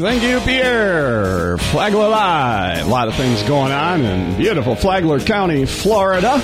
Thank 0.00 0.22
you, 0.22 0.38
Pierre. 0.40 1.58
Flagler 1.58 2.08
Live. 2.08 2.86
A 2.86 2.88
lot 2.88 3.08
of 3.08 3.16
things 3.16 3.42
going 3.42 3.72
on 3.72 4.02
in 4.02 4.36
beautiful 4.36 4.76
Flagler 4.76 5.18
County, 5.18 5.66
Florida. 5.66 6.40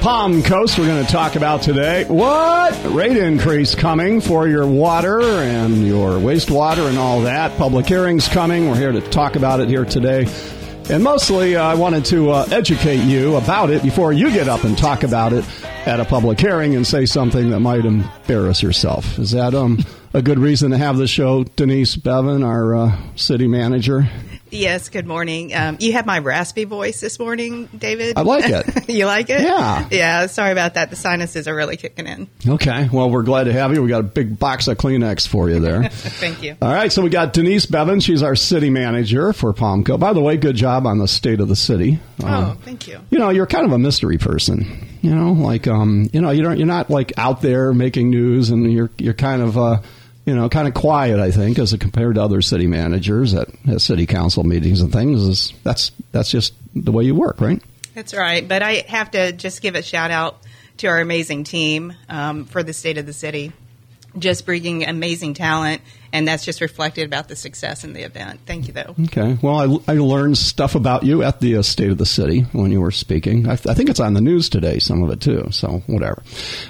Palm 0.00 0.40
Coast, 0.44 0.78
we're 0.78 0.86
going 0.86 1.04
to 1.04 1.10
talk 1.10 1.34
about 1.34 1.62
today. 1.62 2.04
What? 2.04 2.78
Rate 2.84 3.16
increase 3.16 3.74
coming 3.74 4.20
for 4.20 4.46
your 4.46 4.68
water 4.68 5.20
and 5.20 5.84
your 5.84 6.12
wastewater 6.12 6.88
and 6.88 6.96
all 6.96 7.22
that. 7.22 7.56
Public 7.58 7.86
hearings 7.86 8.28
coming. 8.28 8.68
We're 8.68 8.76
here 8.76 8.92
to 8.92 9.00
talk 9.00 9.34
about 9.34 9.58
it 9.58 9.68
here 9.68 9.84
today. 9.84 10.26
And 10.88 11.02
mostly, 11.02 11.56
uh, 11.56 11.64
I 11.64 11.74
wanted 11.74 12.04
to 12.06 12.30
uh, 12.30 12.46
educate 12.52 13.02
you 13.02 13.34
about 13.34 13.70
it 13.70 13.82
before 13.82 14.12
you 14.12 14.30
get 14.30 14.48
up 14.48 14.62
and 14.62 14.78
talk 14.78 15.02
about 15.02 15.32
it 15.32 15.44
at 15.86 15.98
a 15.98 16.04
public 16.04 16.38
hearing 16.38 16.76
and 16.76 16.86
say 16.86 17.06
something 17.06 17.50
that 17.50 17.60
might 17.60 17.84
embarrass 17.84 18.62
yourself. 18.62 19.18
Is 19.18 19.32
that 19.32 19.54
um, 19.54 19.84
a 20.14 20.22
good 20.22 20.38
reason 20.38 20.70
to 20.72 20.78
have 20.78 20.96
the 20.96 21.06
show, 21.08 21.44
Denise 21.44 21.96
Bevan, 21.96 22.42
our 22.42 22.74
uh, 22.74 22.96
city 23.16 23.46
manager? 23.48 24.08
Yes, 24.50 24.90
good 24.90 25.06
morning. 25.06 25.54
Um, 25.54 25.78
you 25.80 25.92
have 25.94 26.04
my 26.04 26.18
raspy 26.18 26.64
voice 26.64 27.00
this 27.00 27.18
morning, 27.18 27.70
David. 27.74 28.18
I 28.18 28.20
like 28.20 28.44
it. 28.46 28.86
you 28.94 29.06
like 29.06 29.30
it? 29.30 29.40
Yeah. 29.40 29.88
Yeah, 29.90 30.26
sorry 30.26 30.52
about 30.52 30.74
that. 30.74 30.90
The 30.90 30.96
sinuses 30.96 31.48
are 31.48 31.54
really 31.56 31.78
kicking 31.78 32.06
in. 32.06 32.28
Okay. 32.46 32.86
Well, 32.92 33.08
we're 33.08 33.22
glad 33.22 33.44
to 33.44 33.52
have 33.54 33.72
you. 33.72 33.82
We 33.82 33.88
got 33.88 34.00
a 34.00 34.02
big 34.02 34.38
box 34.38 34.68
of 34.68 34.76
Kleenex 34.76 35.26
for 35.26 35.48
you 35.48 35.58
there. 35.58 35.88
Thank 35.90 36.42
you. 36.42 36.54
All 36.60 36.70
right. 36.70 36.92
So 36.92 37.00
we 37.00 37.08
got 37.08 37.32
Denise 37.32 37.64
Bevan. 37.64 38.00
She's 38.00 38.22
our 38.22 38.36
city 38.36 38.68
manager 38.68 39.32
for 39.32 39.54
Palmco. 39.54 39.98
By 39.98 40.12
the 40.12 40.20
way, 40.20 40.36
good 40.36 40.56
job 40.56 40.86
on 40.86 40.98
the 40.98 41.08
state 41.08 41.40
of 41.40 41.48
the 41.48 41.56
city. 41.56 41.98
Oh, 42.22 42.26
Um, 42.26 42.58
thank 42.58 42.86
you. 42.86 43.00
you 43.08 43.18
know, 43.18 43.30
you're 43.30 43.46
kind 43.46 43.64
of 43.64 43.72
a 43.72 43.78
mystery 43.78 44.18
person. 44.18 44.86
You 45.00 45.14
know, 45.14 45.32
like 45.32 45.66
um, 45.66 46.10
you 46.12 46.20
know, 46.20 46.28
you 46.30 46.42
don't, 46.42 46.58
you're 46.58 46.66
not 46.66 46.90
like 46.90 47.12
out 47.16 47.40
there 47.40 47.72
making 47.72 48.10
news, 48.10 48.50
and 48.50 48.70
you're 48.70 48.90
you're 48.98 49.14
kind 49.14 49.40
of 49.42 49.56
uh, 49.58 49.80
you 50.24 50.34
know, 50.34 50.48
kind 50.48 50.68
of 50.68 50.74
quiet. 50.74 51.18
I 51.18 51.30
think, 51.30 51.58
as 51.58 51.74
compared 51.78 52.14
to 52.14 52.22
other 52.22 52.42
city 52.42 52.66
managers 52.66 53.34
at, 53.34 53.48
at 53.68 53.80
city 53.80 54.06
council 54.06 54.44
meetings 54.44 54.80
and 54.80 54.92
things. 54.92 55.22
Is 55.22 55.52
that's 55.62 55.92
that's 56.12 56.30
just 56.30 56.54
the 56.74 56.92
way 56.92 57.04
you 57.04 57.14
work, 57.14 57.40
right? 57.40 57.62
That's 57.94 58.14
right. 58.14 58.46
But 58.46 58.62
I 58.62 58.84
have 58.88 59.10
to 59.12 59.32
just 59.32 59.60
give 59.62 59.74
a 59.74 59.82
shout 59.82 60.10
out 60.10 60.38
to 60.78 60.86
our 60.86 61.00
amazing 61.00 61.44
team 61.44 61.94
um, 62.08 62.44
for 62.44 62.62
the 62.62 62.72
state 62.72 62.98
of 62.98 63.06
the 63.06 63.12
city. 63.12 63.52
Just 64.18 64.44
bringing 64.44 64.84
amazing 64.84 65.34
talent, 65.34 65.80
and 66.12 66.28
that's 66.28 66.44
just 66.44 66.60
reflected 66.60 67.06
about 67.06 67.28
the 67.28 67.36
success 67.36 67.82
in 67.82 67.94
the 67.94 68.02
event. 68.02 68.40
Thank 68.44 68.66
you, 68.68 68.74
though. 68.74 68.94
Okay. 69.04 69.38
Well, 69.40 69.82
I, 69.88 69.92
I 69.92 69.96
learned 69.96 70.36
stuff 70.36 70.74
about 70.74 71.02
you 71.02 71.22
at 71.22 71.40
the 71.40 71.56
uh, 71.56 71.62
State 71.62 71.90
of 71.90 71.96
the 71.96 72.04
City 72.04 72.42
when 72.52 72.70
you 72.70 72.80
were 72.80 72.90
speaking. 72.90 73.48
I, 73.48 73.52
I 73.52 73.56
think 73.56 73.88
it's 73.88 74.00
on 74.00 74.12
the 74.12 74.20
news 74.20 74.50
today, 74.50 74.78
some 74.78 75.02
of 75.02 75.10
it 75.10 75.20
too. 75.20 75.48
So 75.50 75.82
whatever. 75.86 76.22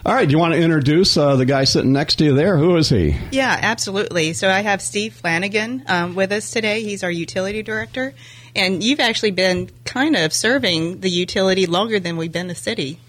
All 0.06 0.14
right. 0.14 0.28
Do 0.28 0.32
you 0.32 0.38
want 0.38 0.54
to 0.54 0.60
introduce 0.60 1.16
uh, 1.16 1.34
the 1.34 1.44
guy 1.44 1.64
sitting 1.64 1.92
next 1.92 2.16
to 2.16 2.24
you 2.24 2.34
there? 2.34 2.56
Who 2.56 2.76
is 2.76 2.88
he? 2.88 3.16
Yeah, 3.32 3.58
absolutely. 3.60 4.34
So 4.34 4.48
I 4.48 4.60
have 4.60 4.80
Steve 4.80 5.14
Flanagan 5.14 5.84
um, 5.88 6.14
with 6.14 6.30
us 6.30 6.50
today. 6.52 6.82
He's 6.82 7.02
our 7.02 7.10
utility 7.10 7.62
director. 7.62 8.14
And 8.54 8.84
you've 8.84 9.00
actually 9.00 9.30
been 9.30 9.70
kind 9.84 10.14
of 10.14 10.32
serving 10.32 11.00
the 11.00 11.10
utility 11.10 11.66
longer 11.66 11.98
than 11.98 12.16
we've 12.16 12.30
been 12.30 12.48
the 12.48 12.54
city. 12.54 13.00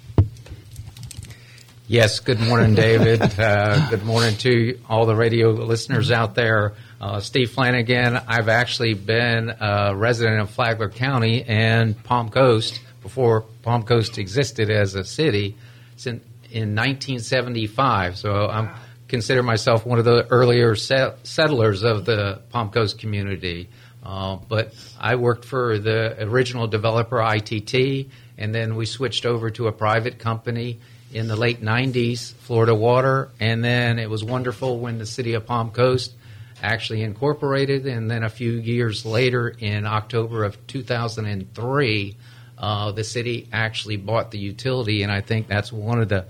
Yes, 1.88 2.22
good 2.22 2.40
morning, 2.40 2.76
David. 2.76 3.22
Uh, 3.38 3.90
good 3.90 4.06
morning 4.06 4.38
to 4.38 4.80
all 4.88 5.06
the 5.06 5.16
radio 5.16 5.52
listeners 5.52 6.12
out 6.12 6.34
there. 6.34 6.76
Uh, 7.02 7.20
Steve 7.20 7.52
Flanagan. 7.52 8.16
I've 8.26 8.48
actually 8.48 8.94
been 8.94 9.50
a 9.50 9.94
resident 9.94 10.40
of 10.40 10.50
Flagler 10.50 10.88
County 10.88 11.44
and 11.44 12.02
Palm 12.06 12.30
Coast 12.30 12.80
before 13.02 13.42
Palm 13.64 13.84
Coast 13.84 14.18
existed 14.18 14.70
as 14.70 14.96
a 14.96 15.04
city 15.04 15.58
since 15.98 16.24
in 16.52 16.74
1975. 16.74 18.18
So 18.18 18.48
I'm 18.48 18.70
consider 19.10 19.44
myself 19.44 19.86
one 19.86 20.00
of 20.00 20.06
the 20.06 20.26
earlier 20.28 20.76
set- 20.76 21.28
settlers 21.28 21.84
of 21.84 22.06
the 22.06 22.42
Palm 22.50 22.72
Coast 22.72 22.98
community. 22.98 23.68
Uh, 24.02 24.38
but 24.48 24.74
I 25.00 25.16
worked 25.16 25.44
for 25.44 25.78
the 25.80 26.16
original 26.24 26.68
developer 26.68 27.22
ITT, 27.22 28.08
and 28.38 28.56
then 28.56 28.76
we 28.78 28.86
switched 28.86 29.26
over 29.26 29.50
to 29.52 29.68
a 29.68 29.74
private 29.74 30.18
company 30.18 30.80
in 31.14 31.28
the 31.28 31.36
late 31.36 31.62
90s, 31.62 32.34
Florida 32.34 32.76
Water, 32.76 33.30
and 33.40 33.64
then 33.64 34.00
it 34.00 34.10
was 34.10 34.24
wonderful 34.24 34.80
when 34.80 34.98
the 34.98 35.06
city 35.06 35.34
of 35.34 35.46
Palm 35.46 35.72
Coast 35.72 36.14
actually 36.62 37.04
incorporated, 37.04 37.86
and 37.86 38.10
then 38.10 38.24
a 38.24 38.30
few 38.30 38.54
years 38.54 39.06
later, 39.06 39.50
in 39.50 39.86
October 39.86 40.44
of 40.44 40.66
2003, 40.68 42.18
uh, 42.58 42.92
the 42.92 43.04
city 43.04 43.48
actually 43.52 43.98
bought 43.98 44.32
the 44.32 44.38
utility, 44.38 45.04
and 45.04 45.12
I 45.12 45.22
think 45.22 45.48
that's 45.48 45.72
one 45.72 46.02
of 46.02 46.10
the 46.10 46.26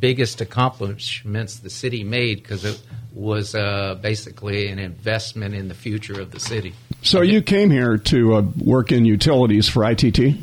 biggest 0.00 0.40
accomplishments 0.40 1.60
the 1.60 1.70
city 1.70 2.04
made 2.04 2.42
because 2.42 2.64
it 2.64 2.80
was 3.14 3.54
uh, 3.54 3.96
basically 4.00 4.68
an 4.68 4.78
investment 4.78 5.54
in 5.54 5.68
the 5.68 5.74
future 5.74 6.20
of 6.20 6.30
the 6.30 6.40
city. 6.40 6.74
So 7.02 7.22
you 7.22 7.42
came 7.42 7.70
here 7.70 7.96
to 7.96 8.34
uh, 8.34 8.42
work 8.58 8.92
in 8.92 9.04
utilities 9.04 9.68
for 9.68 9.84
ITT. 9.84 10.36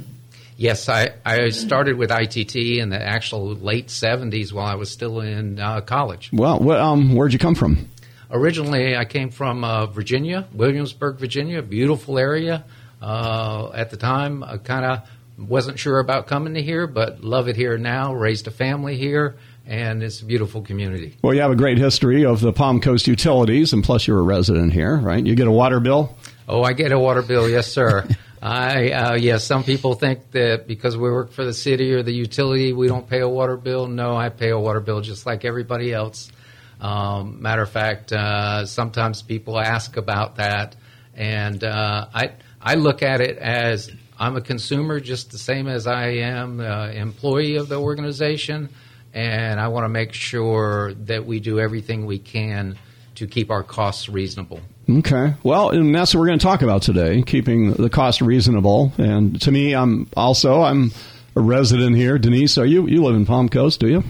Yes, 0.58 0.88
I, 0.88 1.10
I 1.26 1.50
started 1.50 1.98
with 1.98 2.12
ITT 2.12 2.56
in 2.56 2.90
the 2.90 3.02
actual 3.02 3.56
late 3.56 3.88
70s 3.88 4.54
while 4.54 4.68
I 4.68 4.76
was 4.76 4.90
still 4.90 5.20
in 5.20 5.60
uh, 5.60 5.82
college. 5.82 6.30
Well, 6.32 6.72
um, 6.72 7.14
where'd 7.14 7.34
you 7.34 7.40
come 7.40 7.56
from? 7.56 7.90
Originally, 8.32 8.96
I 8.96 9.06
came 9.06 9.32
from 9.32 9.64
uh, 9.64 9.86
Virginia, 9.88 10.48
Williamsburg, 10.54 11.18
Virginia, 11.18 11.62
beautiful 11.62 12.18
area. 12.18 12.64
Uh, 13.02 13.70
at 13.74 13.90
the 13.90 13.98
time, 13.98 14.44
I 14.44 14.58
kind 14.58 14.86
of 14.86 15.10
wasn't 15.38 15.78
sure 15.78 16.00
about 16.00 16.28
coming 16.28 16.54
to 16.54 16.62
here, 16.62 16.88
but 16.88 17.24
love 17.24 17.48
it 17.50 17.56
here 17.56 17.78
now. 17.78 18.14
Raised 18.14 18.48
a 18.48 18.52
family 18.52 18.98
here, 18.98 19.36
and 19.66 20.02
it's 20.02 20.22
a 20.22 20.26
beautiful 20.26 20.62
community. 20.62 21.18
Well, 21.22 21.34
you 21.34 21.42
have 21.42 21.52
a 21.52 21.56
great 21.56 21.78
history 21.78 22.26
of 22.26 22.40
the 22.40 22.54
Palm 22.54 22.80
Coast 22.80 23.08
utilities, 23.08 23.74
and 23.74 23.84
plus 23.84 24.08
you're 24.08 24.20
a 24.20 24.24
resident 24.24 24.72
here, 24.74 24.96
right? 24.96 25.24
You 25.24 25.36
get 25.36 25.48
a 25.48 25.52
water 25.52 25.80
bill. 25.80 26.16
Oh, 26.48 26.64
I 26.64 26.74
get 26.74 26.92
a 26.92 27.00
water 27.00 27.22
bill, 27.22 27.50
yes, 27.50 27.72
sir. 27.72 28.08
I 28.46 28.92
uh, 28.92 29.14
yes, 29.16 29.44
some 29.44 29.64
people 29.64 29.96
think 29.96 30.30
that 30.32 30.68
because 30.68 30.96
we 30.96 31.10
work 31.10 31.32
for 31.32 31.44
the 31.44 31.54
city 31.54 31.94
or 31.94 32.04
the 32.04 32.14
utility, 32.14 32.74
we 32.74 32.88
don't 32.88 33.10
pay 33.10 33.22
a 33.22 33.28
water 33.28 33.58
bill. 33.58 33.88
No, 33.88 34.16
I 34.16 34.30
pay 34.30 34.52
a 34.52 34.60
water 34.60 34.82
bill 34.82 35.02
just 35.02 35.26
like 35.26 35.44
everybody 35.46 35.92
else. 35.92 36.32
Um, 36.80 37.42
matter 37.42 37.64
of 37.64 37.72
fact, 37.72 38.14
uh, 38.14 38.68
sometimes 38.68 39.24
people 39.24 39.60
ask 39.60 39.98
about 39.98 40.36
that, 40.36 40.76
and 41.16 41.64
uh, 41.64 42.06
I 42.14 42.34
I 42.62 42.76
look 42.76 43.02
at 43.02 43.20
it 43.20 43.40
as 43.40 43.90
I'm 44.20 44.36
a 44.36 44.42
consumer 44.42 45.00
just 45.00 45.32
the 45.32 45.40
same 45.40 45.68
as 45.68 45.88
I 45.88 46.10
am 46.10 46.60
an 46.60 46.92
employee 46.92 47.56
of 47.56 47.68
the 47.68 47.82
organization, 47.82 48.70
and 49.12 49.60
I 49.60 49.70
want 49.70 49.86
to 49.86 49.90
make 49.90 50.14
sure 50.14 50.94
that 51.06 51.26
we 51.26 51.40
do 51.40 51.60
everything 51.60 52.06
we 52.06 52.20
can 52.20 52.78
to 53.16 53.26
keep 53.26 53.50
our 53.50 53.64
costs 53.64 54.08
reasonable. 54.08 54.62
Okay. 54.90 55.34
Well, 55.44 55.72
and 55.72 55.94
that's 55.96 56.14
what 56.14 56.20
we're 56.22 56.28
going 56.28 56.40
to 56.40 56.44
talk 56.44 56.62
about 56.62 56.84
today, 56.84 57.24
keeping 57.24 57.74
the 57.74 57.90
cost 57.90 58.22
reasonable. 58.22 58.94
And 58.98 59.42
to 59.42 59.52
me, 59.52 59.74
I'm 59.74 60.08
also 60.16 60.62
I'm 60.62 60.92
a 61.36 61.42
resident 61.42 61.96
here. 61.96 62.18
Denise, 62.20 62.58
are 62.58 62.66
you 62.66 62.88
you 62.88 63.04
live 63.04 63.16
in 63.16 63.26
Palm 63.26 63.50
Coast, 63.50 63.80
do 63.80 63.88
you? 63.88 64.04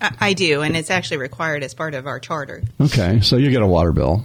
I, 0.00 0.14
I 0.20 0.32
do, 0.32 0.62
and 0.62 0.76
it's 0.76 0.90
actually 0.90 1.18
required 1.18 1.64
as 1.64 1.74
part 1.74 1.94
of 1.94 2.06
our 2.06 2.20
charter. 2.20 2.62
Okay, 2.80 3.20
so 3.20 3.36
you 3.36 3.50
get 3.50 3.62
a 3.62 3.66
water 3.66 3.92
bill. 3.92 4.24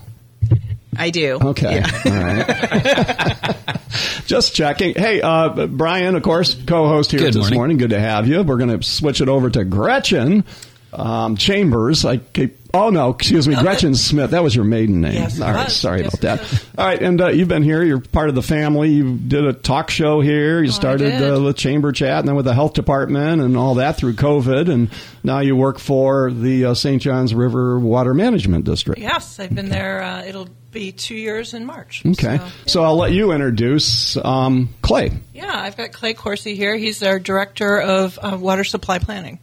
I 0.98 1.10
do. 1.10 1.40
Okay. 1.42 1.76
Yeah. 1.76 2.02
All 2.06 2.24
right. 2.24 3.80
Just 4.26 4.56
checking. 4.56 4.94
Hey, 4.96 5.22
uh, 5.22 5.68
Brian, 5.68 6.16
of 6.16 6.24
course, 6.24 6.56
co-host 6.66 7.12
here 7.12 7.20
Good 7.20 7.34
this 7.34 7.42
morning. 7.42 7.58
morning. 7.58 7.78
Good 7.78 7.90
to 7.90 8.00
have 8.00 8.28
you. 8.28 8.44
We're 8.44 8.58
going 8.58 8.80
to 8.80 8.82
switch 8.84 9.20
it 9.22 9.28
over 9.28 9.50
to 9.50 9.66
Gretchen 9.66 10.46
um, 10.94 11.36
Chambers. 11.36 12.06
I 12.06 12.18
keep. 12.18 12.58
Oh 12.76 12.90
no, 12.90 13.10
excuse 13.12 13.48
me, 13.48 13.56
Gretchen 13.56 13.96
Smith. 13.96 14.32
That 14.32 14.44
was 14.44 14.56
your 14.56 14.66
maiden 14.66 15.02
name. 15.02 15.14
Yes, 15.14 15.40
All 15.40 15.52
right, 15.54 15.70
sorry 15.72 16.02
Yes, 16.02 16.14
about 16.18 16.22
that. 16.40 16.66
All 16.78 16.86
right, 16.86 17.02
and 17.02 17.22
uh, 17.22 17.28
you've 17.30 17.48
been 17.48 17.64
here. 17.64 17.82
You're 17.84 18.02
part 18.02 18.30
of 18.30 18.36
the 18.36 18.42
family. 18.42 18.90
You 18.92 19.16
did 19.16 19.46
a 19.46 19.54
talk 19.54 19.90
show 19.90 20.20
here. 20.22 20.62
You 20.62 20.70
Oh, 20.70 20.72
started 20.72 21.14
uh, 21.22 21.42
with 21.42 21.58
Chamber 21.58 21.92
Chat, 21.92 22.20
and 22.20 22.28
then 22.28 22.36
with 22.36 22.46
the 22.46 22.54
health 22.54 22.74
department 22.74 23.42
and 23.42 23.56
all 23.56 23.76
that 23.76 23.98
through 23.98 24.14
COVID, 24.14 24.70
and 24.70 24.90
now 25.24 25.40
you 25.40 25.56
work 25.56 25.80
for 25.80 26.32
the 26.32 26.66
uh, 26.66 26.74
St. 26.74 27.02
Johns 27.02 27.34
River 27.34 27.80
Water 27.80 28.14
Management 28.14 28.66
District. 28.66 29.00
Yes, 29.00 29.40
I've 29.40 29.56
been 29.56 29.70
there. 29.70 30.02
Uh, 30.04 30.24
it'll 30.24 30.50
be 30.72 30.92
two 30.92 31.16
years 31.16 31.54
in 31.54 31.66
March. 31.66 32.04
Okay, 32.06 32.38
So, 32.38 32.48
so 32.68 32.84
I'll 32.84 32.98
let 32.98 33.14
you 33.14 33.32
introduce 33.32 34.18
um, 34.18 34.70
Clay. 34.82 35.12
yeah, 35.34 35.52
I've 35.54 35.78
got 35.78 35.94
Clay 35.94 36.14
Corsi 36.14 36.56
here. 36.56 36.76
He's 36.76 37.02
our 37.02 37.18
director 37.20 37.80
of 37.80 38.20
uh, 38.22 38.38
water 38.40 38.66
supply 38.66 39.00
planning. 39.00 39.40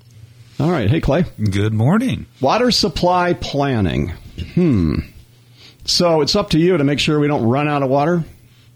All 0.60 0.70
right, 0.70 0.88
hey 0.88 1.00
Clay. 1.00 1.24
Good 1.42 1.72
morning. 1.72 2.26
Water 2.40 2.70
supply 2.70 3.32
planning. 3.34 4.10
Hmm. 4.54 5.00
So 5.84 6.20
it's 6.20 6.36
up 6.36 6.50
to 6.50 6.58
you 6.58 6.76
to 6.76 6.84
make 6.84 7.00
sure 7.00 7.18
we 7.18 7.26
don't 7.26 7.44
run 7.44 7.68
out 7.68 7.82
of 7.82 7.90
water. 7.90 8.24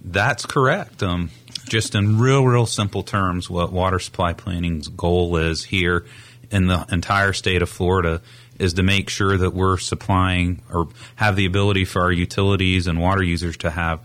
That's 0.02 0.46
correct. 0.46 1.02
Um, 1.02 1.31
just 1.69 1.94
in 1.94 2.19
real, 2.19 2.44
real 2.44 2.67
simple 2.67 3.02
terms, 3.02 3.50
what 3.50 3.73
water 3.73 3.99
supply 3.99 4.32
planning's 4.32 4.88
goal 4.88 5.37
is 5.37 5.64
here 5.64 6.06
in 6.50 6.67
the 6.67 6.87
entire 6.90 7.32
state 7.32 7.62
of 7.62 7.69
Florida 7.69 8.22
is 8.58 8.75
to 8.75 8.82
make 8.82 9.11
sure 9.11 9.37
that 9.37 9.52
we're 9.52 9.76
supplying 9.76 10.62
or 10.72 10.88
have 11.17 11.37
the 11.37 11.46
ability 11.46 11.84
for 11.84 12.02
our 12.02 12.12
utilities 12.12 12.87
and 12.87 13.00
water 13.00 13.22
users 13.22 13.56
to 13.58 13.70
have 13.70 14.00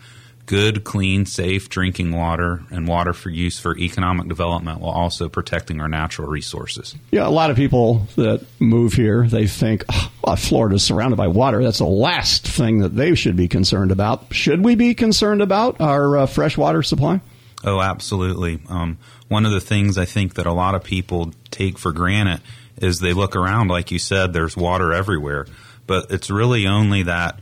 good, 0.52 0.84
clean, 0.84 1.26
safe 1.26 1.70
drinking 1.70 2.12
water 2.12 2.62
and 2.72 2.86
water 2.86 3.14
for 3.14 3.30
use 3.30 3.58
for 3.58 3.78
economic 3.78 4.28
development 4.28 4.82
while 4.82 4.92
also 4.92 5.30
protecting 5.30 5.80
our 5.80 5.88
natural 5.88 6.28
resources. 6.28 6.94
Yeah, 7.10 7.26
a 7.26 7.30
lot 7.30 7.52
of 7.52 7.56
people 7.56 8.06
that 8.18 8.46
move 8.60 8.92
here, 8.92 9.26
they 9.26 9.48
think, 9.48 9.86
oh, 9.88 10.12
well, 10.22 10.36
Florida's 10.36 10.84
surrounded 10.84 11.16
by 11.16 11.30
water. 11.30 11.64
That's 11.64 11.78
the 11.78 11.86
last 11.86 12.46
thing 12.46 12.80
that 12.80 12.94
they 12.94 13.16
should 13.16 13.38
be 13.38 13.48
concerned 13.48 13.92
about. 13.92 14.34
Should 14.34 14.62
we 14.62 14.76
be 14.76 14.94
concerned 14.94 15.42
about 15.42 15.80
our 15.80 16.18
uh, 16.18 16.26
fresh 16.26 16.58
water 16.58 16.84
supply? 16.84 17.22
Oh, 17.64 17.80
absolutely. 17.80 18.60
Um, 18.68 18.98
one 19.30 19.46
of 19.46 19.54
the 19.54 19.62
things 19.62 19.98
I 19.98 20.04
think 20.04 20.34
that 20.34 20.48
a 20.48 20.52
lot 20.52 20.76
of 20.76 20.84
people 20.84 21.32
take 21.50 21.78
for 21.78 21.94
granted 21.94 22.42
is 22.76 23.00
they 23.00 23.14
look 23.14 23.38
around, 23.38 23.70
like 23.70 23.90
you 23.90 24.00
said, 24.00 24.34
there's 24.34 24.58
water 24.58 24.92
everywhere. 24.92 25.48
But 25.88 26.12
it's 26.12 26.30
really 26.30 26.68
only 26.68 27.04
that 27.04 27.40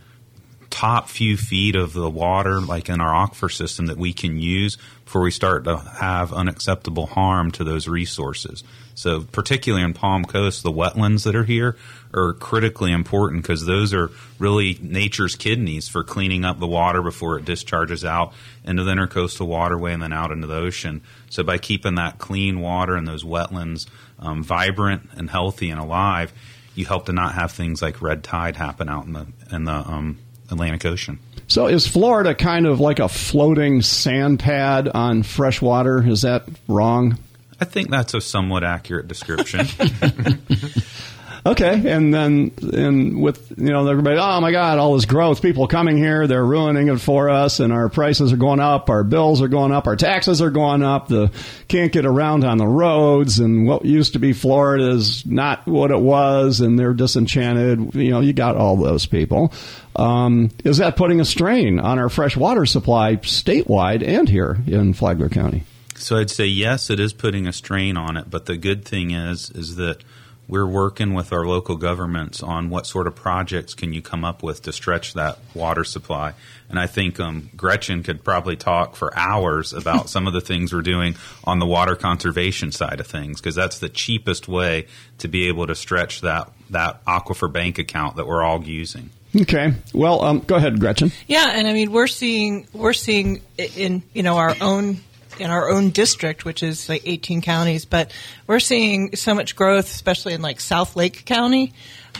top 0.69 1.09
few 1.09 1.37
feet 1.37 1.75
of 1.75 1.93
the 1.93 2.09
water, 2.09 2.61
like 2.61 2.89
in 2.89 3.01
our 3.01 3.27
aquifer 3.27 3.51
system, 3.51 3.87
that 3.87 3.97
we 3.97 4.13
can 4.13 4.39
use 4.39 4.77
before 5.03 5.21
we 5.21 5.31
start 5.31 5.63
to 5.63 5.77
have 5.77 6.31
unacceptable 6.31 7.07
harm 7.07 7.51
to 7.51 7.63
those 7.63 7.87
resources. 7.87 8.63
So, 8.93 9.21
particularly 9.21 9.83
in 9.83 9.93
Palm 9.93 10.25
Coast, 10.25 10.61
the 10.61 10.71
wetlands 10.71 11.23
that 11.23 11.35
are 11.35 11.45
here 11.45 11.77
are 12.13 12.33
critically 12.33 12.91
important 12.91 13.43
because 13.43 13.65
those 13.65 13.93
are 13.93 14.11
really 14.39 14.77
nature's 14.81 15.35
kidneys 15.35 15.87
for 15.87 16.03
cleaning 16.03 16.43
up 16.43 16.59
the 16.59 16.67
water 16.67 17.01
before 17.01 17.37
it 17.37 17.45
discharges 17.45 18.03
out 18.03 18.33
into 18.65 18.83
the 18.83 18.91
intercoastal 18.91 19.47
waterway 19.47 19.93
and 19.93 20.03
then 20.03 20.11
out 20.11 20.31
into 20.31 20.47
the 20.47 20.55
ocean. 20.55 21.01
So, 21.29 21.43
by 21.43 21.57
keeping 21.57 21.95
that 21.95 22.17
clean 22.17 22.59
water 22.59 22.95
and 22.95 23.07
those 23.07 23.23
wetlands 23.23 23.87
um, 24.19 24.43
vibrant 24.43 25.09
and 25.15 25.29
healthy 25.29 25.69
and 25.69 25.79
alive, 25.79 26.33
you 26.75 26.85
help 26.85 27.05
to 27.05 27.13
not 27.13 27.35
have 27.35 27.51
things 27.51 27.81
like 27.81 28.01
red 28.01 28.23
tide 28.23 28.57
happen 28.57 28.89
out 28.89 29.05
in 29.05 29.13
the 29.13 29.27
in 29.51 29.63
the 29.63 29.73
um, 29.73 30.19
Atlantic 30.51 30.85
Ocean. 30.85 31.19
So 31.47 31.67
is 31.67 31.87
Florida 31.87 32.35
kind 32.35 32.67
of 32.67 32.79
like 32.79 32.99
a 32.99 33.09
floating 33.09 33.81
sand 33.81 34.39
pad 34.39 34.87
on 34.87 35.23
fresh 35.23 35.61
water? 35.61 36.05
Is 36.05 36.21
that 36.21 36.45
wrong? 36.67 37.17
I 37.59 37.65
think 37.65 37.89
that's 37.89 38.13
a 38.13 38.21
somewhat 38.21 38.63
accurate 38.63 39.07
description. 39.07 39.67
Okay, 41.45 41.89
and 41.89 42.13
then 42.13 42.51
and 42.73 43.21
with 43.21 43.53
you 43.57 43.69
know 43.69 43.87
everybody, 43.87 44.17
oh 44.17 44.41
my 44.41 44.51
God, 44.51 44.77
all 44.77 44.95
this 44.95 45.05
growth, 45.05 45.41
people 45.41 45.67
coming 45.67 45.97
here, 45.97 46.27
they're 46.27 46.45
ruining 46.45 46.89
it 46.89 46.99
for 46.99 47.29
us, 47.29 47.61
and 47.61 47.71
our 47.71 47.87
prices 47.87 48.33
are 48.33 48.37
going 48.37 48.59
up, 48.59 48.89
our 48.89 49.03
bills 49.03 49.41
are 49.41 49.47
going 49.47 49.71
up, 49.71 49.87
our 49.87 49.95
taxes 49.95 50.41
are 50.41 50.49
going 50.49 50.83
up, 50.83 51.07
the 51.07 51.31
can't 51.69 51.93
get 51.93 52.05
around 52.05 52.43
on 52.43 52.57
the 52.57 52.67
roads, 52.67 53.39
and 53.39 53.65
what 53.65 53.85
used 53.85 54.13
to 54.13 54.19
be 54.19 54.33
Florida 54.33 54.89
is 54.89 55.25
not 55.25 55.65
what 55.65 55.91
it 55.91 55.99
was, 55.99 56.59
and 56.59 56.77
they're 56.77 56.93
disenchanted. 56.93 57.95
You 57.95 58.11
know, 58.11 58.19
you 58.19 58.33
got 58.33 58.57
all 58.57 58.75
those 58.75 59.05
people. 59.05 59.53
Um, 59.95 60.51
is 60.65 60.77
that 60.77 60.97
putting 60.97 61.21
a 61.21 61.25
strain 61.25 61.79
on 61.79 61.99
our 61.99 62.09
fresh 62.09 62.35
water 62.35 62.65
supply 62.65 63.15
statewide 63.17 64.05
and 64.05 64.27
here 64.27 64.57
in 64.67 64.93
Flagler 64.93 65.29
County? 65.29 65.63
So 65.95 66.17
I'd 66.17 66.29
say 66.29 66.45
yes, 66.45 66.89
it 66.89 66.99
is 66.99 67.13
putting 67.13 67.47
a 67.47 67.53
strain 67.53 67.95
on 67.95 68.17
it, 68.17 68.29
but 68.29 68.45
the 68.45 68.57
good 68.57 68.83
thing 68.83 69.11
is 69.11 69.49
is 69.51 69.77
that 69.77 70.03
we're 70.49 70.65
working 70.65 71.13
with 71.13 71.31
our 71.31 71.45
local 71.45 71.77
governments 71.77 72.41
on 72.41 72.71
what 72.71 72.87
sort 72.87 73.05
of 73.05 73.15
projects 73.15 73.75
can 73.75 73.93
you 73.93 74.01
come 74.01 74.25
up 74.25 74.41
with 74.41 74.63
to 74.63 74.73
stretch 74.73 75.13
that 75.13 75.37
water 75.53 75.83
supply. 75.83 76.33
And 76.69 76.79
I 76.79 76.87
think 76.87 77.19
um, 77.19 77.51
Gretchen 77.55 78.01
could 78.01 78.23
probably 78.23 78.55
talk 78.55 78.95
for 78.95 79.15
hours 79.17 79.73
about 79.73 80.09
some 80.09 80.25
of 80.25 80.33
the 80.33 80.41
things 80.41 80.73
we're 80.73 80.81
doing 80.81 81.15
on 81.43 81.59
the 81.59 81.67
water 81.67 81.95
conservation 81.95 82.71
side 82.71 82.99
of 82.99 83.05
things 83.05 83.39
because 83.39 83.53
that's 83.53 83.77
the 83.77 83.89
cheapest 83.89 84.47
way 84.47 84.87
to 85.19 85.27
be 85.27 85.47
able 85.47 85.67
to 85.67 85.75
stretch 85.75 86.21
that 86.21 86.51
that 86.71 87.03
aquifer 87.05 87.51
bank 87.51 87.77
account 87.77 88.15
that 88.15 88.27
we're 88.27 88.43
all 88.43 88.63
using. 88.63 89.11
Okay, 89.35 89.73
well, 89.93 90.23
um, 90.23 90.39
go 90.39 90.55
ahead, 90.55 90.79
Gretchen. 90.79 91.11
Yeah, 91.27 91.51
and 91.53 91.67
I 91.67 91.73
mean 91.73 91.91
we're 91.91 92.07
seeing 92.07 92.67
we're 92.73 92.93
seeing 92.93 93.41
in 93.57 94.01
you 94.13 94.23
know 94.23 94.37
our 94.37 94.55
own 94.59 95.01
in 95.39 95.49
our 95.49 95.69
own 95.69 95.89
district, 95.91 96.45
which 96.45 96.63
is 96.63 96.89
like 96.89 97.03
18 97.05 97.41
counties, 97.41 97.85
but 97.85 98.11
we're 98.47 98.59
seeing 98.59 99.15
so 99.15 99.33
much 99.33 99.55
growth, 99.55 99.85
especially 99.85 100.33
in 100.33 100.41
like 100.41 100.59
South 100.59 100.95
Lake 100.95 101.25
County, 101.25 101.73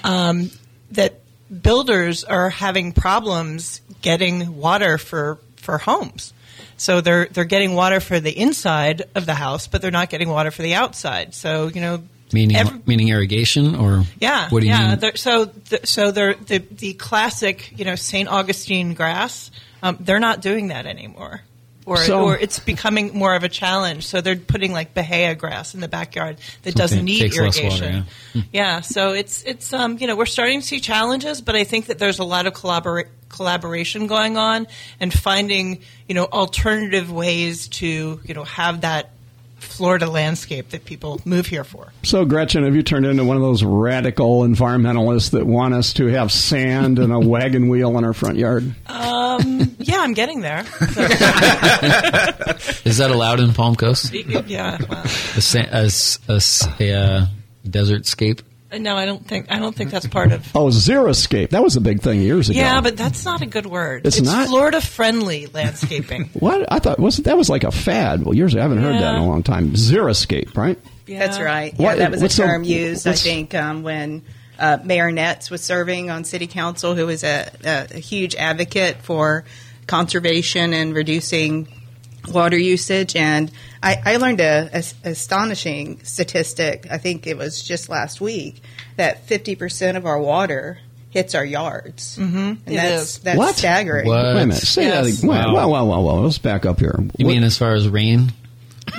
um, 0.04 0.51
that 0.92 1.19
builders 1.62 2.24
are 2.24 2.50
having 2.50 2.92
problems 2.94 3.81
getting 4.01 4.57
water 4.57 4.98
for 4.98 5.39
for 5.57 5.77
homes. 5.77 6.33
So 6.77 7.01
they're 7.01 7.25
they're 7.27 7.44
getting 7.45 7.74
water 7.74 8.00
for 8.00 8.19
the 8.19 8.31
inside 8.31 9.04
of 9.16 9.25
the 9.25 9.33
house, 9.33 9.68
but 9.68 9.81
they're 9.81 9.92
not 9.92 10.10
getting 10.10 10.30
water 10.30 10.51
for 10.51 10.62
the 10.62 10.75
outside. 10.75 11.33
So 11.36 11.68
you 11.68 11.81
know, 11.81 12.04
Meaning, 12.31 12.57
Every- 12.57 12.80
meaning 12.86 13.07
irrigation, 13.07 13.74
or 13.75 14.04
yeah, 14.19 14.50
What 14.50 14.60
do 14.60 14.68
you 14.68 14.71
yeah. 14.74 14.89
mean? 14.89 15.00
They're- 15.00 15.16
so, 15.16 15.45
the, 15.45 15.80
so 15.86 16.12
they're 16.12 16.36
the 16.36 16.60
the 16.60 16.94
classic, 16.94 17.74
you 17.75 17.86
know, 17.86 17.95
Saint 17.95 18.30
Augustine 18.30 18.94
grass. 18.94 19.50
Um, 19.81 19.98
they're 20.00 20.19
not 20.19 20.39
doing 20.42 20.68
that 20.68 20.86
anymore, 20.86 21.42
or 21.86 21.98
So- 21.98 22.24
or 22.26 22.38
it's 22.38 22.60
becoming 22.60 23.14
more 23.18 23.34
of 23.36 23.44
a 23.44 23.50
challenge. 23.50 24.06
So 24.06 24.22
they're 24.22 24.36
putting 24.36 24.72
like 24.74 24.94
bahia 24.94 25.36
grass 25.36 25.74
in 25.74 25.80
the 25.80 25.88
backyard 25.88 26.38
that 26.64 26.76
doesn't 26.76 27.04
need 27.06 27.22
less 27.34 27.62
water, 27.62 27.86
irrigation. 27.86 28.06
yeah. 28.54 28.81
so 28.81 29.14
it's 29.14 29.44
it's 29.44 29.74
um 29.74 29.98
you 30.00 30.08
know 30.08 30.16
we're 30.16 30.26
starting 30.26 30.62
to 30.62 30.66
see 30.68 30.80
challenges, 30.80 31.42
but 31.42 31.56
I 31.56 31.64
think 31.64 31.88
that 31.88 31.98
there's 32.00 32.20
a 32.20 32.24
lot 32.24 32.46
of 32.48 32.54
collabora- 32.54 33.08
collaboration 33.30 34.08
going 34.08 34.38
on 34.38 34.68
and 35.00 35.14
finding 35.14 35.80
you 36.08 36.16
know 36.16 36.26
alternative 36.26 37.12
ways 37.12 37.68
to 37.70 38.20
you 38.24 38.34
know 38.34 38.44
have 38.44 38.81
that 38.81 39.12
Florida 39.62 40.10
landscape 40.10 40.70
that 40.70 40.86
people 40.86 41.20
move 41.26 41.46
here 41.48 41.64
for. 41.64 41.92
So, 42.04 42.26
Gretchen, 42.26 42.64
have 42.64 42.76
you 42.76 42.84
turned 42.84 43.06
into 43.06 43.24
one 43.24 43.38
of 43.38 43.44
those 43.44 43.64
radical 43.64 44.42
environmentalists 44.42 45.32
that 45.32 45.46
want 45.46 45.74
us 45.74 45.94
to 45.94 46.08
have 46.08 46.32
sand 46.32 47.00
and 47.00 47.12
a 47.14 47.20
wagon 47.28 47.70
wheel 47.70 47.98
in 47.98 48.04
our 48.04 48.14
front 48.14 48.38
yard? 48.38 48.74
Um, 48.88 49.76
yeah, 49.80 50.00
I'm 50.02 50.14
getting 50.14 50.42
there. 50.42 50.60
is 52.86 52.98
that 52.98 53.10
allowed 53.12 53.40
in 53.40 53.54
Palm 53.54 53.76
Coast? 53.76 54.14
yeah. 54.14 54.78
Well, 54.90 55.02
A, 55.04 55.08
sa- 55.42 55.60
a, 55.60 55.86
s- 55.86 56.20
a 56.28 56.34
s- 56.34 56.68
a, 56.80 56.94
uh, 56.94 57.26
desert 57.70 58.06
scape? 58.06 58.42
No, 58.71 58.95
I 58.95 59.06
don't 59.06 59.25
think 59.25 59.51
I 59.51 59.57
don't 59.57 59.75
think 59.75 59.89
that's 59.89 60.06
part 60.07 60.31
of. 60.31 60.48
Oh, 60.56 60.68
Xeriscape. 60.68 61.50
That 61.50 61.63
was 61.63 61.75
a 61.75 61.81
big 61.81 62.01
thing 62.01 62.21
years 62.21 62.50
ago. 62.50 62.60
Yeah, 62.60 62.81
but 62.81 62.95
that's 62.98 63.25
not 63.25 63.42
a 63.42 63.48
good 63.48 63.66
word. 63.66 64.06
It's 64.06 64.21
not? 64.21 64.48
Florida 64.48 64.80
friendly 64.80 65.48
landscaping. 65.48 66.30
What? 66.39 66.71
I 66.71 66.77
thought 66.80 67.00
was 67.00 67.18
that 67.18 67.36
was 67.38 67.50
like 67.50 67.63
a 67.63 67.71
fad. 67.71 68.24
Well, 68.24 68.36
years 68.36 68.54
ago, 68.54 68.62
I 68.62 68.63
haven't 68.63 68.77
heard 68.80 68.95
that 68.95 69.16
in 69.16 69.21
a 69.21 69.27
long 69.27 69.42
time. 69.44 69.75
Zero 69.75 70.12
Xeriscape, 70.12 70.56
right? 70.56 70.77
Yeah. 71.07 71.19
That's 71.19 71.39
right. 71.39 71.74
Yeah, 71.77 71.86
What- 71.86 71.98
that 71.98 72.12
was 72.12 72.21
a 72.21 72.25
what's 72.25 72.38
the- 72.38 72.44
term 72.44 72.63
used, 72.63 73.07
I 73.07 73.13
think, 73.13 73.56
um, 73.56 73.81
when 73.81 74.21
uh, 74.60 74.77
Mayor 74.83 75.10
Netts 75.12 75.50
was 75.50 75.62
serving 75.63 76.12
on 76.12 76.24
city 76.24 76.45
council, 76.45 76.94
who 76.94 77.07
was 77.07 77.24
a, 77.24 77.50
a, 77.66 77.88
a 77.95 78.00
huge 78.00 78.36
advocate 78.36 78.98
for 79.01 79.45
conservation 79.88 80.74
and 80.74 80.94
reducing 80.94 81.68
water 82.34 82.58
usage. 82.58 83.16
And 83.16 83.52
I, 83.81 84.02
I 84.06 84.18
learned 84.18 84.42
a, 84.42 84.70
a 84.74 84.84
astonishing 85.10 86.04
statistic. 86.04 86.88
I 86.90 86.98
think 86.98 87.28
it 87.28 87.38
was 87.38 87.62
just 87.62 87.90
last 87.90 88.22
week 88.22 88.62
that 88.98 89.28
50% 89.28 89.96
of 89.98 90.06
our 90.06 90.20
water 90.20 90.80
hits 91.12 91.34
our 91.36 91.46
yards. 91.46 92.18
Mm-hmm. 92.18 92.38
And 92.38 92.58
It 92.68 92.76
that's, 92.76 93.02
is. 93.02 93.18
that's 93.20 93.38
What? 93.38 93.56
staggering. 93.56 94.08
What? 94.08 94.24
Wait 94.24 94.31
a 94.31 94.46
minute. 94.46 94.56
Say 94.58 94.83
Yes. 94.83 95.06
that. 95.06 95.18
Again. 95.19 95.30
Wait, 95.30 95.38
Wow. 95.45 95.54
Well, 95.54 95.71
well, 95.71 95.88
well, 95.88 96.04
well. 96.04 96.21
Let's 96.21 96.38
back 96.38 96.66
up 96.66 96.80
here. 96.80 96.95
You 97.18 97.26
What- 97.26 97.31
mean 97.31 97.44
as 97.44 97.57
far 97.57 97.74
as 97.74 97.88
rain? 97.90 98.31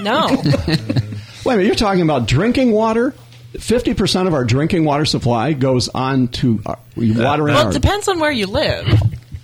No. 0.00 0.26
Wait 0.44 0.44
a 0.49 1.56
minute. 1.56 1.66
You're 1.66 1.75
talking 1.75 2.02
about 2.02 2.26
drinking 2.26 2.72
water. 2.72 3.14
Fifty 3.58 3.94
percent 3.94 4.28
of 4.28 4.34
our 4.34 4.44
drinking 4.44 4.84
water 4.84 5.04
supply 5.04 5.52
goes 5.54 5.88
on 5.88 6.28
to 6.28 6.60
uh, 6.64 6.76
water 6.96 7.49
in 7.49 7.54
well, 7.54 7.64
our. 7.64 7.70
it 7.70 7.72
depends 7.75 8.06
on 8.06 8.20
where 8.20 8.30
you 8.30 8.46
live. 8.46 8.87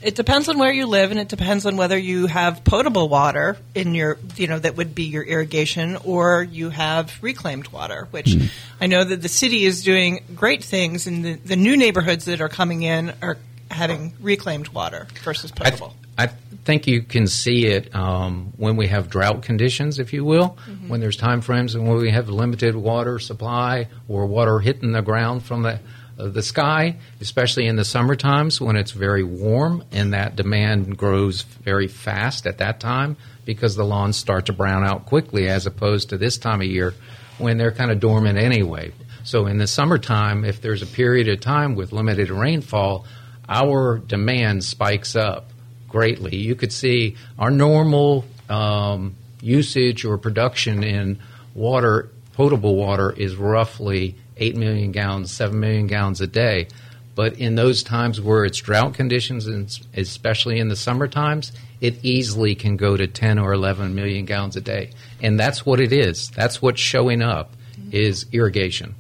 It 0.06 0.14
depends 0.14 0.48
on 0.48 0.56
where 0.58 0.72
you 0.72 0.86
live, 0.86 1.10
and 1.10 1.18
it 1.18 1.26
depends 1.26 1.66
on 1.66 1.76
whether 1.76 1.98
you 1.98 2.28
have 2.28 2.62
potable 2.62 3.08
water 3.08 3.56
in 3.74 3.92
your, 3.92 4.18
you 4.36 4.46
know, 4.46 4.56
that 4.56 4.76
would 4.76 4.94
be 4.94 5.02
your 5.02 5.24
irrigation, 5.24 5.96
or 6.04 6.44
you 6.44 6.70
have 6.70 7.18
reclaimed 7.22 7.66
water. 7.68 8.06
Which 8.12 8.36
I 8.80 8.86
know 8.86 9.02
that 9.02 9.20
the 9.20 9.28
city 9.28 9.64
is 9.64 9.82
doing 9.82 10.22
great 10.36 10.62
things, 10.62 11.08
and 11.08 11.24
the, 11.24 11.34
the 11.34 11.56
new 11.56 11.76
neighborhoods 11.76 12.26
that 12.26 12.40
are 12.40 12.48
coming 12.48 12.82
in 12.82 13.14
are 13.20 13.36
having 13.68 14.12
reclaimed 14.20 14.68
water 14.68 15.08
versus 15.24 15.50
I, 15.50 15.70
th- 15.70 15.80
potable. 15.80 15.96
I 16.16 16.28
think 16.64 16.86
you 16.86 17.02
can 17.02 17.26
see 17.26 17.66
it 17.66 17.92
um, 17.92 18.52
when 18.56 18.76
we 18.76 18.86
have 18.86 19.10
drought 19.10 19.42
conditions, 19.42 19.98
if 19.98 20.12
you 20.12 20.24
will, 20.24 20.56
when 20.86 21.00
there's 21.00 21.16
time 21.16 21.40
frames 21.40 21.74
and 21.74 21.88
when 21.88 21.98
we 21.98 22.12
have 22.12 22.28
limited 22.28 22.76
water 22.76 23.18
supply 23.18 23.88
or 24.08 24.26
water 24.26 24.60
hitting 24.60 24.92
the 24.92 25.02
ground 25.02 25.44
from 25.44 25.62
the 25.62 25.80
the 26.16 26.42
sky, 26.42 26.96
especially 27.20 27.66
in 27.66 27.76
the 27.76 27.84
summer 27.84 28.16
times 28.16 28.60
when 28.60 28.76
it's 28.76 28.92
very 28.92 29.22
warm 29.22 29.84
and 29.92 30.14
that 30.14 30.36
demand 30.36 30.96
grows 30.96 31.42
very 31.42 31.88
fast 31.88 32.46
at 32.46 32.58
that 32.58 32.80
time 32.80 33.16
because 33.44 33.76
the 33.76 33.84
lawns 33.84 34.16
start 34.16 34.46
to 34.46 34.52
brown 34.52 34.84
out 34.84 35.06
quickly 35.06 35.48
as 35.48 35.66
opposed 35.66 36.08
to 36.08 36.18
this 36.18 36.38
time 36.38 36.60
of 36.60 36.66
year 36.66 36.94
when 37.38 37.58
they're 37.58 37.72
kind 37.72 37.90
of 37.90 38.00
dormant 38.00 38.38
anyway. 38.38 38.92
So 39.24 39.46
in 39.46 39.58
the 39.58 39.66
summertime, 39.66 40.44
if 40.44 40.60
there's 40.60 40.82
a 40.82 40.86
period 40.86 41.28
of 41.28 41.40
time 41.40 41.74
with 41.74 41.92
limited 41.92 42.30
rainfall, 42.30 43.06
our 43.48 43.98
demand 43.98 44.64
spikes 44.64 45.16
up 45.16 45.50
greatly. 45.88 46.36
You 46.36 46.54
could 46.54 46.72
see 46.72 47.16
our 47.38 47.50
normal 47.50 48.24
um, 48.48 49.16
usage 49.40 50.04
or 50.04 50.18
production 50.18 50.82
in 50.82 51.18
water, 51.54 52.10
potable 52.32 52.76
water, 52.76 53.12
is 53.12 53.36
roughly 53.36 54.16
8 54.36 54.56
million 54.56 54.92
gallons, 54.92 55.30
7 55.30 55.58
million 55.58 55.86
gallons 55.86 56.20
a 56.20 56.26
day. 56.26 56.68
But 57.14 57.38
in 57.38 57.54
those 57.54 57.82
times 57.82 58.20
where 58.20 58.44
it's 58.44 58.58
drought 58.58 58.94
conditions, 58.94 59.46
and 59.46 59.74
especially 59.94 60.58
in 60.58 60.68
the 60.68 60.76
summer 60.76 61.08
times, 61.08 61.52
it 61.80 62.04
easily 62.04 62.54
can 62.54 62.76
go 62.76 62.96
to 62.96 63.06
10 63.06 63.38
or 63.38 63.52
11 63.52 63.94
million 63.94 64.26
gallons 64.26 64.56
a 64.56 64.60
day. 64.60 64.90
And 65.22 65.40
that's 65.40 65.64
what 65.64 65.80
it 65.80 65.92
is. 65.92 66.28
That's 66.30 66.60
what's 66.60 66.80
showing 66.80 67.22
up 67.22 67.54
is 67.90 68.26
irrigation. 68.32 68.94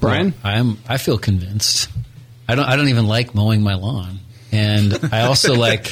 Brian? 0.00 0.34
I'm 0.44 0.78
I 0.88 0.96
feel 0.96 1.18
convinced. 1.18 1.88
I 2.48 2.54
don't 2.54 2.64
I 2.64 2.76
don't 2.76 2.88
even 2.88 3.06
like 3.06 3.34
mowing 3.34 3.62
my 3.62 3.74
lawn, 3.74 4.20
and 4.52 4.98
I 5.12 5.22
also 5.22 5.54
like 5.68 5.90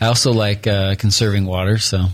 I 0.00 0.06
also 0.06 0.32
like 0.32 0.66
uh, 0.66 0.94
conserving 0.96 1.46
water. 1.46 1.78
So, 1.78 2.06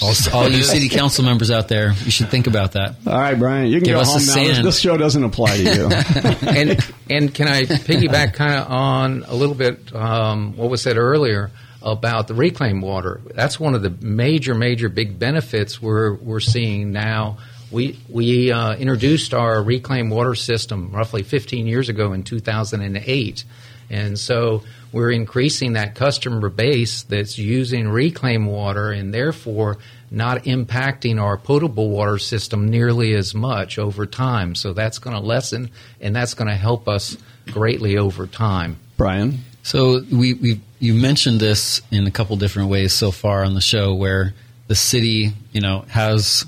all, 0.00 0.14
all 0.32 0.48
you 0.48 0.62
city 0.62 0.88
council 0.88 1.24
members 1.24 1.50
out 1.50 1.68
there, 1.68 1.92
you 2.04 2.10
should 2.10 2.28
think 2.28 2.46
about 2.46 2.72
that. 2.72 2.96
All 3.06 3.18
right, 3.18 3.38
Brian, 3.38 3.66
you 3.66 3.78
can 3.78 3.84
Give 3.84 3.94
go 3.94 4.00
us 4.00 4.08
home 4.08 4.26
now. 4.26 4.44
This, 4.44 4.54
sand. 4.54 4.66
this 4.66 4.78
show 4.78 4.96
doesn't 4.96 5.24
apply 5.24 5.56
to 5.56 5.62
you. 5.62 5.88
and 6.48 6.94
and 7.10 7.34
can 7.34 7.48
I 7.48 7.64
piggyback 7.64 8.34
kind 8.34 8.54
of 8.54 8.70
on 8.70 9.24
a 9.26 9.34
little 9.34 9.54
bit 9.54 9.94
um, 9.94 10.56
what 10.56 10.70
was 10.70 10.82
said 10.82 10.96
earlier 10.96 11.50
about 11.82 12.28
the 12.28 12.34
reclaimed 12.34 12.82
water? 12.82 13.20
That's 13.34 13.58
one 13.58 13.74
of 13.74 13.82
the 13.82 13.90
major, 13.90 14.54
major 14.54 14.88
big 14.88 15.18
benefits 15.18 15.82
we're 15.82 16.14
we're 16.14 16.40
seeing 16.40 16.92
now. 16.92 17.38
We 17.70 17.98
we 18.08 18.52
uh, 18.52 18.76
introduced 18.76 19.34
our 19.34 19.62
reclaimed 19.62 20.10
water 20.10 20.34
system 20.34 20.90
roughly 20.92 21.22
15 21.22 21.66
years 21.66 21.88
ago 21.88 22.12
in 22.12 22.22
2008, 22.22 23.44
and 23.90 24.18
so 24.18 24.62
we're 24.92 25.10
increasing 25.10 25.74
that 25.74 25.94
customer 25.94 26.48
base 26.48 27.02
that's 27.02 27.38
using 27.38 27.88
reclaimed 27.88 28.46
water, 28.46 28.90
and 28.90 29.12
therefore 29.12 29.78
not 30.10 30.44
impacting 30.44 31.20
our 31.20 31.36
potable 31.36 31.90
water 31.90 32.18
system 32.18 32.68
nearly 32.68 33.14
as 33.14 33.34
much 33.34 33.78
over 33.78 34.06
time. 34.06 34.54
So 34.54 34.72
that's 34.72 34.98
going 34.98 35.14
to 35.14 35.22
lessen, 35.22 35.70
and 36.00 36.16
that's 36.16 36.34
going 36.34 36.48
to 36.48 36.54
help 36.54 36.88
us 36.88 37.16
greatly 37.46 37.98
over 37.98 38.26
time. 38.26 38.78
Brian? 38.96 39.40
So 39.62 40.00
we 40.10 40.34
we 40.34 40.60
you 40.78 40.94
mentioned 40.94 41.40
this 41.40 41.82
in 41.90 42.06
a 42.06 42.10
couple 42.10 42.36
different 42.36 42.70
ways 42.70 42.92
so 42.92 43.10
far 43.10 43.44
on 43.44 43.54
the 43.54 43.60
show, 43.60 43.94
where 43.94 44.32
the 44.68 44.74
city, 44.74 45.32
you 45.52 45.60
know, 45.60 45.84
has 45.88 46.46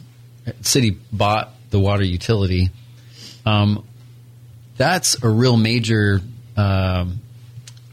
city 0.63 0.97
bought 1.13 1.53
the 1.71 1.79
water 1.79 2.05
utility. 2.05 2.71
Um, 3.45 3.85
that's 4.77 5.23
a 5.23 5.29
real 5.29 5.57
major 5.57 6.21
um, 6.57 7.21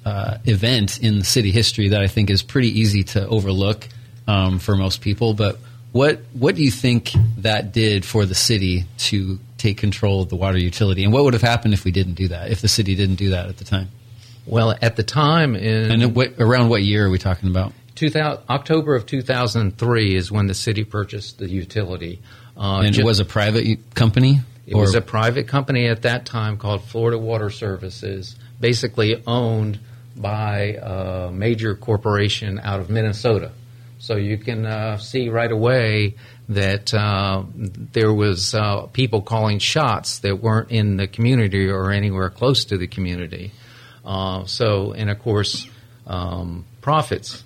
uh, 0.07 0.37
event 0.45 0.99
in 0.99 1.21
city 1.23 1.51
history 1.51 1.89
that 1.89 2.01
I 2.01 2.07
think 2.07 2.29
is 2.29 2.41
pretty 2.41 2.79
easy 2.79 3.03
to 3.03 3.27
overlook 3.27 3.87
um, 4.25 4.57
for 4.59 4.77
most 4.77 5.01
people. 5.01 5.33
But 5.33 5.57
what 5.91 6.21
what 6.33 6.55
do 6.55 6.63
you 6.63 6.71
think 6.71 7.11
that 7.39 7.73
did 7.73 8.05
for 8.05 8.25
the 8.25 8.35
city 8.35 8.85
to 9.09 9.39
take 9.57 9.77
control 9.77 10.21
of 10.21 10.29
the 10.29 10.35
water 10.35 10.57
utility, 10.57 11.03
and 11.03 11.11
what 11.11 11.23
would 11.25 11.33
have 11.33 11.41
happened 11.41 11.73
if 11.73 11.83
we 11.83 11.91
didn't 11.91 12.13
do 12.13 12.29
that? 12.29 12.51
If 12.51 12.61
the 12.61 12.67
city 12.69 12.95
didn't 12.95 13.15
do 13.15 13.31
that 13.31 13.49
at 13.49 13.57
the 13.57 13.65
time? 13.65 13.89
Well, 14.45 14.75
at 14.81 14.95
the 14.95 15.03
time 15.03 15.55
in 15.55 15.91
And 15.91 16.15
what, 16.15 16.35
around 16.39 16.69
what 16.69 16.81
year 16.83 17.07
are 17.07 17.09
we 17.09 17.17
talking 17.17 17.49
about? 17.49 17.73
2000, 17.95 18.43
October 18.49 18.95
of 18.95 19.05
2003 19.05 20.15
is 20.15 20.31
when 20.31 20.47
the 20.47 20.53
city 20.53 20.85
purchased 20.85 21.39
the 21.39 21.49
utility. 21.49 22.21
Uh, 22.55 22.79
and 22.85 22.97
it 22.97 23.03
was 23.03 23.19
a 23.19 23.25
private 23.25 23.93
company? 23.93 24.39
It 24.65 24.75
was 24.75 24.95
a 24.95 25.01
private 25.01 25.47
company 25.49 25.87
at 25.87 26.03
that 26.03 26.25
time 26.25 26.57
called 26.57 26.83
Florida 26.83 27.17
Water 27.17 27.49
Services, 27.49 28.35
basically 28.59 29.21
owned 29.25 29.79
by 30.21 30.77
a 30.81 31.31
major 31.31 31.75
corporation 31.75 32.59
out 32.59 32.79
of 32.79 32.89
Minnesota. 32.89 33.51
So 33.99 34.15
you 34.15 34.37
can 34.37 34.65
uh, 34.65 34.97
see 34.97 35.29
right 35.29 35.51
away 35.51 36.15
that 36.49 36.93
uh, 36.93 37.43
there 37.55 38.13
was 38.13 38.53
uh, 38.53 38.87
people 38.87 39.21
calling 39.21 39.59
shots 39.59 40.19
that 40.19 40.41
weren't 40.41 40.71
in 40.71 40.97
the 40.97 41.07
community 41.07 41.67
or 41.67 41.91
anywhere 41.91 42.29
close 42.29 42.65
to 42.65 42.77
the 42.77 42.87
community. 42.87 43.51
Uh, 44.05 44.45
so, 44.45 44.93
and 44.93 45.09
of 45.09 45.19
course, 45.19 45.67
um, 46.05 46.65
profits 46.81 47.43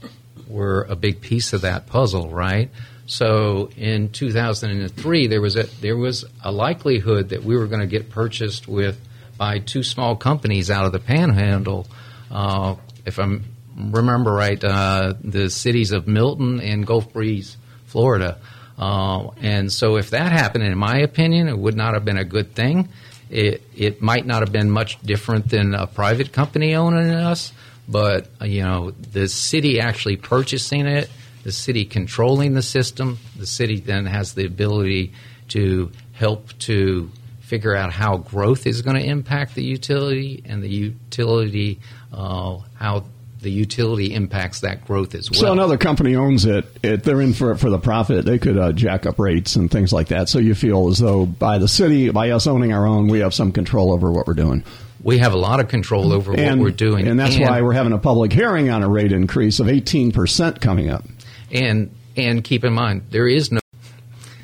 were 0.47 0.83
a 0.89 0.95
big 0.95 1.21
piece 1.21 1.53
of 1.53 1.61
that 1.61 1.87
puzzle, 1.87 2.29
right? 2.29 2.69
So, 3.07 3.69
in 3.75 4.09
2003, 4.09 5.27
there 5.27 5.41
was 5.41 5.55
a 5.55 5.63
there 5.81 5.97
was 5.97 6.23
a 6.43 6.51
likelihood 6.51 7.29
that 7.29 7.43
we 7.43 7.57
were 7.57 7.67
going 7.67 7.81
to 7.81 7.87
get 7.87 8.09
purchased 8.09 8.67
with 8.67 8.99
by 9.37 9.59
two 9.59 9.81
small 9.81 10.15
companies 10.15 10.69
out 10.69 10.85
of 10.85 10.91
the 10.91 10.99
Panhandle. 10.99 11.87
Uh, 12.31 12.75
if 13.05 13.19
I 13.19 13.39
remember 13.77 14.31
right, 14.31 14.63
uh, 14.63 15.13
the 15.21 15.49
cities 15.49 15.91
of 15.91 16.07
Milton 16.07 16.59
and 16.61 16.87
Gulf 16.87 17.11
Breeze, 17.11 17.57
Florida. 17.85 18.39
Uh, 18.77 19.29
and 19.41 19.71
so, 19.71 19.97
if 19.97 20.11
that 20.11 20.31
happened, 20.31 20.63
in 20.63 20.77
my 20.77 20.99
opinion, 20.99 21.47
it 21.47 21.57
would 21.57 21.75
not 21.75 21.93
have 21.93 22.05
been 22.05 22.17
a 22.17 22.25
good 22.25 22.55
thing. 22.55 22.89
It 23.29 23.61
it 23.75 24.01
might 24.01 24.25
not 24.25 24.41
have 24.41 24.51
been 24.51 24.71
much 24.71 25.01
different 25.01 25.49
than 25.49 25.75
a 25.75 25.87
private 25.87 26.31
company 26.31 26.73
owning 26.73 27.11
us, 27.11 27.53
but 27.87 28.27
uh, 28.41 28.45
you 28.45 28.63
know, 28.63 28.91
the 28.91 29.27
city 29.27 29.79
actually 29.79 30.17
purchasing 30.17 30.87
it, 30.87 31.09
the 31.43 31.51
city 31.51 31.85
controlling 31.85 32.53
the 32.53 32.61
system, 32.61 33.19
the 33.37 33.45
city 33.45 33.79
then 33.79 34.05
has 34.05 34.33
the 34.33 34.45
ability 34.45 35.13
to 35.49 35.91
help 36.13 36.57
to 36.59 37.11
figure 37.41 37.75
out 37.75 37.91
how 37.91 38.15
growth 38.15 38.65
is 38.65 38.81
going 38.81 38.95
to 38.95 39.03
impact 39.03 39.55
the 39.55 39.63
utility, 39.63 40.41
and 40.45 40.63
the 40.63 40.69
utility 40.69 41.79
uh, 42.11 42.59
how 42.75 43.05
the 43.41 43.51
utility 43.51 44.13
impacts 44.13 44.59
that 44.61 44.85
growth 44.85 45.15
as 45.15 45.29
well. 45.31 45.39
So 45.39 45.51
another 45.51 45.77
company 45.77 46.15
owns 46.15 46.45
it. 46.45 46.65
it 46.83 47.03
they're 47.03 47.21
in 47.21 47.33
for 47.33 47.51
it 47.51 47.57
for 47.57 47.69
the 47.69 47.79
profit. 47.79 48.23
They 48.23 48.37
could 48.37 48.57
uh, 48.57 48.71
jack 48.71 49.05
up 49.05 49.17
rates 49.17 49.55
and 49.55 49.69
things 49.69 49.91
like 49.91 50.09
that. 50.09 50.29
So 50.29 50.37
you 50.37 50.53
feel 50.53 50.89
as 50.89 50.99
though 50.99 51.25
by 51.25 51.57
the 51.57 51.67
city, 51.67 52.11
by 52.11 52.29
us 52.29 52.45
owning 52.45 52.71
our 52.71 52.85
own, 52.85 53.07
we 53.07 53.19
have 53.19 53.33
some 53.33 53.51
control 53.51 53.91
over 53.91 54.11
what 54.11 54.27
we're 54.27 54.35
doing. 54.35 54.63
we 55.03 55.17
have 55.17 55.33
a 55.33 55.37
lot 55.37 55.59
of 55.59 55.69
control 55.69 56.13
over 56.13 56.33
and, 56.33 56.59
what 56.59 56.65
we're 56.65 56.71
doing, 56.75 57.07
and 57.07 57.19
that's 57.19 57.39
why 57.39 57.61
we're 57.61 57.73
having 57.73 57.93
a 57.93 57.97
public 57.97 58.31
hearing 58.31 58.69
on 58.69 58.83
a 58.83 58.87
rate 58.87 59.11
increase 59.11 59.59
of 59.59 59.65
18% 59.67 60.61
coming 60.61 60.89
up. 60.89 61.03
and 61.51 61.89
and 62.17 62.43
keep 62.43 62.63
in 62.63 62.73
mind 62.73 63.03
there 63.09 63.27
is 63.27 63.51
no 63.51 63.59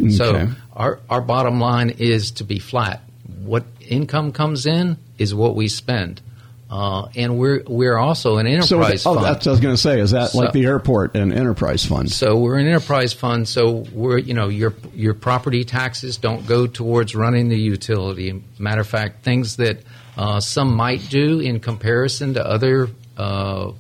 so 0.10 0.48
our 0.74 1.00
our 1.10 1.22
bottom 1.22 1.60
line 1.60 1.90
is 1.90 2.32
to 2.32 2.44
be 2.44 2.60
flat 2.60 3.02
what 3.42 3.66
income 3.82 4.32
comes 4.32 4.66
in 4.66 4.98
is 5.18 5.36
what 5.36 5.56
we 5.56 5.68
spend 5.68 6.22
uh, 6.70 7.08
and 7.16 7.38
we're 7.38 7.64
we're 7.66 7.98
also 7.98 8.38
an 8.38 8.46
So, 8.64 8.78
enterprise 8.78 9.06
oh, 9.06 9.14
fund 9.14 9.26
that's 9.26 9.46
what 9.46 9.52
I 9.52 9.52
was 9.52 9.60
going 9.62 9.76
to 9.76 9.82
say. 9.82 10.00
Is 10.02 10.12
that 10.12 10.32
So- 10.32 10.40
like 10.40 10.52
the 10.54 10.66
airport 10.66 11.16
and 11.16 11.32
enterprise 11.34 11.86
fund? 11.86 12.12
so 12.12 12.38
we're 12.38 12.58
an 12.58 12.68
enterprise 12.68 13.14
fund 13.14 13.48
so 13.48 13.86
we're 13.94 14.18
you 14.18 14.34
know 14.34 14.50
your 14.50 14.74
your 14.94 15.14
property 15.14 15.64
taxes 15.64 16.18
don't 16.18 16.46
go 16.46 16.68
towards 16.68 17.16
running 17.16 17.48
the 17.50 17.58
utility 17.60 18.44
matter 18.60 18.82
of 18.82 18.88
fact 18.88 19.24
things 19.24 19.56
that 19.58 19.78
uh, 20.18 20.40
some 20.40 20.76
might 20.76 21.08
do 21.10 21.40
in 21.40 21.60
comparison 21.60 22.34
to 22.34 22.46
other 22.46 22.90
uh, 23.18 23.72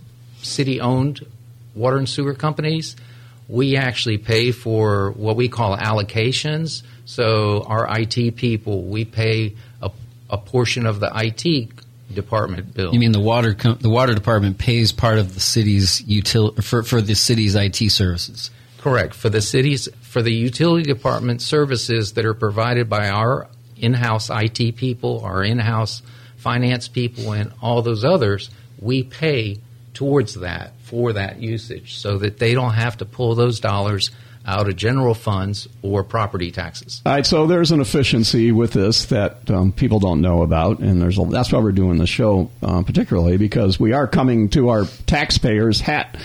city 0.41 0.79
owned 0.79 1.25
water 1.75 1.97
and 1.97 2.07
sewer 2.07 2.33
companies 2.33 2.95
we 3.49 3.75
actually 3.77 4.17
pay 4.17 4.51
for 4.51 5.11
what 5.11 5.35
we 5.35 5.47
call 5.49 5.75
allocations 5.77 6.83
so 7.05 7.63
our 7.67 7.87
IT 7.99 8.35
people 8.35 8.83
we 8.83 9.03
pay 9.05 9.55
a, 9.81 9.89
a 10.29 10.37
portion 10.37 10.85
of 10.85 10.99
the 10.99 11.11
IT 11.15 11.69
department 12.13 12.73
bill 12.73 12.93
You 12.93 12.99
mean 12.99 13.11
the 13.11 13.19
water 13.19 13.53
com- 13.53 13.77
the 13.81 13.89
water 13.89 14.13
department 14.13 14.57
pays 14.57 14.91
part 14.91 15.17
of 15.17 15.33
the 15.33 15.39
city's 15.39 16.01
util- 16.03 16.63
for 16.63 16.83
for 16.83 17.01
the 17.01 17.15
city's 17.15 17.55
IT 17.55 17.89
services? 17.91 18.49
Correct. 18.79 19.13
For 19.13 19.29
the 19.29 19.41
cities, 19.41 19.89
for 20.01 20.21
the 20.21 20.31
utility 20.31 20.83
department 20.83 21.41
services 21.41 22.13
that 22.13 22.25
are 22.25 22.33
provided 22.33 22.89
by 22.89 23.09
our 23.09 23.47
in-house 23.75 24.29
IT 24.29 24.77
people, 24.77 25.21
our 25.25 25.43
in-house 25.43 26.01
finance 26.37 26.87
people, 26.87 27.33
and 27.33 27.51
all 27.61 27.81
those 27.81 28.05
others, 28.05 28.49
we 28.79 29.03
pay 29.03 29.57
towards 29.93 30.35
that 30.35 30.73
for 30.83 31.13
that 31.13 31.41
usage 31.41 31.97
so 31.97 32.17
that 32.19 32.37
they 32.37 32.53
don't 32.53 32.73
have 32.75 32.97
to 32.97 33.05
pull 33.05 33.35
those 33.35 33.59
dollars 33.59 34.11
out 34.47 34.67
of 34.69 34.75
general 34.75 35.13
funds 35.13 35.67
or 35.81 36.03
property 36.03 36.51
taxes. 36.51 37.01
All 37.05 37.13
right, 37.13 37.25
so 37.25 37.45
there's 37.45 37.71
an 37.71 37.81
efficiency 37.81 38.51
with 38.51 38.71
this 38.71 39.05
that 39.07 39.49
um, 39.51 39.71
people 39.73 39.99
don't 39.99 40.21
know 40.21 40.41
about, 40.41 40.79
and 40.79 41.01
there's 41.01 41.19
a, 41.19 41.25
that's 41.25 41.51
why 41.51 41.59
we're 41.59 41.73
doing 41.73 41.97
the 41.97 42.07
show, 42.07 42.49
uh, 42.63 42.81
particularly 42.83 43.37
because 43.37 43.79
we 43.79 43.91
are 43.93 44.07
coming 44.07 44.49
to 44.49 44.69
our 44.69 44.85
taxpayers 45.05 45.81
hat 45.81 46.17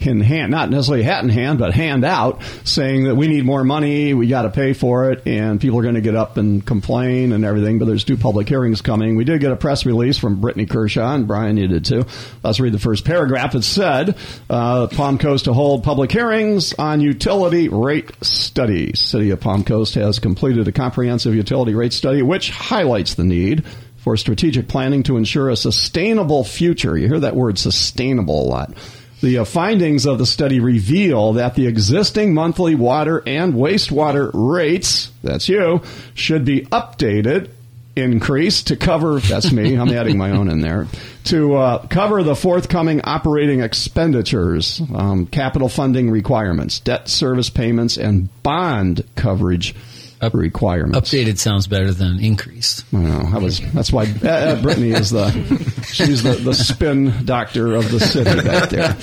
in 0.00 0.20
hand, 0.20 0.50
not 0.50 0.70
necessarily 0.70 1.02
hat 1.02 1.22
in 1.24 1.30
hand, 1.30 1.58
but 1.58 1.74
hand 1.74 2.04
out, 2.04 2.40
saying 2.64 3.04
that 3.04 3.14
we 3.14 3.26
need 3.26 3.44
more 3.44 3.64
money, 3.64 4.14
we 4.14 4.26
got 4.26 4.42
to 4.42 4.50
pay 4.50 4.72
for 4.72 5.10
it, 5.10 5.26
and 5.26 5.60
people 5.60 5.78
are 5.78 5.82
going 5.82 5.94
to 5.94 6.00
get 6.00 6.14
up 6.14 6.36
and 6.36 6.64
complain 6.64 7.32
and 7.32 7.44
everything. 7.44 7.78
But 7.78 7.86
there's 7.86 8.04
two 8.04 8.16
public 8.16 8.48
hearings 8.48 8.80
coming. 8.80 9.16
We 9.16 9.24
did 9.24 9.40
get 9.40 9.52
a 9.52 9.56
press 9.56 9.84
release 9.84 10.18
from 10.18 10.40
Brittany 10.40 10.66
Kershaw, 10.66 11.14
and 11.14 11.26
Brian, 11.26 11.56
you 11.56 11.68
did 11.68 11.84
too. 11.84 12.04
Let's 12.42 12.60
read 12.60 12.72
the 12.72 12.78
first 12.78 13.04
paragraph. 13.04 13.54
It 13.54 13.64
said, 13.64 14.16
uh, 14.48 14.86
Palm 14.88 15.18
Coast 15.18 15.46
to 15.46 15.52
hold 15.52 15.84
public 15.84 16.12
hearings 16.12 16.74
on 16.74 17.00
utility 17.00 17.68
rate 17.68 18.12
study. 18.22 18.92
City 18.94 19.30
of 19.30 19.40
Palm 19.40 19.64
Coast 19.64 19.94
has 19.94 20.18
completed 20.18 20.68
a 20.68 20.72
comprehensive 20.72 21.34
utility 21.34 21.74
rate 21.74 21.92
study, 21.92 22.22
which 22.22 22.50
highlights 22.50 23.14
the 23.14 23.24
need 23.24 23.64
for 23.98 24.16
strategic 24.16 24.68
planning 24.68 25.02
to 25.02 25.16
ensure 25.16 25.50
a 25.50 25.56
sustainable 25.56 26.44
future. 26.44 26.96
You 26.96 27.08
hear 27.08 27.20
that 27.20 27.36
word 27.36 27.58
sustainable 27.58 28.42
a 28.42 28.48
lot. 28.48 28.74
The 29.20 29.38
uh, 29.38 29.44
findings 29.44 30.06
of 30.06 30.18
the 30.18 30.26
study 30.26 30.60
reveal 30.60 31.34
that 31.34 31.54
the 31.54 31.66
existing 31.66 32.34
monthly 32.34 32.74
water 32.74 33.22
and 33.26 33.54
wastewater 33.54 34.30
rates, 34.32 35.10
that's 35.24 35.48
you, 35.48 35.82
should 36.14 36.44
be 36.44 36.62
updated 36.66 37.50
increased 37.96 38.68
to 38.68 38.76
cover. 38.76 39.18
That's 39.18 39.52
me. 39.52 39.74
I'm 39.76 39.88
adding 39.88 40.16
my 40.16 40.30
own 40.30 40.48
in 40.48 40.60
there 40.60 40.86
to 41.24 41.56
uh, 41.56 41.86
cover 41.88 42.22
the 42.22 42.36
forthcoming 42.36 43.00
operating 43.02 43.60
expenditures, 43.60 44.80
um, 44.94 45.26
capital 45.26 45.68
funding 45.68 46.10
requirements, 46.10 46.78
debt 46.80 47.08
service 47.08 47.50
payments, 47.50 47.96
and 47.96 48.28
bond 48.42 49.04
coverage 49.16 49.74
Up- 50.20 50.34
requirements. 50.34 51.10
Updated 51.10 51.38
sounds 51.38 51.66
better 51.66 51.92
than 51.92 52.18
increased. 52.22 52.84
I 52.92 52.96
know. 52.98 53.22
That 53.30 53.42
was 53.42 53.60
that's 53.72 53.92
why 53.92 54.04
uh, 54.24 54.28
uh, 54.28 54.62
Brittany 54.62 54.90
is 54.90 55.10
the 55.10 55.30
she's 55.92 56.22
the, 56.22 56.34
the 56.34 56.54
spin 56.54 57.24
doctor 57.24 57.74
of 57.74 57.90
the 57.90 58.00
city 58.00 58.42
back 58.42 58.70
there. 58.70 58.96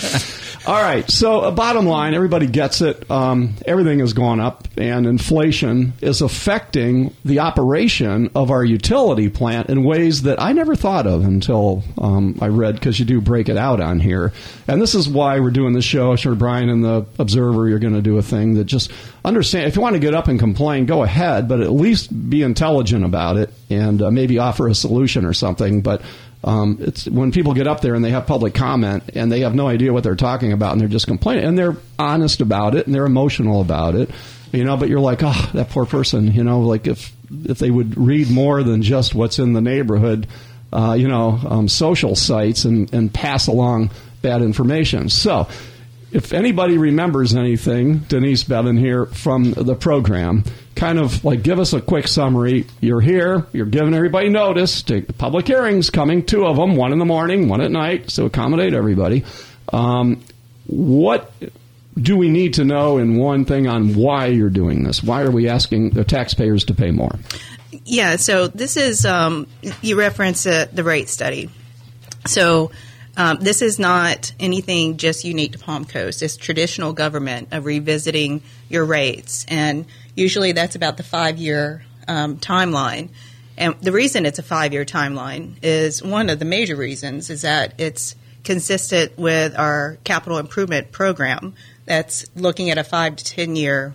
All 0.67 0.81
right. 0.81 1.07
So, 1.11 1.41
uh, 1.41 1.51
bottom 1.51 1.85
line, 1.85 2.15
everybody 2.15 2.47
gets 2.47 2.81
it. 2.81 3.09
Um, 3.11 3.53
everything 3.67 3.99
has 3.99 4.13
gone 4.13 4.39
up, 4.39 4.67
and 4.77 5.05
inflation 5.05 5.93
is 6.01 6.21
affecting 6.21 7.13
the 7.23 7.41
operation 7.41 8.31
of 8.33 8.49
our 8.49 8.65
utility 8.65 9.29
plant 9.29 9.69
in 9.69 9.83
ways 9.83 10.23
that 10.23 10.41
I 10.41 10.53
never 10.53 10.75
thought 10.75 11.05
of 11.05 11.23
until 11.23 11.83
um, 11.99 12.39
I 12.41 12.47
read 12.47 12.75
because 12.75 12.99
you 12.99 13.05
do 13.05 13.21
break 13.21 13.47
it 13.47 13.57
out 13.57 13.79
on 13.79 13.99
here. 13.99 14.33
And 14.67 14.81
this 14.81 14.95
is 14.95 15.07
why 15.07 15.39
we're 15.39 15.51
doing 15.51 15.73
this 15.73 15.85
show. 15.85 16.09
I'm 16.09 16.17
sure 16.17 16.33
Brian 16.33 16.69
and 16.69 16.83
the 16.83 17.05
Observer, 17.19 17.69
you're 17.69 17.77
going 17.77 17.93
to 17.93 18.01
do 18.01 18.17
a 18.17 18.23
thing 18.23 18.55
that 18.55 18.63
just 18.63 18.91
understand. 19.23 19.67
If 19.67 19.75
you 19.75 19.83
want 19.83 19.93
to 19.93 19.99
get 19.99 20.15
up 20.15 20.27
and 20.27 20.39
complain, 20.39 20.87
go 20.87 21.03
ahead, 21.03 21.47
but 21.47 21.61
at 21.61 21.71
least 21.71 22.29
be 22.29 22.41
intelligent 22.41 23.05
about 23.05 23.37
it 23.37 23.51
and 23.69 24.01
uh, 24.01 24.09
maybe 24.09 24.39
offer 24.39 24.67
a 24.67 24.73
solution 24.73 25.25
or 25.25 25.33
something. 25.33 25.81
But 25.81 26.01
um, 26.45 26.77
it's 26.79 27.07
when 27.07 27.31
people 27.31 27.55
get 27.55 27.65
up 27.65 27.81
there 27.81 27.95
and 27.95 28.05
they 28.05 28.11
have 28.11 28.27
public 28.27 28.53
comment 28.53 29.03
and 29.15 29.31
they 29.31 29.39
have 29.39 29.55
no 29.55 29.67
idea 29.67 29.91
what 29.91 30.03
they're 30.03 30.15
talking 30.15 30.53
about 30.53 30.73
and 30.73 30.79
they're 30.79 30.87
just 30.87 31.07
complaining 31.07 31.43
and 31.43 31.57
they're 31.57 31.75
honest 31.97 32.39
about 32.39 32.75
it 32.75 32.85
and 32.85 32.93
they're 32.93 33.07
emotional 33.07 33.61
about 33.61 33.95
it, 33.95 34.11
you 34.51 34.63
know. 34.63 34.77
But 34.77 34.87
you're 34.87 34.99
like, 34.99 35.21
oh, 35.23 35.49
that 35.55 35.71
poor 35.71 35.87
person, 35.87 36.31
you 36.31 36.43
know. 36.43 36.61
Like 36.61 36.85
if 36.85 37.11
if 37.45 37.57
they 37.57 37.71
would 37.71 37.97
read 37.97 38.29
more 38.29 38.61
than 38.61 38.83
just 38.83 39.15
what's 39.15 39.39
in 39.39 39.53
the 39.53 39.61
neighborhood, 39.61 40.27
uh, 40.71 40.93
you 40.93 41.07
know, 41.07 41.39
um, 41.49 41.67
social 41.67 42.15
sites 42.15 42.63
and 42.63 42.93
and 42.93 43.11
pass 43.11 43.47
along 43.47 43.89
bad 44.21 44.41
information. 44.43 45.09
So. 45.09 45.47
If 46.15 46.31
anybody 46.31 46.77
remembers 46.77 47.35
anything, 47.35 47.97
Denise 47.97 48.45
Bevan 48.45 48.77
here 48.77 49.05
from 49.05 49.51
the 49.51 49.75
program, 49.75 50.45
kind 50.73 50.97
of 50.97 51.25
like 51.25 51.43
give 51.43 51.59
us 51.59 51.73
a 51.73 51.81
quick 51.81 52.07
summary. 52.07 52.67
You're 52.79 53.01
here, 53.01 53.45
you're 53.51 53.65
giving 53.65 53.93
everybody 53.93 54.29
notice 54.29 54.81
public 55.17 55.45
hearings 55.45 55.89
coming, 55.89 56.25
two 56.25 56.45
of 56.45 56.55
them, 56.55 56.77
one 56.77 56.93
in 56.93 56.99
the 56.99 57.05
morning, 57.05 57.49
one 57.49 57.59
at 57.59 57.69
night, 57.69 58.11
so 58.11 58.27
accommodate 58.27 58.73
everybody. 58.73 59.25
Um, 59.73 60.23
what 60.67 61.33
do 61.97 62.15
we 62.15 62.29
need 62.29 62.53
to 62.53 62.63
know 62.63 62.97
in 62.97 63.17
one 63.17 63.43
thing 63.43 63.67
on 63.67 63.93
why 63.93 64.27
you're 64.27 64.49
doing 64.49 64.85
this? 64.85 65.03
Why 65.03 65.21
are 65.23 65.31
we 65.31 65.49
asking 65.49 65.89
the 65.89 66.05
taxpayers 66.05 66.63
to 66.65 66.73
pay 66.73 66.91
more? 66.91 67.19
Yeah, 67.83 68.15
so 68.15 68.47
this 68.47 68.77
is, 68.77 69.05
um, 69.05 69.47
you 69.81 69.99
reference 69.99 70.45
uh, 70.45 70.67
the 70.71 70.85
rate 70.85 71.09
study. 71.09 71.49
So 72.25 72.71
um, 73.17 73.37
this 73.39 73.61
is 73.61 73.79
not 73.79 74.33
anything 74.39 74.97
just 74.97 75.23
unique 75.23 75.53
to 75.53 75.59
Palm 75.59 75.85
Coast. 75.85 76.21
It's 76.21 76.35
traditional 76.35 76.93
government 76.93 77.49
of 77.51 77.65
revisiting 77.65 78.41
your 78.69 78.85
rates. 78.85 79.45
And 79.47 79.85
usually 80.15 80.51
that's 80.51 80.75
about 80.75 80.97
the 80.97 81.03
five 81.03 81.37
year 81.37 81.85
um, 82.07 82.37
timeline. 82.37 83.09
And 83.57 83.75
the 83.81 83.91
reason 83.91 84.25
it's 84.25 84.39
a 84.39 84.43
five 84.43 84.73
year 84.73 84.85
timeline 84.85 85.55
is 85.61 86.03
one 86.03 86.29
of 86.29 86.39
the 86.39 86.45
major 86.45 86.75
reasons 86.75 87.29
is 87.29 87.43
that 87.43 87.73
it's 87.77 88.15
consistent 88.43 89.17
with 89.17 89.57
our 89.57 89.97
capital 90.03 90.37
improvement 90.37 90.91
program 90.91 91.55
that's 91.85 92.25
looking 92.35 92.69
at 92.69 92.77
a 92.77 92.83
five 92.83 93.15
to 93.15 93.23
10 93.23 93.55
year 93.55 93.93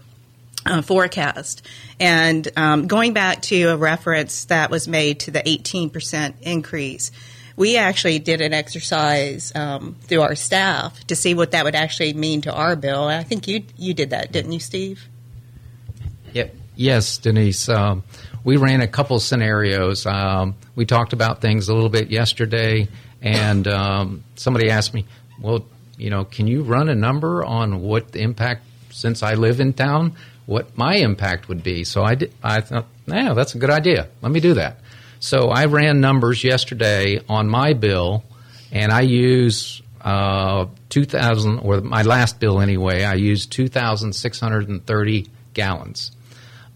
uh, 0.67 0.83
forecast. 0.83 1.67
And 1.99 2.49
um, 2.57 2.87
going 2.87 3.13
back 3.13 3.43
to 3.43 3.63
a 3.65 3.77
reference 3.77 4.47
that 4.47 4.71
was 4.71 4.89
made 4.89 5.21
to 5.21 5.31
the 5.31 5.41
18% 5.41 6.35
increase, 6.43 7.11
we 7.57 7.77
actually 7.77 8.19
did 8.19 8.41
an 8.41 8.53
exercise 8.53 9.53
um, 9.55 9.97
through 10.03 10.23
our 10.23 10.35
staff 10.35 11.05
to 11.07 11.17
see 11.17 11.35
what 11.35 11.53
that 11.53 11.65
would 11.65 11.75
actually 11.75 12.13
mean 12.15 12.43
to 12.43 12.53
our 12.53 12.77
bill. 12.77 13.05
I 13.05 13.23
think 13.23 13.49
you 13.49 13.65
you 13.77 13.95
did 13.95 14.11
that, 14.11 14.33
didn't 14.33 14.53
you, 14.53 14.61
Steve? 14.61 15.05
Yep. 16.33 16.55
Yes, 16.77 17.19
Denise. 17.19 17.69
Um, 17.69 18.05
we 18.45 18.57
ran 18.57 18.81
a 18.81 18.87
couple 18.87 19.19
scenarios. 19.21 20.07
Um, 20.07 20.55
we 20.75 20.87
talked 20.87 21.13
about 21.13 21.41
things 21.41 21.69
a 21.69 21.75
little 21.75 21.91
bit 21.91 22.11
yesterday, 22.11 22.89
and 23.21 23.69
um, 23.69 24.25
somebody 24.37 24.71
asked 24.71 24.95
me, 24.95 25.05
"Well, 25.41 25.67
you 25.99 26.11
know, 26.11 26.25
can 26.25 26.47
you 26.47 26.63
run 26.63 26.89
a 26.89 26.95
number 26.95 27.45
on 27.45 27.83
what 27.83 28.13
the 28.13 28.21
impact 28.21 28.65
since 28.91 29.23
I 29.23 29.35
live 29.35 29.61
in 29.61 29.73
town, 29.73 30.17
what 30.47 30.77
my 30.77 30.97
impact 30.97 31.49
would 31.49 31.63
be?" 31.63 31.85
So 31.85 32.03
I 32.03 32.15
did. 32.15 32.33
I 32.43 32.61
thought, 32.61 32.87
"Yeah, 33.07 33.35
that's 33.35 33.55
a 33.55 33.59
good 33.59 33.71
idea. 33.71 34.09
Let 34.23 34.33
me 34.33 34.41
do 34.41 34.55
that." 34.55 34.79
So 35.21 35.51
I 35.51 35.67
ran 35.67 36.01
numbers 36.01 36.43
yesterday 36.43 37.21
on 37.29 37.47
my 37.47 37.75
bill, 37.75 38.25
and 38.73 38.91
I 38.91 39.03
use 39.03 39.83
uh, 40.01 40.65
2,000, 40.89 41.59
or 41.59 41.83
my 41.83 42.03
last 42.03 42.41
bill 42.41 42.61
anyway, 42.61 43.05
I 43.05 43.15
used 43.15 43.53
2,630 43.53 45.27
gallons. 45.53 46.13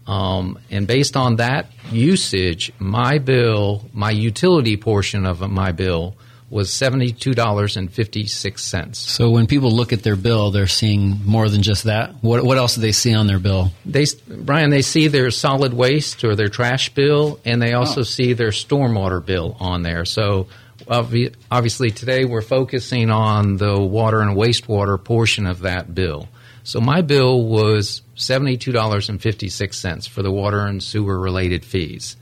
Um, 0.05 0.59
and 0.69 0.85
based 0.85 1.17
on 1.17 1.37
that 1.37 1.71
usage, 1.91 2.71
my 2.77 3.17
bill, 3.17 3.89
my 3.93 4.11
utility 4.11 4.77
portion 4.77 5.25
of 5.25 5.49
my 5.49 5.71
bill, 5.71 6.15
was 6.49 6.69
$72.56. 6.69 8.95
So 8.95 9.29
when 9.31 9.47
people 9.47 9.71
look 9.71 9.91
at 9.93 10.03
their 10.03 10.15
bill, 10.15 10.51
they're 10.51 10.67
seeing 10.67 11.19
more 11.25 11.49
than 11.49 11.63
just 11.63 11.85
that. 11.85 12.13
What, 12.21 12.43
what 12.43 12.57
else 12.57 12.75
do 12.75 12.81
they 12.81 12.91
see 12.91 13.15
on 13.15 13.25
their 13.27 13.39
bill? 13.39 13.71
They, 13.85 14.05
Brian, 14.27 14.69
they 14.69 14.83
see 14.83 15.07
their 15.07 15.31
solid 15.31 15.73
waste 15.73 16.23
or 16.23 16.35
their 16.35 16.49
trash 16.49 16.89
bill, 16.89 17.39
and 17.45 17.59
they 17.61 17.73
also 17.73 18.01
oh. 18.01 18.03
see 18.03 18.33
their 18.33 18.49
stormwater 18.49 19.25
bill 19.25 19.55
on 19.59 19.81
there. 19.81 20.05
So 20.05 20.47
obvi- 20.81 21.33
obviously 21.49 21.91
today 21.91 22.25
we're 22.25 22.41
focusing 22.41 23.09
on 23.09 23.55
the 23.57 23.79
water 23.79 24.21
and 24.21 24.37
wastewater 24.37 25.03
portion 25.03 25.47
of 25.47 25.61
that 25.61 25.95
bill. 25.95 26.29
So 26.63 26.79
my 26.79 27.01
bill 27.01 27.43
was 27.43 28.03
$72.56 28.17 30.09
for 30.09 30.23
the 30.23 30.31
water 30.31 30.61
and 30.61 30.81
sewer 30.81 31.19
related 31.19 31.63
fees. 31.63 32.17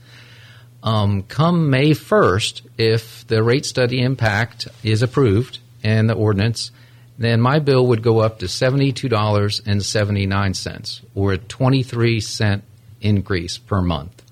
Um, 0.84 1.22
come 1.22 1.70
May 1.70 1.92
1st, 1.92 2.60
if 2.76 3.26
the 3.26 3.42
rate 3.42 3.64
study 3.64 4.02
impact 4.02 4.68
is 4.82 5.00
approved 5.02 5.60
and 5.82 6.10
the 6.10 6.14
ordinance, 6.14 6.70
then 7.16 7.40
my 7.40 7.58
bill 7.58 7.86
would 7.86 8.02
go 8.02 8.18
up 8.18 8.40
to 8.40 8.46
$72.79 8.46 11.00
or 11.14 11.32
a 11.32 11.38
23 11.38 12.20
cent 12.20 12.64
increase 13.00 13.56
per 13.56 13.80
month. 13.80 14.22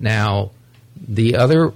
Now, 0.00 0.50
the 0.96 1.36
other 1.36 1.72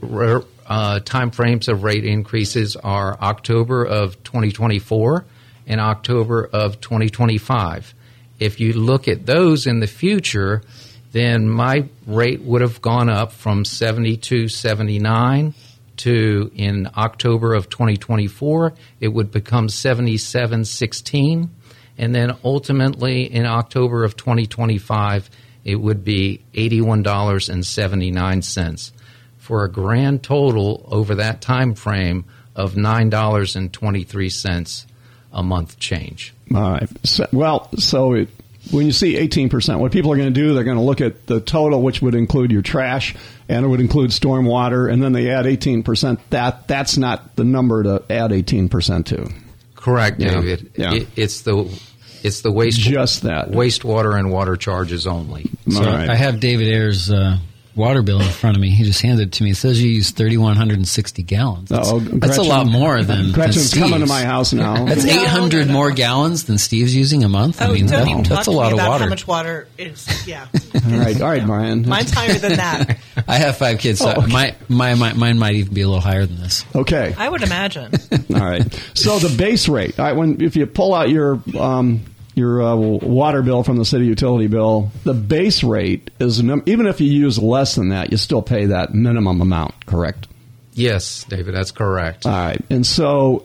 uh, 0.67 0.99
time 1.01 1.31
frames 1.31 1.69
of 1.69 1.85
rate 1.85 2.05
increases 2.05 2.77
are 2.77 3.17
October 3.21 3.85
of 3.85 4.25
2024 4.25 5.25
and 5.69 5.81
October 5.81 6.51
of 6.53 6.81
2025. 6.81 7.95
If 8.41 8.59
you 8.59 8.73
look 8.73 9.07
at 9.07 9.27
those 9.27 9.65
in 9.67 9.79
the 9.81 9.87
future, 9.87 10.63
then 11.13 11.49
my 11.49 11.89
rate 12.07 12.43
would 12.43 12.61
have 12.61 12.83
gone 12.83 13.09
up 13.09 13.33
from 13.33 13.65
72.79 13.65 15.55
to 15.97 16.51
in 16.55 16.89
October 16.97 17.55
of 17.55 17.69
2024 17.69 18.73
it 19.01 19.09
would 19.09 19.33
become 19.33 19.67
77.16 19.69 21.49
and 21.97 22.15
then 22.15 22.37
ultimately 22.45 23.23
in 23.25 23.47
October 23.47 24.05
of 24.05 24.17
2025 24.17 25.31
it 25.65 25.77
would 25.77 26.05
be 26.05 26.43
$81.79 26.55 28.93
for 29.39 29.65
a 29.65 29.71
grand 29.71 30.23
total 30.23 30.87
over 30.91 31.15
that 31.17 31.41
time 31.41 31.75
frame 31.75 32.25
of 32.55 32.75
$9.23 32.75 34.87
a 35.33 35.43
month 35.43 35.79
change. 35.79 36.35
All 36.55 36.73
right. 36.73 37.07
So, 37.07 37.27
well, 37.33 37.69
so 37.77 38.13
it, 38.15 38.29
when 38.71 38.87
you 38.87 38.93
see 38.93 39.15
18%, 39.15 39.79
what 39.79 39.93
people 39.93 40.13
are 40.13 40.17
going 40.17 40.33
to 40.33 40.41
do, 40.41 40.55
they're 40.55 40.65
going 40.65 40.77
to 40.77 40.83
look 40.83 41.01
at 41.01 41.27
the 41.27 41.41
total, 41.41 41.83
which 41.83 42.03
would 42.03 42.15
include 42.15 42.51
your 42.53 42.63
trash 42.63 43.15
and 43.49 43.65
it 43.65 43.69
would 43.69 43.81
include 43.81 44.11
stormwater, 44.11 44.93
and 44.93 45.03
then 45.03 45.13
they 45.13 45.31
add 45.31 45.47
18%. 45.47 46.19
That 46.31 46.69
That's 46.69 46.99
not 46.99 47.35
the 47.37 47.45
number 47.45 47.83
to 47.85 48.03
add 48.11 48.31
18% 48.31 49.07
to. 49.07 49.33
Correct, 49.75 50.21
Yeah. 50.21 50.35
David. 50.35 50.73
Yeah. 50.77 50.95
It, 50.95 51.09
it's 51.17 51.41
the 51.43 51.65
it's 52.23 52.41
the 52.43 52.51
waste 52.51 52.81
Just 52.81 53.23
that. 53.23 53.49
wastewater 53.51 54.19
and 54.19 54.31
water 54.33 54.57
charges 54.57 55.07
only. 55.07 55.47
So 55.71 55.79
All 55.79 55.87
right. 55.87 56.11
I 56.11 56.17
have 56.17 56.41
David 56.41 56.67
Ayres' 56.69 57.11
uh, 57.11 57.39
water 57.79 58.03
bill 58.03 58.21
in 58.21 58.29
front 58.29 58.57
of 58.57 58.61
me. 58.61 58.69
He 58.71 58.85
just 58.85 59.01
handed 59.01 59.29
it 59.29 59.33
to 59.35 59.45
me. 59.45 59.53
It 59.53 59.57
says 59.57 59.81
you 59.83 59.89
use 59.89 60.11
3,160 60.11 61.23
gallons. 61.23 61.69
That's, 61.71 61.89
Uh-oh, 61.89 62.01
that's 62.01 62.37
a 62.37 62.43
lot 62.43 62.67
more 62.67 63.03
than, 63.03 63.25
than 63.25 63.33
Gretchen's 63.33 63.69
Steve's. 63.71 63.83
coming 63.85 64.01
to 64.01 64.07
my 64.07 64.25
house 64.25 64.53
now. 64.53 64.85
That's 64.87 65.05
No, 65.05 65.13
800 65.23 65.61
no, 65.61 65.65
no. 65.67 65.73
more 65.73 65.91
gallons 65.93 66.45
than 66.45 66.59
Steve's 66.59 66.95
using 66.95 67.25
a 67.25 67.29
month. 67.29 67.63
I 67.63 67.67
Oh, 67.69 67.73
mean, 67.73 67.87
don't 67.87 68.23
that- 68.25 68.29
that's 68.29 68.47
a 68.49 68.51
lot 68.51 68.73
of 68.73 68.79
water. 68.79 69.05
how 69.05 69.09
much 69.11 69.27
water 69.27 69.69
is. 69.79 70.07
Yeah, 70.27 70.47
all 70.53 70.81
right, 70.99 71.21
all 71.21 71.29
right, 71.31 71.47
Brian. 71.47 71.89
mine's 71.89 72.11
higher 72.11 72.35
than 72.35 72.57
that. 72.57 72.99
I 73.29 73.37
have 73.39 73.57
five 73.57 73.79
kids, 73.79 74.01
so 74.01 74.09
Oh, 74.17 74.23
okay. 74.23 74.33
my, 74.33 74.55
my, 74.69 74.95
my, 74.95 75.13
mine 75.15 75.39
might 75.39 75.55
even 75.55 75.73
be 75.73 75.81
a 75.83 75.87
little 75.87 76.01
higher 76.01 76.27
than 76.27 76.41
this. 76.41 76.65
Okay. 76.75 77.15
I 77.17 77.29
would 77.29 77.43
imagine. 77.43 77.93
All 78.35 78.41
right. 78.41 78.65
So 78.95 79.19
the 79.19 79.35
base 79.37 79.69
rate. 79.69 79.99
All 79.99 80.05
right, 80.05 80.17
when 80.17 80.41
if 80.41 80.57
you 80.57 80.67
pull 80.67 80.95
out 80.95 81.09
your 81.09 81.41
um, 81.59 82.03
your 82.39 82.63
uh, 82.63 82.75
water 82.77 83.43
bill 83.43 83.63
from 83.63 83.77
the 83.77 83.85
city 83.85 84.07
utility 84.07 84.47
bill, 84.47 84.91
the 85.05 85.15
base 85.15 85.63
rate 85.63 86.11
is 86.19 86.43
even 86.43 86.87
if 86.87 87.01
you 87.01 87.11
use 87.11 87.39
less 87.39 87.75
than 87.75 87.91
that, 87.91 88.11
you 88.11 88.17
still 88.17 88.43
pay 88.43 88.67
that 88.67 88.95
minimum 88.95 89.41
amount. 89.41 89.85
Correct. 89.85 90.27
Yes, 90.73 91.25
David, 91.25 91.57
that's 91.57 91.73
correct. 91.73 92.25
All 92.25 92.31
right, 92.31 92.61
and 92.71 92.87
so, 92.87 93.45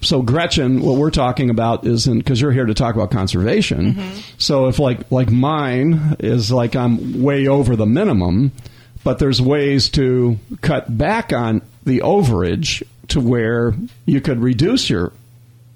so 0.00 0.22
Gretchen, 0.22 0.80
what 0.80 0.96
we're 0.96 1.10
talking 1.10 1.50
about 1.50 1.86
is 1.86 2.06
because 2.06 2.40
you're 2.40 2.50
here 2.50 2.64
to 2.64 2.72
talk 2.72 2.94
about 2.94 3.10
conservation. 3.10 4.00
So 4.38 4.68
if 4.68 4.78
like 4.78 5.10
like 5.12 5.30
mine 5.30 6.16
is 6.18 6.50
like 6.50 6.74
I'm 6.74 7.22
way 7.22 7.46
over 7.46 7.76
the 7.76 7.84
minimum, 7.84 8.52
but 9.04 9.18
there's 9.18 9.42
ways 9.42 9.90
to 9.90 10.38
cut 10.62 10.96
back 10.96 11.34
on 11.34 11.60
the 11.84 11.98
overage 11.98 12.82
to 13.08 13.20
where 13.20 13.74
you 14.06 14.22
could 14.22 14.40
reduce 14.40 14.88
your 14.88 15.12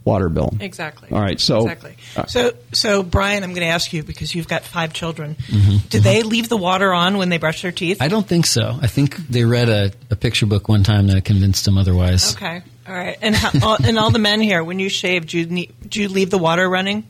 water 0.06 0.30
bill. 0.30 0.54
Exactly. 0.60 1.10
All 1.10 1.20
right, 1.20 1.38
so- 1.38 1.62
exactly. 1.68 1.96
uh, 2.16 2.24
so 2.26 2.52
so 2.72 3.02
Brian, 3.02 3.42
I'm 3.44 3.50
going 3.50 3.66
to 3.66 3.72
ask 3.72 3.92
you 3.92 4.02
because 4.02 4.34
you've 4.34 4.48
got 4.48 4.62
five 4.62 4.94
children. 4.94 5.34
Mm-hmm. 5.48 5.88
Do 5.88 6.00
they 6.00 6.22
leave 6.22 6.48
the 6.48 6.56
water 6.56 6.94
on 6.94 7.18
when 7.18 7.28
they 7.28 7.38
brush 7.38 7.60
their 7.62 7.72
teeth? 7.72 8.00
I 8.00 8.08
don't 8.08 8.26
think 8.26 8.46
so. 8.46 8.78
I 8.80 8.86
think 8.86 9.16
they 9.16 9.44
read 9.44 9.68
a, 9.68 9.92
a 10.10 10.16
picture 10.16 10.46
book 10.46 10.68
one 10.68 10.84
time 10.84 11.08
that 11.08 11.24
convinced 11.24 11.64
them 11.64 11.76
otherwise. 11.76 12.34
Okay. 12.36 12.62
All 12.88 12.94
right. 12.94 13.18
And 13.20 13.34
how, 13.34 13.50
all, 13.66 13.76
and 13.84 13.98
all 13.98 14.10
the 14.10 14.20
men 14.20 14.40
here, 14.40 14.62
when 14.62 14.78
you 14.78 14.88
shave, 14.88 15.26
do 15.26 15.40
you, 15.40 15.66
do 15.88 16.00
you 16.00 16.08
leave 16.08 16.30
the 16.30 16.38
water 16.38 16.68
running, 16.68 17.04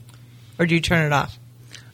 or 0.58 0.64
do 0.64 0.74
you 0.74 0.80
turn 0.80 1.04
it 1.04 1.12
off? 1.12 1.38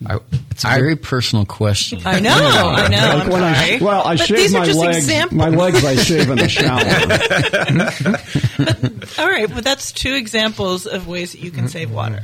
I, 0.05 0.19
It's 0.63 0.71
a 0.71 0.75
I- 0.75 0.79
very 0.79 0.95
personal 0.95 1.45
question. 1.45 1.99
I 2.05 2.21
know. 2.21 2.31
I 2.31 2.87
know. 2.89 2.97
Like 2.97 3.23
I'm 3.25 3.29
when 3.29 3.43
I, 3.43 3.79
well, 3.81 4.07
I 4.07 4.15
But 4.15 4.27
shave 4.27 4.53
my 4.53 4.63
legs. 4.65 4.97
examples. 4.97 5.37
My 5.37 5.49
legs 5.49 5.83
I 5.83 5.95
shave 5.97 6.29
in 6.29 6.37
the 6.37 6.47
shower. 6.47 6.79
All 9.19 9.27
right, 9.29 9.49
but 9.53 9.63
that's 9.63 9.91
two 9.91 10.13
examples 10.13 10.85
of 10.85 11.07
ways 11.07 11.33
that 11.33 11.41
you 11.41 11.51
can 11.51 11.67
save 11.67 11.91
water. 11.91 12.23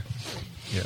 Yeah. 0.73 0.84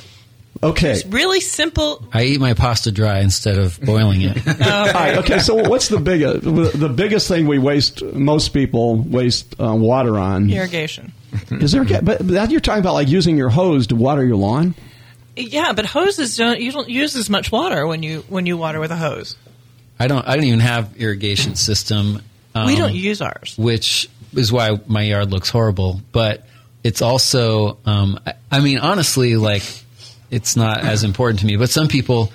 Okay. 0.62 0.92
It's 0.94 1.06
really 1.06 1.42
simple. 1.42 2.06
I 2.14 2.24
eat 2.24 2.40
my 2.40 2.54
pasta 2.54 2.92
dry 2.92 3.20
instead 3.20 3.58
of 3.58 3.80
boiling 3.82 4.22
it. 4.22 4.38
All 4.66 4.86
right. 4.94 5.18
Okay. 5.20 5.40
So, 5.40 5.56
what's 5.70 5.90
the 5.90 6.00
biggest 6.00 6.44
the 6.44 6.90
biggest 6.90 7.28
thing 7.28 7.48
we 7.48 7.60
waste? 7.60 8.02
Most 8.04 8.50
people 8.50 8.98
waste 8.98 9.56
uh, 9.60 9.74
water 9.76 10.18
on. 10.18 10.50
Irrigation. 10.50 11.12
Is 11.52 11.72
there? 11.72 11.84
But 11.84 12.20
that 12.30 12.52
you're 12.52 12.62
talking 12.62 12.82
about 12.82 12.94
like 12.94 13.08
using 13.10 13.38
your 13.38 13.50
hose 13.50 13.88
to 13.88 13.96
water 13.96 14.24
your 14.24 14.38
lawn. 14.38 14.76
Yeah, 15.36 15.74
but 15.74 15.86
hoses 15.86 16.38
don't. 16.38 16.60
You 16.60 16.72
don't 16.72 16.90
use 16.90 17.16
as 17.16 17.30
much 17.30 17.52
water 17.52 17.88
when 17.88 18.04
you 18.04 18.24
when 18.30 18.46
you 18.46 18.58
water 18.58 18.80
with 18.80 18.92
a 18.92 18.96
hose. 18.96 19.36
I 20.00 20.08
don't. 20.08 20.28
I 20.28 20.36
don't 20.36 20.46
even 20.46 20.60
have 20.60 20.96
irrigation 20.98 21.56
system. 21.56 22.22
Um, 22.56 22.68
we 22.68 22.76
don't 22.76 22.94
use 22.94 23.22
ours. 23.22 23.56
which 23.58 24.10
is 24.34 24.52
why 24.52 24.80
my 24.88 25.04
yard 25.04 25.32
looks 25.32 25.50
horrible. 25.50 26.02
But 26.12 26.46
it's 26.84 27.02
also, 27.02 27.78
um, 27.86 28.20
I, 28.26 28.34
I 28.52 28.60
mean, 28.60 28.78
honestly, 28.78 29.36
like 29.38 29.64
it's 30.30 30.56
not 30.56 30.80
as 30.84 31.04
important 31.04 31.40
to 31.40 31.46
me. 31.46 31.56
But 31.56 31.70
some 31.70 31.88
people 31.88 32.32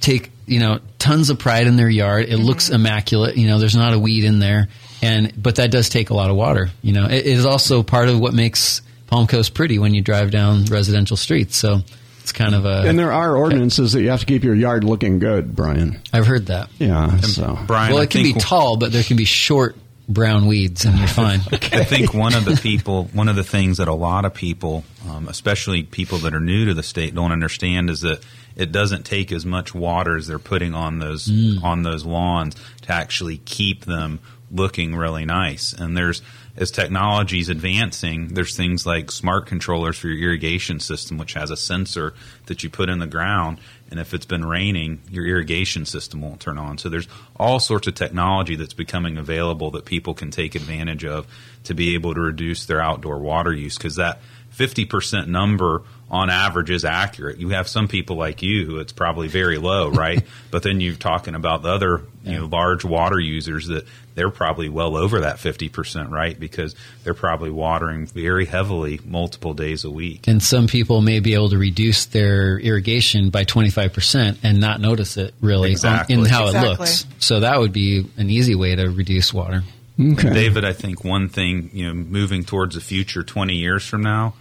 take, 0.00 0.30
you 0.46 0.58
know, 0.60 0.80
tons 0.98 1.30
of 1.30 1.38
pride 1.38 1.66
in 1.66 1.76
their 1.76 1.88
yard. 1.88 2.26
It 2.28 2.38
looks 2.38 2.70
immaculate. 2.70 3.36
You 3.36 3.48
know, 3.48 3.58
there's 3.58 3.76
not 3.76 3.92
a 3.92 3.98
weed 3.98 4.24
in 4.24 4.38
there, 4.38 4.68
and 5.02 5.32
but 5.40 5.56
that 5.56 5.70
does 5.70 5.88
take 5.88 6.10
a 6.10 6.14
lot 6.14 6.30
of 6.30 6.36
water. 6.36 6.70
You 6.82 6.94
know, 6.94 7.06
it, 7.06 7.26
it 7.26 7.26
is 7.26 7.46
also 7.46 7.82
part 7.82 8.08
of 8.08 8.18
what 8.18 8.34
makes 8.34 8.82
Palm 9.10 9.26
Coast 9.26 9.54
pretty 9.54 9.78
when 9.78 9.92
you 9.92 10.00
drive 10.00 10.30
down 10.30 10.64
residential 10.66 11.16
streets. 11.16 11.56
So 11.56 11.80
it's 12.20 12.32
kind 12.32 12.54
of 12.54 12.64
a. 12.64 12.82
And 12.86 12.98
there 12.98 13.12
are 13.12 13.36
ordinances 13.36 13.92
that 13.92 14.02
you 14.02 14.10
have 14.10 14.20
to 14.20 14.26
keep 14.26 14.44
your 14.44 14.54
yard 14.54 14.84
looking 14.84 15.18
good, 15.18 15.54
Brian. 15.54 16.00
I've 16.12 16.26
heard 16.26 16.46
that. 16.46 16.70
Yeah. 16.78 17.18
So. 17.18 17.58
Brian, 17.66 17.92
well, 17.92 18.00
I 18.00 18.04
it 18.04 18.10
can 18.10 18.22
be 18.22 18.32
think- 18.32 18.44
tall, 18.44 18.76
but 18.76 18.92
there 18.92 19.02
can 19.02 19.16
be 19.16 19.24
short 19.24 19.76
brown 20.08 20.46
weeds, 20.46 20.84
and 20.84 20.98
you're 20.98 21.08
fine. 21.08 21.40
I 21.52 21.84
think 21.84 22.14
one 22.14 22.34
of 22.34 22.44
the 22.44 22.56
people, 22.56 23.04
one 23.12 23.28
of 23.28 23.36
the 23.36 23.44
things 23.44 23.78
that 23.78 23.88
a 23.88 23.94
lot 23.94 24.24
of 24.24 24.34
people, 24.34 24.84
um, 25.08 25.28
especially 25.28 25.84
people 25.84 26.18
that 26.18 26.34
are 26.34 26.40
new 26.40 26.66
to 26.66 26.74
the 26.74 26.82
state, 26.82 27.14
don't 27.14 27.32
understand 27.32 27.90
is 27.90 28.00
that 28.00 28.24
it 28.56 28.72
doesn't 28.72 29.04
take 29.04 29.30
as 29.32 29.46
much 29.46 29.74
water 29.74 30.16
as 30.16 30.26
they're 30.26 30.40
putting 30.40 30.74
on 30.74 30.98
those 30.98 31.30
on 31.62 31.82
those 31.82 32.04
lawns 32.04 32.56
to 32.82 32.92
actually 32.92 33.38
keep 33.38 33.84
them 33.84 34.18
looking 34.50 34.94
really 34.96 35.24
nice. 35.24 35.72
And 35.72 35.96
there's 35.96 36.22
as 36.56 36.70
technology 36.70 37.40
is 37.40 37.48
advancing, 37.48 38.28
there's 38.28 38.56
things 38.56 38.84
like 38.84 39.10
smart 39.10 39.46
controllers 39.46 39.96
for 39.96 40.08
your 40.08 40.30
irrigation 40.30 40.80
system, 40.80 41.16
which 41.16 41.34
has 41.34 41.50
a 41.50 41.56
sensor 41.56 42.12
that 42.46 42.62
you 42.62 42.70
put 42.70 42.88
in 42.88 42.98
the 42.98 43.06
ground, 43.06 43.58
and 43.90 43.98
if 43.98 44.14
it's 44.14 44.26
been 44.26 44.44
raining, 44.44 45.00
your 45.10 45.26
irrigation 45.26 45.84
system 45.84 46.20
won't 46.20 46.40
turn 46.40 46.58
on. 46.58 46.78
So 46.78 46.88
there's 46.88 47.08
all 47.36 47.60
sorts 47.60 47.86
of 47.86 47.94
technology 47.94 48.56
that's 48.56 48.74
becoming 48.74 49.16
available 49.16 49.70
that 49.72 49.84
people 49.84 50.14
can 50.14 50.30
take 50.30 50.54
advantage 50.54 51.04
of 51.04 51.26
to 51.64 51.74
be 51.74 51.94
able 51.94 52.14
to 52.14 52.20
reduce 52.20 52.66
their 52.66 52.80
outdoor 52.80 53.18
water 53.18 53.52
use 53.52 53.76
because 53.76 53.96
that 53.96 54.20
50% 54.56 55.28
number 55.28 55.82
on 56.10 56.28
average 56.28 56.70
is 56.70 56.84
accurate. 56.84 57.38
You 57.38 57.50
have 57.50 57.68
some 57.68 57.88
people 57.88 58.16
like 58.16 58.42
you 58.42 58.66
who 58.66 58.78
it's 58.78 58.92
probably 58.92 59.28
very 59.28 59.58
low, 59.58 59.90
right? 59.90 60.24
but 60.50 60.62
then 60.62 60.80
you're 60.80 60.96
talking 60.96 61.34
about 61.34 61.62
the 61.62 61.70
other, 61.70 62.02
you 62.24 62.38
know, 62.38 62.46
large 62.46 62.84
water 62.84 63.18
users 63.18 63.68
that 63.68 63.86
they're 64.20 64.28
probably 64.30 64.68
well 64.68 64.98
over 64.98 65.20
that 65.20 65.36
50%, 65.38 66.10
right? 66.10 66.38
Because 66.38 66.74
they're 67.04 67.14
probably 67.14 67.48
watering 67.48 68.04
very 68.04 68.44
heavily 68.44 69.00
multiple 69.02 69.54
days 69.54 69.82
a 69.84 69.90
week. 69.90 70.28
And 70.28 70.42
some 70.42 70.66
people 70.66 71.00
may 71.00 71.20
be 71.20 71.32
able 71.32 71.48
to 71.48 71.56
reduce 71.56 72.04
their 72.04 72.58
irrigation 72.58 73.30
by 73.30 73.44
25% 73.46 74.36
and 74.42 74.60
not 74.60 74.78
notice 74.78 75.16
it 75.16 75.32
really 75.40 75.68
on- 75.68 75.72
Exactly. 75.72 76.14
in 76.16 76.26
how 76.26 76.48
Exactly. 76.48 76.70
it 76.74 76.78
looks. 76.80 77.06
So 77.18 77.40
that 77.40 77.58
would 77.60 77.72
be 77.72 78.04
an 78.18 78.28
easy 78.28 78.54
way 78.54 78.76
to 78.76 78.90
reduce 78.90 79.32
water. 79.32 79.62
Okay. 79.98 80.34
David, 80.34 80.66
I 80.66 80.74
think 80.74 81.02
one 81.02 81.30
thing, 81.30 81.70
you 81.72 81.86
know, 81.88 81.94
moving 81.94 82.44
towards 82.44 82.74
the 82.74 82.82
future 82.82 83.22
20 83.22 83.54
years 83.54 83.86
from 83.86 84.02
now, 84.02 84.34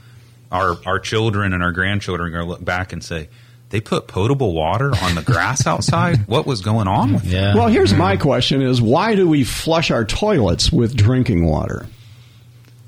our, 0.52 0.76
our 0.86 1.00
children 1.00 1.54
and 1.54 1.64
our 1.64 1.72
grandchildren 1.72 2.28
are 2.28 2.32
going 2.32 2.44
to 2.46 2.50
look 2.50 2.66
back 2.66 2.92
and 2.92 3.02
say, 3.02 3.30
they 3.70 3.82
put 3.82 4.08
potable 4.08 4.54
water 4.54 4.92
on 5.02 5.16
the 5.16 5.22
grass 5.22 5.68
outside? 5.68 6.28
What 6.28 6.46
was 6.46 6.62
going 6.62 6.88
on 6.88 7.14
with 7.14 7.24
that? 7.24 7.30
Yeah. 7.32 7.56
Well, 7.56 7.68
here's 7.68 7.94
my 7.94 8.18
question: 8.18 8.62
Is 8.62 8.82
why 8.82 9.16
do 9.16 9.28
we 9.28 9.44
flush 9.44 9.92
our 9.92 10.06
toilets 10.06 10.72
with 10.72 10.96
drinking 10.96 11.46
water? 11.46 11.88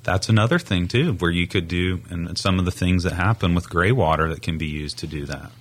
That's 0.03 0.29
another 0.29 0.57
thing, 0.57 0.87
too, 0.87 1.13
where 1.13 1.29
you 1.29 1.45
could 1.47 1.67
do, 1.67 2.01
and 2.09 2.35
some 2.37 2.57
of 2.57 2.65
the 2.65 2.71
things 2.71 3.03
that 3.03 3.13
happen 3.13 3.53
with 3.53 3.69
gray 3.69 3.91
water 3.91 4.29
that 4.29 4.41
can 4.41 4.57
be 4.57 4.65
used 4.65 4.97
to 4.99 5.07
do 5.07 5.27
that. 5.27 5.51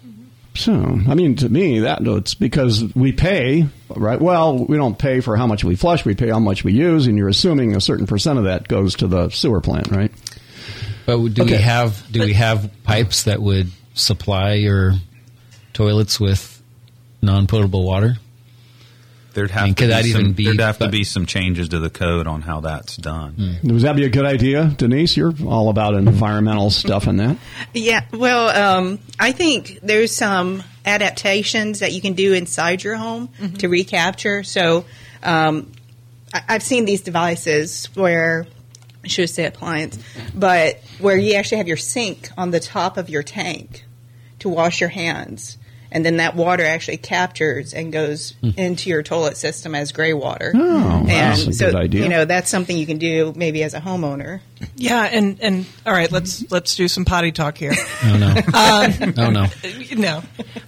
So, 0.55 0.73
I 0.73 1.15
mean, 1.15 1.37
to 1.37 1.49
me, 1.49 1.81
that 1.81 2.01
it's 2.03 2.35
because 2.35 2.83
we 2.95 3.13
pay, 3.13 3.69
right? 3.89 4.21
Well, 4.21 4.65
we 4.65 4.77
don't 4.77 4.99
pay 4.99 5.21
for 5.21 5.37
how 5.37 5.47
much 5.47 5.63
we 5.63 5.77
flush; 5.77 6.05
we 6.05 6.15
pay 6.15 6.29
how 6.29 6.41
much 6.41 6.65
we 6.65 6.73
use, 6.73 7.07
and 7.07 7.17
you're 7.17 7.29
assuming 7.29 7.77
a 7.77 7.81
certain 7.81 8.07
percent 8.07 8.39
of 8.39 8.45
that 8.47 8.67
goes 8.67 8.97
to 8.97 9.07
the 9.07 9.29
sewer 9.29 9.61
plant, 9.61 9.91
right? 9.91 10.11
But 11.07 11.35
do 11.35 11.45
we 11.45 11.53
have 11.53 12.05
do 12.11 12.21
we 12.21 12.33
have 12.33 12.71
pipes 12.83 13.25
that 13.25 13.41
would 13.41 13.71
supply 13.95 14.55
your 14.55 14.95
toilets 15.81 16.21
with 16.21 16.63
non-potable 17.23 17.85
water? 17.85 18.17
There'd 19.33 19.51
have 19.53 19.63
I 19.63 19.67
mean, 19.67 19.75
to 19.77 19.83
could 19.83 19.87
be 19.89 19.93
that 19.95 20.05
some, 20.05 20.21
even 20.21 20.33
be- 20.33 20.45
There'd 20.45 20.61
have 20.61 20.79
to 20.79 20.89
be 20.89 21.05
some 21.05 21.25
changes 21.25 21.69
to 21.71 21.79
the 21.79 21.89
code 21.89 22.27
on 22.27 22.43
how 22.43 22.61
that's 22.61 22.97
done. 22.97 23.59
Would 23.63 23.81
that 23.83 23.95
be 23.97 24.05
a 24.05 24.09
good 24.11 24.27
idea, 24.27 24.75
Denise? 24.77 25.17
You're 25.17 25.33
all 25.47 25.69
about 25.71 25.95
environmental 25.95 26.71
stuff 26.83 27.07
and 27.07 27.19
that. 27.21 27.39
Yeah, 27.73 28.05
well, 28.13 28.49
um, 28.51 28.99
I 29.19 29.33
think 29.33 29.79
there's 29.83 30.15
some 30.15 30.63
adaptations 30.85 31.79
that 31.79 31.93
you 31.93 32.01
can 32.01 32.15
do 32.15 32.35
inside 32.35 32.83
your 32.83 32.97
home 32.97 33.31
to 33.59 33.69
recapture. 33.69 34.43
So 34.43 34.85
um, 35.23 35.71
I- 36.35 36.43
I've 36.49 36.63
seen 36.63 36.85
these 36.85 37.01
devices 37.03 37.87
where 37.95 38.47
I 39.05 39.09
should 39.09 39.31
say 39.31 39.47
appliance, 39.47 39.99
but 40.35 40.81
where 40.99 41.17
you 41.17 41.35
actually 41.37 41.59
have 41.59 41.69
your 41.69 41.77
sink 41.79 42.29
on 42.37 42.51
the 42.51 42.61
top 42.61 42.97
of 42.99 43.09
your 43.09 43.23
tank 43.23 43.85
to 44.41 44.49
wash 44.49 44.81
your 44.81 44.91
hands. 44.91 45.57
And 45.93 46.07
then 46.07 46.19
that 46.19 46.37
water 46.37 46.65
actually 46.65 46.99
captures 46.99 47.75
and 47.75 47.93
goes 47.93 48.35
into 48.43 48.89
your 48.89 49.03
toilet 49.03 49.37
system 49.37 49.75
as 49.75 49.91
gray 49.91 50.13
water. 50.13 50.53
Oh, 50.55 50.99
and 51.01 51.09
that's 51.09 51.47
a 51.49 51.53
so, 51.53 51.67
good 51.67 51.75
idea. 51.75 52.03
You 52.05 52.09
know, 52.09 52.25
that's 52.25 52.49
something 52.49 52.77
you 52.77 52.87
can 52.87 52.99
do 52.99 53.33
maybe 53.35 53.65
as 53.65 53.75
a 53.75 53.81
homeowner. 53.81 54.41
Yeah, 54.77 55.03
and 55.03 55.41
and 55.41 55.67
all 55.85 55.93
right, 55.93 56.11
let's 56.13 56.49
let's 56.51 56.77
do 56.77 56.87
some 56.87 57.05
potty 57.05 57.33
talk 57.33 57.59
here. 57.59 57.73
Oh 58.03 58.17
no! 58.17 58.35
oh 59.19 59.31
no! 59.31 59.47
no, 59.97 60.23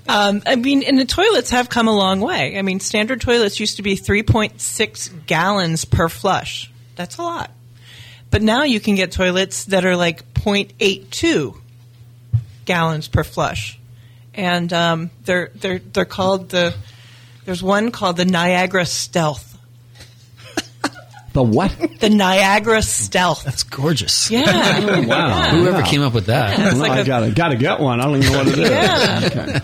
um, 0.06 0.42
I 0.44 0.56
mean, 0.56 0.82
and 0.82 0.98
the 0.98 1.04
toilets 1.04 1.50
have 1.50 1.68
come 1.68 1.88
a 1.88 1.96
long 1.96 2.20
way. 2.20 2.58
I 2.58 2.62
mean, 2.62 2.78
standard 2.80 3.20
toilets 3.20 3.58
used 3.58 3.76
to 3.76 3.82
be 3.82 3.96
three 3.96 4.22
point 4.22 4.61
six 4.61 5.08
gallons 5.26 5.85
per 5.85 6.08
flush. 6.08 6.70
That's 6.96 7.16
a 7.16 7.22
lot, 7.22 7.50
but 8.30 8.42
now 8.42 8.64
you 8.64 8.80
can 8.80 8.96
get 8.96 9.12
toilets 9.12 9.64
that 9.66 9.85
are 9.85 9.96
like 9.96 10.35
0.82 10.35 11.56
gallons 12.64 13.08
per 13.08 13.24
flush, 13.24 13.78
and 14.35 14.73
um, 14.73 15.11
they're 15.25 15.51
they're 15.55 15.79
they're 15.79 16.05
called 16.05 16.49
the. 16.51 16.75
There's 17.45 17.62
one 17.62 17.90
called 17.90 18.16
the 18.16 18.25
Niagara 18.25 18.87
Stealth. 18.87 19.49
The 21.33 21.42
what? 21.42 21.75
The 22.01 22.11
Niagara 22.11 22.83
Stealth. 22.83 23.45
That's 23.45 23.62
gorgeous. 23.62 24.31
Yeah. 24.31 24.45
wow. 25.07 25.49
Whoever 25.51 25.79
Yeah. 25.79 25.87
came 25.87 26.03
up 26.03 26.12
with 26.12 26.27
that? 26.27 26.59
It's 26.59 26.73
Well, 26.75 26.77
like 26.83 26.90
I 26.92 26.99
a- 27.01 27.05
gotta 27.07 27.31
gotta 27.31 27.57
get 27.57 27.81
one. 27.81 28.01
I 28.01 28.05
don't 28.05 28.16
even 28.23 28.33
know 28.33 28.38
what 28.38 28.49
it 28.49 28.59
is. 28.59 28.71
Yeah. 28.71 29.21
Okay. 29.25 29.61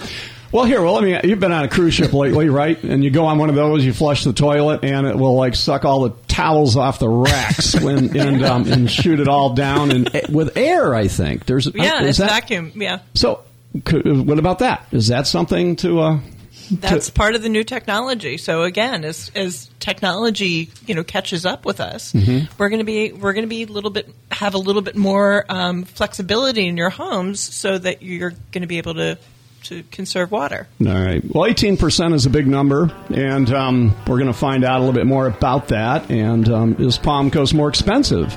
Well, 0.51 0.65
here, 0.65 0.81
well, 0.81 0.95
let 0.95 1.05
me. 1.05 1.29
You've 1.29 1.41
been 1.41 1.53
on 1.53 1.65
a 1.65 1.69
cruise 1.69 1.93
ship 1.93 2.15
lately, 2.15 2.49
right? 2.49 2.83
And 2.83 3.05
you 3.05 3.11
go 3.11 3.27
on 3.27 3.37
one 3.37 3.51
of 3.51 3.55
those, 3.55 3.85
you 3.85 3.93
flush 3.93 4.25
the 4.25 4.33
toilet, 4.33 4.83
and 4.83 5.07
it 5.07 5.15
will 5.15 5.35
like 5.37 5.55
suck 5.55 5.85
all 5.85 6.09
the 6.09 6.15
towels 6.27 6.75
off 6.75 6.99
the 7.01 7.09
racks 7.09 7.79
when, 7.79 8.17
and 8.17 8.43
um, 8.43 8.67
and 8.67 8.91
shoot 8.91 9.21
it 9.21 9.29
all 9.29 9.53
down 9.53 9.91
and 9.91 10.11
with 10.31 10.57
air. 10.57 10.95
I 10.95 11.07
think 11.09 11.45
there's 11.45 11.69
Yeah, 11.75 12.01
is 12.03 12.09
it's 12.09 12.19
that- 12.21 12.31
vacuum. 12.31 12.73
Yeah. 12.77 13.01
So 13.15 13.43
could, 13.85 14.27
what 14.27 14.39
about 14.39 14.61
that? 14.61 14.87
Is 14.93 15.09
that 15.09 15.27
something 15.27 15.77
to? 15.77 16.01
Uh, 16.01 16.21
That's 16.71 17.07
to- 17.07 17.13
part 17.13 17.35
of 17.35 17.43
the 17.43 17.49
new 17.49 17.65
technology. 17.65 18.37
So 18.39 18.63
again, 18.63 19.05
as 19.05 19.31
as 19.35 19.71
technology 19.81 20.71
you 20.87 20.95
know 20.95 21.05
catches 21.05 21.47
up 21.47 21.65
with 21.65 21.81
us, 21.81 22.13
Mm-hmm. 22.13 22.53
we're 22.59 22.69
going 22.69 22.81
to 22.81 22.85
be 22.85 23.13
we're 23.13 23.33
going 23.33 23.45
to 23.45 23.49
be 23.49 23.63
a 23.63 23.67
little 23.67 23.91
bit 23.91 24.09
have 24.31 24.55
a 24.55 24.59
little 24.59 24.83
bit 24.83 24.97
more 24.97 25.45
um, 25.49 25.85
flexibility 25.85 26.67
in 26.67 26.77
your 26.77 26.91
homes, 26.91 27.41
so 27.41 27.79
that 27.79 28.03
you're 28.03 28.31
going 28.53 28.63
to 28.63 28.67
be 28.67 28.79
able 28.79 28.95
to 28.95 29.19
to 29.65 29.83
conserve 29.91 30.31
water. 30.31 30.69
All 30.81 30.87
right. 30.95 31.21
Well, 31.35 31.43
18% 31.51 32.15
is 32.15 32.27
a 32.27 32.31
big 32.31 32.47
number, 32.47 32.95
and 33.13 33.53
um, 33.53 33.97
we're 34.07 34.17
going 34.19 34.29
to 34.29 34.33
find 34.33 34.63
out 34.65 34.77
a 34.77 34.81
little 34.85 34.95
bit 34.95 35.07
more 35.07 35.27
about 35.27 35.69
that. 35.69 36.11
And 36.13 36.49
um, 36.49 36.77
is 36.79 36.97
Palm 36.97 37.31
Coast 37.33 37.55
more 37.55 37.69
expensive 37.69 38.31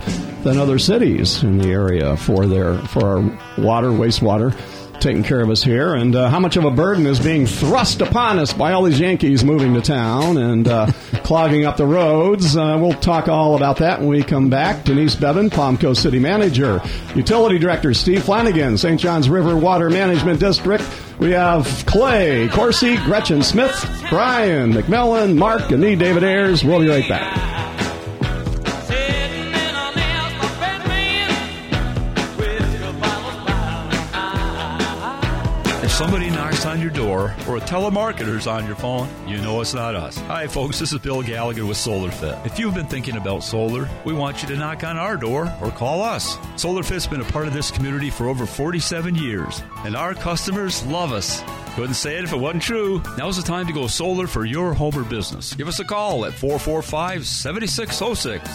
than 0.44 0.58
other 0.58 0.80
cities 0.80 1.44
in 1.44 1.60
the 1.60 1.70
area 1.70 2.18
for 2.18 2.48
their 2.48 2.78
for 2.88 3.06
our 3.06 3.40
water, 3.64 3.90
wastewater? 3.90 4.52
Taking 5.02 5.24
care 5.24 5.42
of 5.42 5.50
us 5.50 5.64
here, 5.64 5.96
and 5.96 6.16
uh, 6.16 6.30
how 6.30 6.40
much 6.40 6.58
of 6.58 6.64
a 6.64 6.70
burden 6.70 7.08
is 7.08 7.20
being 7.20 7.48
thrust 7.48 8.02
upon 8.02 8.38
us 8.38 8.54
by 8.54 8.74
all 8.74 8.84
these 8.84 9.00
Yankees 9.00 9.44
moving 9.44 9.74
to 9.74 9.82
town 9.82 10.38
and 10.38 10.68
uh, 10.68 10.86
clogging 11.24 11.66
up 11.66 11.76
the 11.76 11.88
roads? 11.88 12.56
Uh, 12.56 12.78
we'll 12.80 12.94
talk 12.94 13.28
all 13.28 13.56
about 13.56 13.78
that 13.78 14.00
when 14.00 14.10
we 14.10 14.22
come 14.22 14.52
back. 14.52 14.84
Denise 14.84 15.16
Bevan, 15.16 15.50
Palm 15.50 15.76
Coast 15.76 16.04
City 16.04 16.20
Manager, 16.20 16.80
Utility 17.16 17.58
Director 17.58 17.96
Steve 17.96 18.22
Flanagan, 18.24 18.78
St. 18.78 19.00
John's 19.00 19.28
River 19.28 19.58
Water 19.58 19.90
Management 19.90 20.40
District. 20.40 20.88
We 21.18 21.32
have 21.32 21.66
Clay, 21.88 22.48
Corsi, 22.50 22.98
Gretchen 22.98 23.42
Smith, 23.42 23.74
Brian, 24.08 24.72
McMillan, 24.72 25.36
Mark, 25.36 25.72
and 25.72 25.82
me, 25.82 25.96
David 25.96 26.24
Ayres. 26.24 26.64
We'll 26.64 26.80
be 26.80 26.90
right 26.90 27.10
back. 27.10 27.81
Somebody 36.02 36.32
knocks 36.32 36.66
on 36.66 36.82
your 36.82 36.90
door 36.90 37.36
or 37.48 37.58
a 37.58 37.62
telemarketer's 37.62 38.48
on 38.48 38.66
your 38.66 38.76
phone, 38.76 39.08
you 39.28 39.38
know 39.38 39.62
it's 39.62 39.76
not 39.76 39.94
us. 39.94 40.18
Hi, 40.22 40.48
folks. 40.48 40.80
This 40.80 40.92
is 40.92 40.98
Bill 40.98 41.22
Gallagher 41.22 41.64
with 41.64 41.78
SolarFit. 41.78 42.44
If 42.44 42.58
you've 42.58 42.74
been 42.74 42.88
thinking 42.88 43.18
about 43.18 43.44
solar, 43.44 43.88
we 44.04 44.12
want 44.12 44.42
you 44.42 44.48
to 44.48 44.56
knock 44.56 44.84
on 44.84 44.98
our 44.98 45.16
door 45.16 45.56
or 45.62 45.70
call 45.70 46.02
us. 46.02 46.38
SolarFit's 46.58 47.06
been 47.06 47.22
a 47.22 47.26
part 47.26 47.46
of 47.46 47.54
this 47.54 47.70
community 47.70 48.10
for 48.10 48.30
over 48.30 48.48
47 48.48 49.14
years, 49.14 49.62
and 49.86 49.96
our 49.96 50.16
customers 50.16 50.84
love 50.88 51.12
us. 51.12 51.44
Couldn't 51.76 51.94
say 51.94 52.18
it 52.18 52.24
if 52.24 52.34
it 52.34 52.40
wasn't 52.40 52.64
true. 52.64 53.04
Now's 53.20 53.38
the 53.38 53.44
time 53.44 53.68
to 53.68 53.74
go 53.74 53.86
solar 53.86 54.26
for 54.26 54.44
your 54.44 54.74
home 54.74 54.98
or 54.98 55.04
business. 55.04 55.54
Give 55.54 55.68
us 55.68 55.80
a 55.80 55.86
call 55.86 56.26
at 56.26 56.34
445 56.34 57.28
7606. 57.28 58.50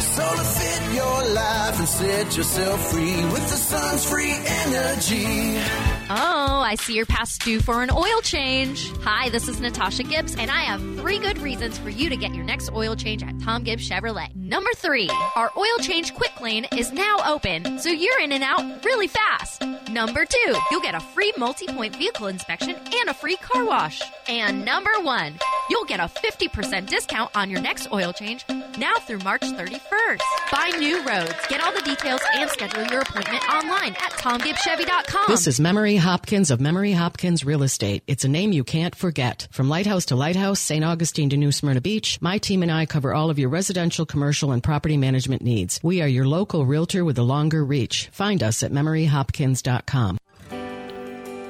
Solar 0.00 0.44
fit 0.44 0.94
your 0.94 1.34
life 1.34 1.76
and 1.76 1.88
set 1.88 2.36
yourself 2.36 2.92
free 2.92 3.24
with 3.24 3.50
the 3.50 3.56
sun's 3.56 4.08
free 4.08 4.30
energy. 4.30 5.93
Oh, 6.16 6.60
I 6.60 6.76
see 6.76 6.94
you're 6.94 7.06
past 7.06 7.42
due 7.42 7.58
for 7.58 7.82
an 7.82 7.90
oil 7.90 8.20
change. 8.22 8.92
Hi, 9.02 9.30
this 9.30 9.48
is 9.48 9.60
Natasha 9.60 10.04
Gibbs, 10.04 10.36
and 10.36 10.48
I 10.48 10.60
have 10.60 10.80
three 11.00 11.18
good 11.18 11.38
reasons 11.38 11.76
for 11.76 11.88
you 11.88 12.08
to 12.08 12.16
get 12.16 12.32
your 12.32 12.44
next 12.44 12.70
oil 12.72 12.94
change 12.94 13.24
at 13.24 13.40
Tom 13.40 13.64
Gibbs 13.64 13.88
Chevrolet. 13.88 14.32
Number 14.36 14.70
three, 14.76 15.10
our 15.34 15.50
oil 15.56 15.78
change 15.80 16.14
quick 16.14 16.40
lane 16.40 16.66
is 16.76 16.92
now 16.92 17.16
open, 17.26 17.80
so 17.80 17.88
you're 17.88 18.20
in 18.20 18.30
and 18.30 18.44
out 18.44 18.84
really 18.84 19.08
fast. 19.08 19.64
Number 19.90 20.24
two, 20.24 20.54
you'll 20.70 20.80
get 20.82 20.94
a 20.94 21.00
free 21.00 21.32
multi 21.36 21.66
point 21.66 21.96
vehicle 21.96 22.28
inspection 22.28 22.76
and 22.76 23.08
a 23.08 23.14
free 23.14 23.36
car 23.36 23.64
wash. 23.64 24.00
And 24.28 24.64
number 24.64 24.92
one, 25.00 25.34
you'll 25.68 25.84
get 25.84 25.98
a 25.98 26.04
50% 26.04 26.88
discount 26.88 27.32
on 27.34 27.50
your 27.50 27.60
next 27.60 27.90
oil 27.90 28.12
change 28.12 28.44
now 28.78 28.94
through 29.06 29.18
March 29.18 29.42
31st. 29.42 30.20
Buy 30.50 30.70
new 30.78 31.06
roads. 31.06 31.34
Get 31.48 31.62
all 31.62 31.72
the 31.72 31.82
details 31.82 32.20
and 32.34 32.50
schedule 32.50 32.84
your 32.86 33.00
appointment 33.00 33.42
online 33.48 33.92
at 33.94 34.12
tomgibbschevy.com. 34.12 35.24
This 35.28 35.46
is 35.46 35.60
Memory 35.60 35.96
Hopkins 35.96 36.50
of 36.50 36.60
Memory 36.60 36.92
Hopkins 36.92 37.44
Real 37.44 37.62
Estate. 37.62 38.02
It's 38.06 38.24
a 38.24 38.28
name 38.28 38.52
you 38.52 38.64
can't 38.64 38.94
forget. 38.94 39.48
From 39.50 39.68
lighthouse 39.68 40.06
to 40.06 40.16
lighthouse, 40.16 40.60
St. 40.60 40.84
Augustine 40.84 41.30
to 41.30 41.36
New 41.36 41.52
Smyrna 41.52 41.80
Beach, 41.80 42.18
my 42.20 42.38
team 42.38 42.62
and 42.62 42.72
I 42.72 42.86
cover 42.86 43.14
all 43.14 43.30
of 43.30 43.38
your 43.38 43.48
residential, 43.50 44.06
commercial, 44.06 44.52
and 44.52 44.62
property 44.62 44.96
management 44.96 45.42
needs. 45.42 45.80
We 45.82 46.02
are 46.02 46.08
your 46.08 46.26
local 46.26 46.66
realtor 46.66 47.04
with 47.04 47.18
a 47.18 47.22
longer 47.22 47.64
reach. 47.64 48.08
Find 48.12 48.42
us 48.42 48.62
at 48.62 48.72
memoryhopkins.com. 48.72 50.18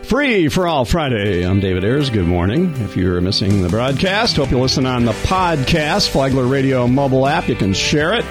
Free 0.06 0.48
for 0.48 0.68
all 0.68 0.84
Friday. 0.84 1.46
I'm 1.46 1.60
David 1.60 1.82
Ayres. 1.82 2.10
Good 2.10 2.26
morning. 2.26 2.74
If 2.82 2.94
you're 2.94 3.22
missing 3.22 3.62
the 3.62 3.70
broadcast, 3.70 4.36
hope 4.36 4.50
you 4.50 4.58
listen 4.58 4.84
on 4.84 5.06
the 5.06 5.12
podcast, 5.12 6.10
Flagler 6.10 6.46
Radio 6.46 6.86
mobile 6.86 7.26
app. 7.26 7.48
You 7.48 7.54
can 7.56 7.72
share 7.72 8.12
it. 8.12 8.24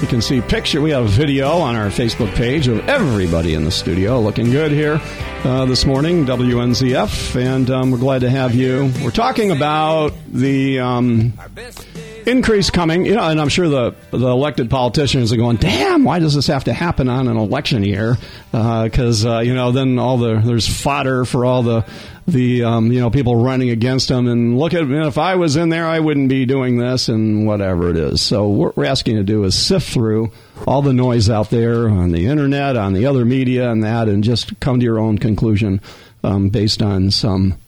You 0.00 0.08
can 0.08 0.20
see 0.20 0.40
picture. 0.40 0.80
We 0.80 0.90
have 0.90 1.04
a 1.04 1.08
video 1.08 1.52
on 1.58 1.76
our 1.76 1.86
Facebook 1.86 2.34
page 2.34 2.68
of 2.68 2.86
everybody 2.88 3.54
in 3.54 3.64
the 3.64 3.70
studio 3.70 4.20
looking 4.20 4.50
good 4.50 4.70
here 4.70 5.00
uh, 5.44 5.64
this 5.64 5.86
morning. 5.86 6.26
WNZF, 6.26 7.40
and 7.40 7.70
um, 7.70 7.90
we're 7.90 7.98
glad 7.98 8.20
to 8.20 8.30
have 8.30 8.54
you. 8.54 8.92
We're 9.02 9.10
talking 9.10 9.50
about 9.50 10.12
the. 10.30 10.80
Um, 10.80 11.32
increase 12.26 12.70
coming, 12.70 13.04
you 13.04 13.14
know, 13.14 13.28
and 13.28 13.40
I'm 13.40 13.48
sure 13.48 13.68
the 13.68 13.94
the 14.10 14.28
elected 14.28 14.70
politicians 14.70 15.32
are 15.32 15.36
going, 15.36 15.56
"Damn, 15.56 16.04
why 16.04 16.18
does 16.18 16.34
this 16.34 16.46
have 16.46 16.64
to 16.64 16.72
happen 16.72 17.08
on 17.08 17.28
an 17.28 17.36
election 17.36 17.84
year?" 17.84 18.16
Because 18.50 19.24
uh, 19.24 19.36
uh, 19.36 19.40
you 19.40 19.54
know, 19.54 19.72
then 19.72 19.98
all 19.98 20.18
the 20.18 20.40
there's 20.44 20.66
fodder 20.66 21.24
for 21.24 21.44
all 21.44 21.62
the 21.62 21.84
the 22.26 22.64
um, 22.64 22.90
you 22.90 23.00
know 23.00 23.10
people 23.10 23.36
running 23.36 23.70
against 23.70 24.08
them, 24.08 24.26
and 24.26 24.58
look 24.58 24.74
at 24.74 24.80
you 24.80 25.00
know, 25.00 25.06
if 25.06 25.18
I 25.18 25.34
was 25.34 25.56
in 25.56 25.68
there, 25.68 25.86
I 25.86 26.00
wouldn't 26.00 26.28
be 26.28 26.46
doing 26.46 26.78
this 26.78 27.08
and 27.08 27.46
whatever 27.46 27.90
it 27.90 27.96
is. 27.96 28.20
So 28.20 28.46
what 28.46 28.76
we're 28.76 28.86
asking 28.86 29.16
you 29.16 29.20
to 29.20 29.24
do 29.24 29.44
is 29.44 29.56
sift 29.56 29.92
through 29.92 30.32
all 30.66 30.82
the 30.82 30.92
noise 30.92 31.28
out 31.28 31.50
there 31.50 31.88
on 31.88 32.12
the 32.12 32.26
internet, 32.26 32.76
on 32.76 32.92
the 32.94 33.06
other 33.06 33.24
media, 33.24 33.70
and 33.70 33.84
that, 33.84 34.08
and 34.08 34.24
just 34.24 34.58
come 34.60 34.80
to 34.80 34.84
your 34.84 34.98
own 34.98 35.18
conclusion 35.18 35.80
um, 36.22 36.48
based 36.48 36.82
on 36.82 37.10
some 37.10 37.58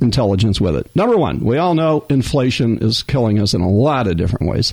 intelligence 0.00 0.60
with 0.60 0.76
it. 0.76 0.90
Number 0.94 1.16
one, 1.16 1.40
we 1.40 1.58
all 1.58 1.74
know 1.74 2.04
inflation 2.08 2.78
is 2.78 3.02
killing 3.02 3.38
us 3.38 3.54
in 3.54 3.60
a 3.60 3.70
lot 3.70 4.06
of 4.06 4.16
different 4.16 4.50
ways. 4.50 4.72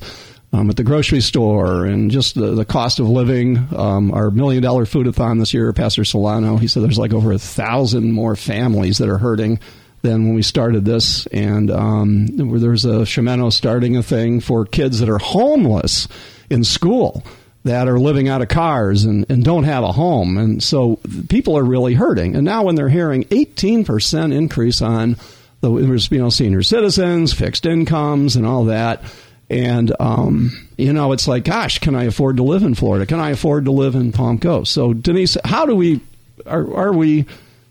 Um, 0.51 0.67
at 0.71 0.77
the 0.77 0.83
grocery 0.83 1.21
store 1.21 1.85
and 1.85 2.09
just 2.09 2.33
the, 2.33 2.55
the 2.55 2.65
cost 2.65 2.99
of 2.99 3.07
living. 3.07 3.67
Um, 3.75 4.11
our 4.11 4.31
million 4.31 4.63
dollar 4.63 4.85
foodathon 4.85 5.37
this 5.37 5.53
year, 5.53 5.71
Pastor 5.73 6.01
Silano, 6.01 6.59
he 6.59 6.67
said 6.67 6.81
there's 6.81 6.97
like 6.97 7.13
over 7.13 7.31
a 7.31 7.37
thousand 7.37 8.13
more 8.13 8.35
families 8.35 8.97
that 8.97 9.09
are 9.09 9.19
hurting 9.19 9.59
than 10.01 10.25
when 10.25 10.33
we 10.33 10.41
started 10.41 10.85
this. 10.85 11.27
And 11.27 11.69
um, 11.69 12.27
there's 12.27 12.85
a 12.85 13.01
Shimano 13.01 13.53
starting 13.53 13.95
a 13.95 14.03
thing 14.03 14.39
for 14.39 14.65
kids 14.65 14.99
that 14.99 15.09
are 15.09 15.19
homeless 15.19 16.07
in 16.49 16.63
school 16.63 17.23
that 17.65 17.87
are 17.87 17.99
living 17.99 18.29
out 18.29 18.41
of 18.41 18.47
cars 18.47 19.03
and, 19.03 19.25
and 19.29 19.43
don't 19.43 19.65
have 19.65 19.83
a 19.83 19.91
home. 19.91 20.37
And 20.37 20.63
so 20.63 20.99
people 21.29 21.57
are 21.57 21.63
really 21.63 21.93
hurting. 21.93 22.35
And 22.35 22.45
now 22.45 22.63
when 22.63 22.75
they're 22.75 22.89
hearing 22.89 23.25
18% 23.25 24.33
increase 24.33 24.81
on 24.81 25.17
the 25.61 25.71
you 25.73 26.17
know 26.17 26.29
senior 26.29 26.63
citizens, 26.63 27.33
fixed 27.33 27.65
incomes, 27.65 28.37
and 28.37 28.45
all 28.45 28.65
that, 28.65 29.03
and 29.49 29.93
um, 29.99 30.51
you 30.77 30.93
know 30.93 31.11
it's 31.11 31.27
like, 31.27 31.43
gosh, 31.43 31.79
can 31.79 31.95
I 31.95 32.03
afford 32.03 32.37
to 32.37 32.43
live 32.43 32.63
in 32.63 32.75
Florida? 32.75 33.05
Can 33.05 33.19
I 33.19 33.31
afford 33.31 33.65
to 33.65 33.71
live 33.71 33.95
in 33.95 34.11
Palm 34.11 34.39
Coast? 34.39 34.73
So 34.73 34.93
Denise, 34.93 35.37
how 35.43 35.65
do 35.65 35.75
we 35.75 36.01
are, 36.45 36.73
are 36.75 36.93
we? 36.93 37.25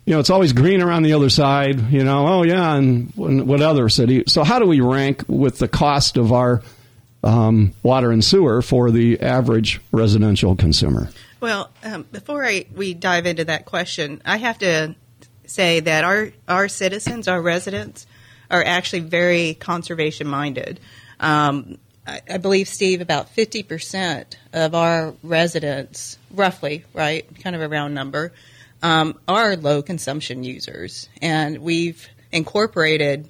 You 0.05 0.15
know, 0.15 0.21
it's 0.21 0.31
always 0.31 0.55
greener 0.55 0.91
on 0.91 1.03
the 1.03 1.13
other 1.13 1.29
side. 1.29 1.93
You 1.93 2.03
know, 2.03 2.27
oh 2.27 2.43
yeah, 2.43 2.75
and 2.75 3.15
what 3.15 3.61
other 3.61 3.89
city? 3.89 4.25
So 4.27 4.45
how 4.45 4.59
do 4.59 4.67
we 4.67 4.81
rank 4.81 5.25
with 5.29 5.59
the 5.59 5.69
cost 5.69 6.17
of 6.17 6.33
our 6.33 6.63
um, 7.23 7.75
water 7.83 8.11
and 8.11 8.25
sewer 8.25 8.63
for 8.63 8.91
the 8.91 9.21
average 9.21 9.81
residential 9.93 10.57
consumer? 10.57 11.11
Well, 11.41 11.71
um, 11.85 12.03
before 12.11 12.45
I, 12.45 12.67
we 12.75 12.95
dive 12.95 13.27
into 13.27 13.45
that 13.45 13.65
question, 13.65 14.21
I 14.25 14.39
have 14.39 14.59
to 14.59 14.97
say 15.47 15.81
that 15.81 16.05
our, 16.05 16.31
our 16.49 16.69
citizens, 16.69 17.29
our 17.29 17.41
residents, 17.41 18.07
are 18.51 18.65
actually 18.65 19.01
very 19.01 19.55
conservation 19.55 20.27
minded. 20.27 20.81
Um, 21.21 21.79
I, 22.07 22.21
I 22.31 22.37
believe, 22.39 22.69
Steve, 22.69 23.01
about 23.01 23.35
50% 23.35 24.35
of 24.53 24.75
our 24.75 25.15
residents, 25.23 26.19
roughly, 26.31 26.85
right, 26.95 27.27
kind 27.43 27.55
of 27.55 27.63
a 27.63 27.69
round 27.69 27.95
number, 27.95 28.33
um, 28.83 29.19
are 29.27 29.57
low 29.57 29.83
consumption 29.83 30.45
users. 30.45 31.09
And 31.21 31.59
we've 31.59 32.09
incorporated 32.33 33.29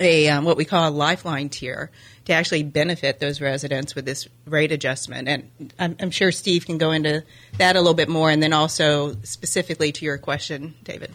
a 0.00 0.28
um, 0.28 0.44
what 0.44 0.56
we 0.56 0.64
call 0.64 0.88
a 0.88 0.90
lifeline 0.90 1.48
tier 1.48 1.90
to 2.24 2.32
actually 2.32 2.62
benefit 2.62 3.18
those 3.18 3.40
residents 3.40 3.94
with 3.94 4.04
this 4.04 4.28
rate 4.46 4.72
adjustment. 4.72 5.28
And 5.28 5.72
I'm, 5.78 5.96
I'm, 6.00 6.10
sure 6.10 6.30
Steve 6.32 6.66
can 6.66 6.78
go 6.78 6.92
into 6.92 7.24
that 7.58 7.76
a 7.76 7.80
little 7.80 7.94
bit 7.94 8.08
more, 8.08 8.30
and 8.30 8.42
then 8.42 8.52
also 8.52 9.16
specifically 9.22 9.92
to 9.92 10.04
your 10.04 10.18
question, 10.18 10.74
David. 10.84 11.10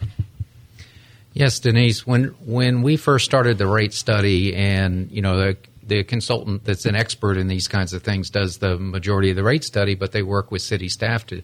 Yes, 1.32 1.58
Denise. 1.60 2.06
When 2.06 2.34
when 2.44 2.82
we 2.82 2.96
first 2.96 3.24
started 3.24 3.58
the 3.58 3.66
rate 3.66 3.94
study, 3.94 4.54
and 4.54 5.10
you 5.10 5.22
know 5.22 5.36
the 5.36 5.56
the 5.88 6.04
consultant 6.04 6.64
that's 6.64 6.86
an 6.86 6.94
expert 6.94 7.36
in 7.36 7.48
these 7.48 7.68
kinds 7.68 7.92
of 7.92 8.02
things 8.02 8.30
does 8.30 8.58
the 8.58 8.78
majority 8.78 9.30
of 9.30 9.36
the 9.36 9.42
rate 9.42 9.64
study, 9.64 9.94
but 9.94 10.12
they 10.12 10.22
work 10.22 10.50
with 10.50 10.62
city 10.62 10.88
staff 10.88 11.26
to 11.26 11.42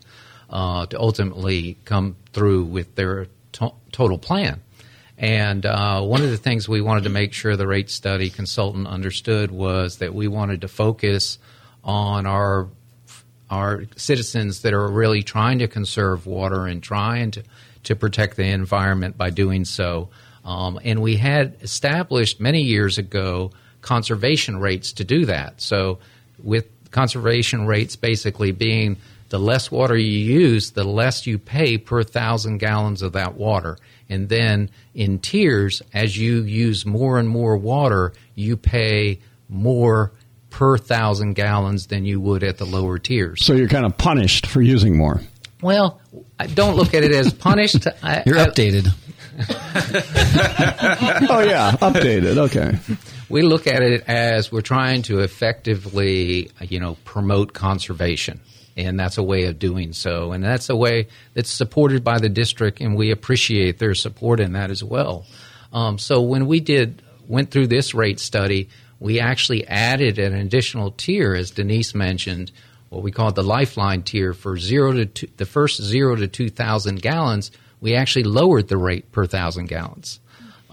uh, 0.51 0.87
to 0.87 1.01
ultimately 1.01 1.79
come 1.85 2.17
through 2.33 2.65
with 2.65 2.95
their 2.95 3.27
to- 3.53 3.73
total 3.93 4.19
plan. 4.19 4.61
And 5.17 5.65
uh, 5.65 6.03
one 6.03 6.23
of 6.23 6.31
the 6.31 6.37
things 6.37 6.69
we 6.69 6.81
wanted 6.81 7.05
to 7.05 7.11
make 7.11 7.33
sure 7.33 7.57
the 7.57 7.67
rate 7.67 7.89
study 7.89 8.31
consultant 8.31 8.87
understood 8.87 9.51
was 9.51 9.99
that 9.99 10.15
we 10.15 10.29
wanted 10.29 10.61
to 10.63 10.69
focus 10.69 11.39
on 11.83 12.27
our 12.27 12.69
our 13.51 13.85
citizens 13.97 14.63
that 14.63 14.73
are 14.73 14.89
really 14.89 15.23
trying 15.23 15.59
to 15.61 15.69
conserve 15.69 16.27
water 16.27 16.67
and 16.67 16.83
trying 16.83 17.31
to 17.31 17.43
to 17.85 17.95
protect 17.95 18.37
the 18.37 18.45
environment 18.45 19.17
by 19.17 19.31
doing 19.31 19.65
so. 19.65 20.09
Um, 20.45 20.79
and 20.85 21.01
we 21.01 21.17
had 21.17 21.57
established 21.63 22.41
many 22.41 22.63
years 22.63 22.99
ago 22.99 23.53
conservation 23.85 24.59
rates 24.59 24.93
to 24.95 25.05
do 25.05 25.27
that. 25.27 25.61
So, 25.61 25.99
with 26.43 26.67
conservation 26.91 27.67
rates 27.67 27.95
basically 27.97 28.51
being 28.53 28.97
the 29.29 29.39
less 29.39 29.71
water 29.71 29.97
you 29.97 30.19
use, 30.19 30.73
the 30.73 30.85
less 30.85 31.27
you 31.27 31.39
pay 31.39 31.79
per 31.79 32.03
thousand 32.03 32.59
gallons 32.59 33.03
of 33.03 33.13
that 33.13 33.35
water. 33.35 33.79
And 34.09 34.29
then 34.29 34.71
in 34.95 35.19
tiers, 35.19 35.83
as 35.93 36.17
you 36.17 36.43
use 36.43 36.85
more 36.85 37.19
and 37.19 37.29
more 37.29 37.57
water, 37.57 38.13
you 38.35 38.57
pay 38.57 39.19
more 39.49 40.13
per 40.51 40.77
thousand 40.79 41.35
gallons 41.35 41.87
than 41.87 42.05
you 42.05 42.21
would 42.21 42.43
at 42.45 42.59
the 42.59 42.65
lower 42.67 42.99
tiers. 42.99 43.45
So 43.45 43.55
you're 43.55 43.69
kind 43.69 43.87
of 43.87 43.97
punished 43.99 44.47
for 44.47 44.61
using 44.63 44.97
more. 44.97 45.21
Well, 45.63 46.01
I 46.39 46.47
don't 46.47 46.77
look 46.77 46.95
at 46.95 47.03
it 47.03 47.13
as 47.13 47.33
punished. 47.33 47.87
I, 48.03 48.23
You're 48.27 48.39
I- 48.39 48.47
updated. 48.47 48.89
oh 51.29 51.41
yeah, 51.41 51.73
updated. 51.81 52.37
Okay. 52.39 52.79
We 53.29 53.43
look 53.43 53.67
at 53.67 53.83
it 53.83 54.05
as 54.09 54.53
we're 54.53 54.61
trying 54.61 55.03
to 55.03 55.21
effectively, 55.21 56.51
you 56.61 56.81
know, 56.81 56.97
promote 57.05 57.53
conservation. 57.53 58.41
And 58.77 58.99
that's 58.99 59.19
a 59.19 59.23
way 59.23 59.45
of 59.45 59.59
doing 59.59 59.93
so. 59.93 60.33
And 60.33 60.43
that's 60.43 60.69
a 60.69 60.75
way 60.75 61.07
that's 61.33 61.51
supported 61.51 62.03
by 62.03 62.19
the 62.19 62.29
district, 62.29 62.81
and 62.81 62.97
we 62.97 63.13
appreciate 63.13 63.79
their 63.79 63.95
support 63.95 64.41
in 64.41 64.53
that 64.55 64.71
as 64.71 64.83
well. 64.83 65.27
Um, 65.73 65.99
so 65.99 66.21
when 66.23 66.47
we 66.47 66.61
did 66.61 67.01
went 67.29 67.51
through 67.51 67.69
this 67.69 67.95
rate 67.95 68.19
study, 68.19 68.69
we 68.99 69.21
actually 69.21 69.67
added 69.67 70.19
an 70.19 70.35
additional 70.35 70.91
tier, 70.91 71.35
as 71.35 71.51
Denise 71.53 71.95
mentioned, 71.95 72.51
what 72.89 73.03
we 73.03 73.11
call 73.11 73.33
the 73.33 73.43
lifeline 73.43 74.03
tier 74.03 74.35
for 74.35 74.59
zero 74.59 74.93
to 74.93 75.07
two, 75.07 75.29
the 75.37 75.47
first 75.47 75.83
zero 75.83 76.17
to 76.17 76.29
two 76.29 76.49
thousand 76.49 77.03
gallons. 77.03 77.51
We 77.81 77.95
actually 77.95 78.25
lowered 78.25 78.69
the 78.69 78.77
rate 78.77 79.13
per 79.13 79.27
thousand 79.27 79.67
gallons. 79.67 80.21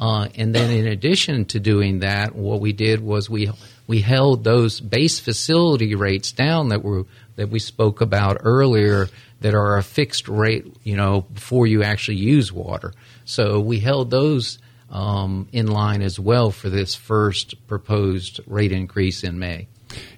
Uh, 0.01 0.27
and 0.33 0.53
then, 0.55 0.71
in 0.71 0.87
addition 0.87 1.45
to 1.45 1.59
doing 1.59 1.99
that, 1.99 2.33
what 2.35 2.59
we 2.59 2.73
did 2.73 3.01
was 3.01 3.29
we 3.29 3.51
we 3.85 4.01
held 4.01 4.43
those 4.43 4.79
base 4.79 5.19
facility 5.19 5.93
rates 5.93 6.31
down 6.31 6.69
that 6.69 6.83
were 6.83 7.05
that 7.35 7.49
we 7.49 7.59
spoke 7.59 8.01
about 8.01 8.37
earlier 8.41 9.07
that 9.41 9.53
are 9.53 9.77
a 9.77 9.83
fixed 9.83 10.27
rate, 10.27 10.65
you 10.83 10.95
know, 10.95 11.21
before 11.21 11.67
you 11.67 11.83
actually 11.83 12.17
use 12.17 12.51
water. 12.51 12.93
So 13.25 13.59
we 13.59 13.79
held 13.79 14.09
those 14.09 14.57
um, 14.89 15.47
in 15.51 15.67
line 15.67 16.01
as 16.01 16.19
well 16.19 16.49
for 16.49 16.69
this 16.69 16.95
first 16.95 17.67
proposed 17.67 18.39
rate 18.47 18.71
increase 18.71 19.23
in 19.23 19.37
May. 19.37 19.67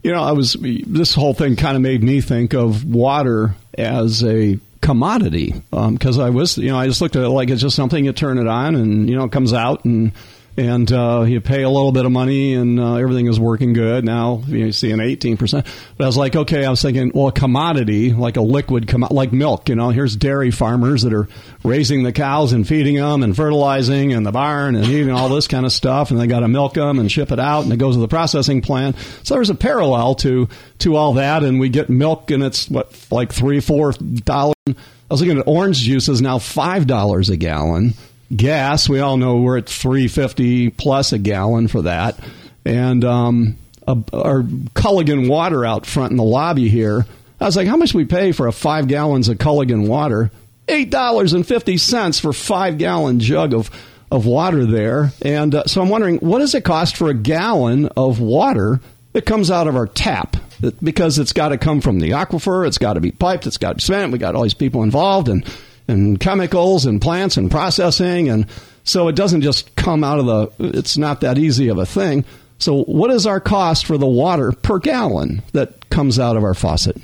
You 0.02 0.14
know, 0.14 0.24
I 0.24 0.32
was 0.32 0.54
this 0.62 1.14
whole 1.14 1.34
thing 1.34 1.58
kind 1.58 1.76
of 1.76 1.82
made 1.82 2.04
me 2.04 2.22
think 2.22 2.54
of 2.54 2.86
water 2.86 3.56
as 3.78 4.24
a 4.24 4.60
commodity 4.84 5.56
um, 5.72 5.96
because 5.96 6.20
I 6.20 6.30
was, 6.30 6.58
you 6.58 6.70
know, 6.70 6.78
I 6.78 6.86
just 6.86 7.02
looked 7.02 7.16
at 7.16 7.24
it 7.24 7.30
like 7.30 7.50
it's 7.50 7.62
just 7.62 7.76
something 7.76 8.06
you 8.06 8.14
turn 8.14 8.38
it 8.38 8.48
on 8.48 8.76
and 8.76 9.10
you 9.10 9.16
know 9.16 9.24
it 9.24 9.32
comes 9.32 9.54
out 9.54 9.84
and 9.86 10.12
and 10.56 10.92
uh, 10.92 11.26
you 11.28 11.42
pay 11.42 11.64
a 11.64 11.70
little 11.70 11.92
bit 11.92 12.06
of 12.06 12.12
money 12.12 12.54
and 12.54 12.80
uh, 12.80 12.96
everything 12.96 13.28
is 13.28 13.40
working 13.40 13.74
good. 13.74 14.06
Now 14.06 14.44
you 14.48 14.72
see 14.72 14.92
an 14.92 15.00
eighteen 15.00 15.38
percent, 15.38 15.66
but 15.98 16.04
I 16.04 16.08
was 16.08 16.18
like, 16.18 16.36
okay, 16.36 16.64
I 16.66 16.70
was 16.70 16.82
thinking, 16.82 17.12
well, 17.14 17.28
a 17.28 17.32
commodity 17.32 18.14
like 18.14 18.38
a 18.38 18.42
liquid, 18.42 18.88
commo- 18.88 19.12
like 19.12 19.34
milk. 19.34 19.70
You 19.70 19.76
know, 19.76 19.90
here's 19.90 20.16
dairy 20.16 20.52
farmers 20.52 21.02
that 21.04 21.14
are 21.14 21.28
raising 21.64 22.04
the 22.04 22.12
cows 22.12 22.54
and 22.54 22.68
feeding 22.68 22.96
them 22.96 23.24
and 23.24 23.36
fertilizing 23.36 24.12
in 24.12 24.24
the 24.24 24.32
barn 24.32 24.76
and 24.76 24.86
eating 24.86 25.12
all 25.12 25.30
this 25.30 25.48
kind 25.48 25.66
of 25.66 25.72
stuff, 25.72 26.12
and 26.12 26.20
they 26.20 26.28
got 26.28 26.42
to 26.42 26.48
milk 26.48 26.76
them 26.76 27.00
and 27.00 27.12
ship 27.12 27.32
it 27.32 27.40
out, 27.40 27.64
and 27.64 27.74
it 27.74 27.78
goes 27.78 27.96
to 27.96 28.02
the 28.02 28.08
processing 28.08 28.62
plant. 28.62 28.96
So 29.24 29.36
there's 29.36 29.50
a 29.50 29.56
parallel 29.56 30.16
to 30.16 30.48
to 30.80 30.96
all 30.96 31.14
that, 31.14 31.44
and 31.44 31.60
we 31.60 31.70
get 31.70 31.90
milk, 31.90 32.30
and 32.32 32.44
it's 32.44 32.70
what 32.70 32.96
like 33.10 33.34
three, 33.34 33.60
four 33.60 33.94
dollars. 33.94 34.54
I 34.68 34.74
was 35.10 35.22
looking 35.22 35.40
at 35.40 35.48
orange 35.48 35.80
juice 35.80 36.10
is 36.10 36.22
now 36.22 36.40
five 36.40 36.88
dollars 36.88 37.30
a 37.30 37.38
gallon. 37.38 37.94
Gas, 38.36 38.90
we 38.90 39.00
all 39.00 39.18
know 39.18 39.38
we're 39.38 39.58
at 39.58 39.68
three 39.68 40.08
fifty 40.08 40.70
plus 40.70 41.14
a 41.14 41.18
gallon 41.18 41.68
for 41.68 41.84
that, 41.84 42.20
and 42.66 43.04
um, 43.06 43.58
a, 43.88 43.98
our 44.14 44.44
Culligan 44.44 45.30
water 45.30 45.66
out 45.66 45.86
front 45.86 46.12
in 46.12 46.18
the 46.18 46.24
lobby 46.24 46.70
here. 46.70 47.06
I 47.40 47.46
was 47.46 47.56
like, 47.56 47.68
how 47.68 47.78
much 47.78 47.94
we 47.94 48.06
pay 48.06 48.32
for 48.32 48.48
a 48.48 48.52
five 48.52 48.88
gallons 48.88 49.30
of 49.30 49.38
Culligan 49.38 49.88
water? 49.88 50.32
Eight 50.68 50.90
dollars 50.90 51.34
and 51.34 51.46
fifty 51.46 51.78
cents 51.78 52.20
for 52.20 52.34
five 52.34 52.78
gallon 52.78 53.20
jug 53.20 53.54
of 53.54 53.70
of 54.12 54.26
water 54.26 54.66
there, 54.66 55.12
and 55.22 55.56
uh, 55.56 55.64
so 55.66 55.82
I'm 55.82 55.90
wondering, 55.90 56.18
what 56.18 56.40
does 56.40 56.54
it 56.56 56.64
cost 56.64 56.96
for 56.98 57.10
a 57.10 57.14
gallon 57.14 57.88
of 57.98 58.20
water 58.20 58.80
that 59.14 59.26
comes 59.26 59.52
out 59.52 59.68
of 59.68 59.76
our 59.76 59.88
tap? 59.88 60.38
Because 60.82 61.20
it's 61.20 61.34
got 61.34 61.50
to 61.50 61.58
come 61.58 61.82
from 61.82 62.00
the 62.00 62.12
aquifer, 62.12 62.66
it's 62.66 62.78
got 62.78 62.94
to 62.94 63.02
be 63.02 63.12
piped, 63.12 63.48
it's 63.48 63.58
got 63.58 63.70
to 63.70 63.76
be 63.76 63.82
spent. 63.82 64.14
We 64.14 64.20
got 64.20 64.36
all 64.36 64.44
these 64.44 64.54
people 64.54 64.84
involved, 64.84 65.28
and 65.28 65.46
and 65.88 66.20
chemicals 66.20 66.86
and 66.86 67.02
plants 67.02 67.38
and 67.38 67.50
processing, 67.52 68.30
and 68.30 68.48
so 68.84 69.08
it 69.08 69.16
doesn't 69.16 69.42
just 69.42 69.76
come 69.76 70.04
out 70.04 70.20
of 70.20 70.26
the. 70.26 70.78
It's 70.78 70.98
not 70.98 71.22
that 71.22 71.38
easy 71.38 71.68
of 71.70 71.78
a 71.78 71.86
thing. 71.86 72.26
So, 72.60 72.84
what 72.84 73.12
is 73.12 73.28
our 73.28 73.40
cost 73.40 73.86
for 73.86 73.98
the 73.98 74.08
water 74.08 74.52
per 74.52 74.80
gallon 74.80 75.42
that 75.52 75.90
comes 75.90 76.20
out 76.20 76.38
of 76.38 76.44
our 76.44 76.54
faucet? 76.54 76.98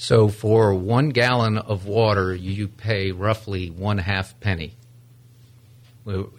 So 0.00 0.28
for 0.28 0.72
one 0.72 1.10
gallon 1.10 1.58
of 1.58 1.84
water, 1.84 2.34
you 2.34 2.68
pay 2.68 3.12
roughly 3.12 3.68
one 3.68 3.98
half 3.98 4.40
penny 4.40 4.74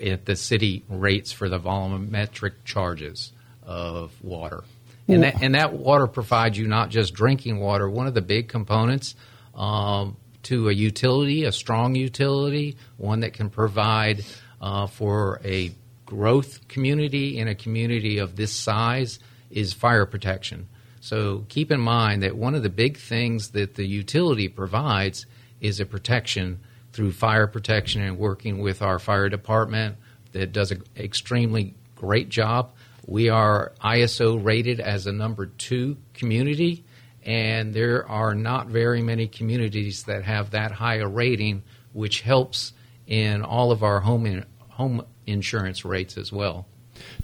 at 0.03 0.25
the 0.25 0.35
city 0.35 0.83
rates 0.89 1.31
for 1.31 1.47
the 1.47 1.59
volumetric 1.59 2.53
charges 2.65 3.31
of 3.61 4.11
water. 4.23 4.63
And 5.07 5.21
that, 5.21 5.43
and 5.43 5.53
that 5.53 5.73
water 5.73 6.07
provides 6.07 6.57
you 6.57 6.67
not 6.67 6.89
just 6.89 7.13
drinking 7.13 7.59
water. 7.59 7.87
One 7.87 8.07
of 8.07 8.15
the 8.15 8.23
big 8.23 8.47
components 8.47 9.13
um, 9.53 10.17
to 10.43 10.69
a 10.69 10.73
utility, 10.73 11.43
a 11.43 11.51
strong 11.51 11.95
utility, 11.95 12.77
one 12.97 13.21
that 13.21 13.33
can 13.33 13.49
provide 13.49 14.25
uh, 14.61 14.87
for 14.87 15.39
a 15.43 15.71
growth 16.05 16.67
community 16.67 17.37
in 17.37 17.47
a 17.47 17.55
community 17.55 18.17
of 18.17 18.35
this 18.35 18.51
size, 18.51 19.19
is 19.49 19.73
fire 19.73 20.05
protection. 20.05 20.67
So 21.01 21.45
keep 21.49 21.71
in 21.71 21.79
mind 21.79 22.23
that 22.23 22.35
one 22.35 22.55
of 22.55 22.63
the 22.63 22.69
big 22.69 22.97
things 22.97 23.49
that 23.49 23.75
the 23.75 23.85
utility 23.85 24.47
provides 24.47 25.25
is 25.59 25.79
a 25.79 25.85
protection 25.85 26.59
through 26.93 27.11
fire 27.13 27.47
protection 27.47 28.01
and 28.01 28.17
working 28.17 28.59
with 28.59 28.81
our 28.81 28.99
fire 28.99 29.29
department 29.29 29.97
that 30.33 30.51
does 30.51 30.71
an 30.71 30.83
extremely 30.95 31.73
great 31.95 32.29
job. 32.29 32.71
We 33.05 33.29
are 33.29 33.73
ISO 33.83 34.43
rated 34.43 34.79
as 34.79 35.07
a 35.07 35.11
number 35.11 35.47
two 35.47 35.97
community, 36.13 36.83
and 37.23 37.73
there 37.73 38.07
are 38.07 38.33
not 38.33 38.67
very 38.67 39.01
many 39.01 39.27
communities 39.27 40.03
that 40.03 40.23
have 40.23 40.51
that 40.51 40.71
high 40.71 40.97
a 40.97 41.07
rating, 41.07 41.63
which 41.93 42.21
helps 42.21 42.73
in 43.07 43.43
all 43.43 43.71
of 43.71 43.83
our 43.83 43.99
home 43.99 44.25
in, 44.25 44.45
home 44.69 45.05
insurance 45.27 45.85
rates 45.85 46.17
as 46.17 46.31
well. 46.31 46.65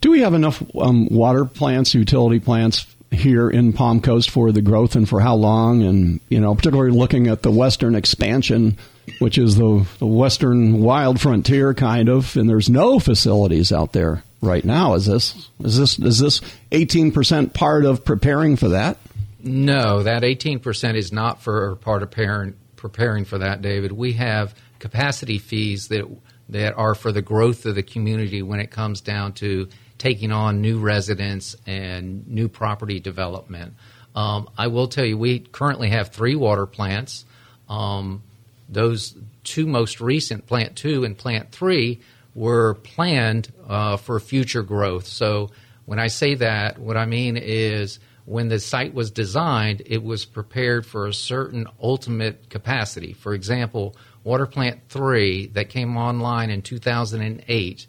Do 0.01 0.11
we 0.11 0.21
have 0.21 0.33
enough 0.33 0.63
um, 0.75 1.07
water 1.09 1.45
plants, 1.45 1.93
utility 1.93 2.39
plants 2.39 2.85
here 3.11 3.49
in 3.49 3.73
Palm 3.73 4.01
Coast 4.01 4.29
for 4.29 4.51
the 4.51 4.61
growth 4.61 4.95
and 4.95 5.07
for 5.07 5.19
how 5.19 5.35
long? 5.35 5.83
And 5.83 6.19
you 6.29 6.39
know, 6.39 6.55
particularly 6.55 6.91
looking 6.91 7.27
at 7.27 7.41
the 7.41 7.51
western 7.51 7.95
expansion, 7.95 8.77
which 9.19 9.37
is 9.37 9.55
the, 9.55 9.87
the 9.99 10.05
western 10.05 10.81
wild 10.81 11.21
frontier 11.21 11.73
kind 11.73 12.09
of, 12.09 12.35
and 12.35 12.49
there's 12.49 12.69
no 12.69 12.99
facilities 12.99 13.71
out 13.71 13.93
there 13.93 14.23
right 14.41 14.65
now. 14.65 14.95
Is 14.95 15.05
this 15.05 15.49
is 15.63 15.77
this 15.77 15.99
is 15.99 16.19
this 16.19 16.41
eighteen 16.71 17.11
percent 17.11 17.53
part 17.53 17.85
of 17.85 18.03
preparing 18.03 18.55
for 18.55 18.69
that? 18.69 18.97
No, 19.43 20.03
that 20.03 20.23
18% 20.23 20.95
is 20.95 21.11
not 21.11 21.41
for 21.41 21.75
part 21.77 22.03
of 22.03 22.11
preparing, 22.11 22.55
preparing 22.75 23.25
for 23.25 23.37
that, 23.39 23.61
David. 23.61 23.91
We 23.91 24.13
have 24.13 24.55
capacity 24.79 25.37
fees 25.37 25.87
that 25.89 26.05
that 26.49 26.73
are 26.75 26.95
for 26.95 27.11
the 27.11 27.21
growth 27.21 27.65
of 27.65 27.75
the 27.75 27.83
community 27.83 28.41
when 28.41 28.59
it 28.59 28.71
comes 28.71 29.01
down 29.01 29.33
to 29.33 29.67
taking 29.97 30.31
on 30.31 30.61
new 30.61 30.79
residents 30.79 31.55
and 31.65 32.27
new 32.27 32.47
property 32.47 32.99
development. 32.99 33.73
Um, 34.15 34.49
I 34.57 34.67
will 34.67 34.87
tell 34.87 35.05
you, 35.05 35.17
we 35.17 35.39
currently 35.39 35.89
have 35.89 36.09
three 36.09 36.35
water 36.35 36.65
plants. 36.65 37.25
Um, 37.67 38.23
those 38.69 39.15
two 39.43 39.65
most 39.65 39.99
recent, 39.99 40.47
Plant 40.47 40.75
2 40.75 41.03
and 41.03 41.17
Plant 41.17 41.51
3, 41.51 41.99
were 42.33 42.75
planned 42.75 43.51
uh, 43.67 43.97
for 43.97 44.19
future 44.19 44.63
growth. 44.63 45.05
So 45.05 45.51
when 45.85 45.99
I 45.99 46.07
say 46.07 46.35
that, 46.35 46.79
what 46.79 46.97
I 46.97 47.05
mean 47.05 47.37
is 47.37 47.99
when 48.27 48.49
the 48.49 48.59
site 48.59 48.93
was 48.93 49.09
designed, 49.09 49.81
it 49.85 50.03
was 50.03 50.25
prepared 50.25 50.85
for 50.85 51.07
a 51.07 51.13
certain 51.13 51.65
ultimate 51.81 52.49
capacity. 52.49 53.13
For 53.13 53.33
example, 53.33 53.95
Water 54.25 54.45
Plant 54.45 54.81
3 54.89 55.47
that 55.53 55.69
came 55.69 55.95
online 55.95 56.49
in 56.49 56.61
2008 56.61 57.87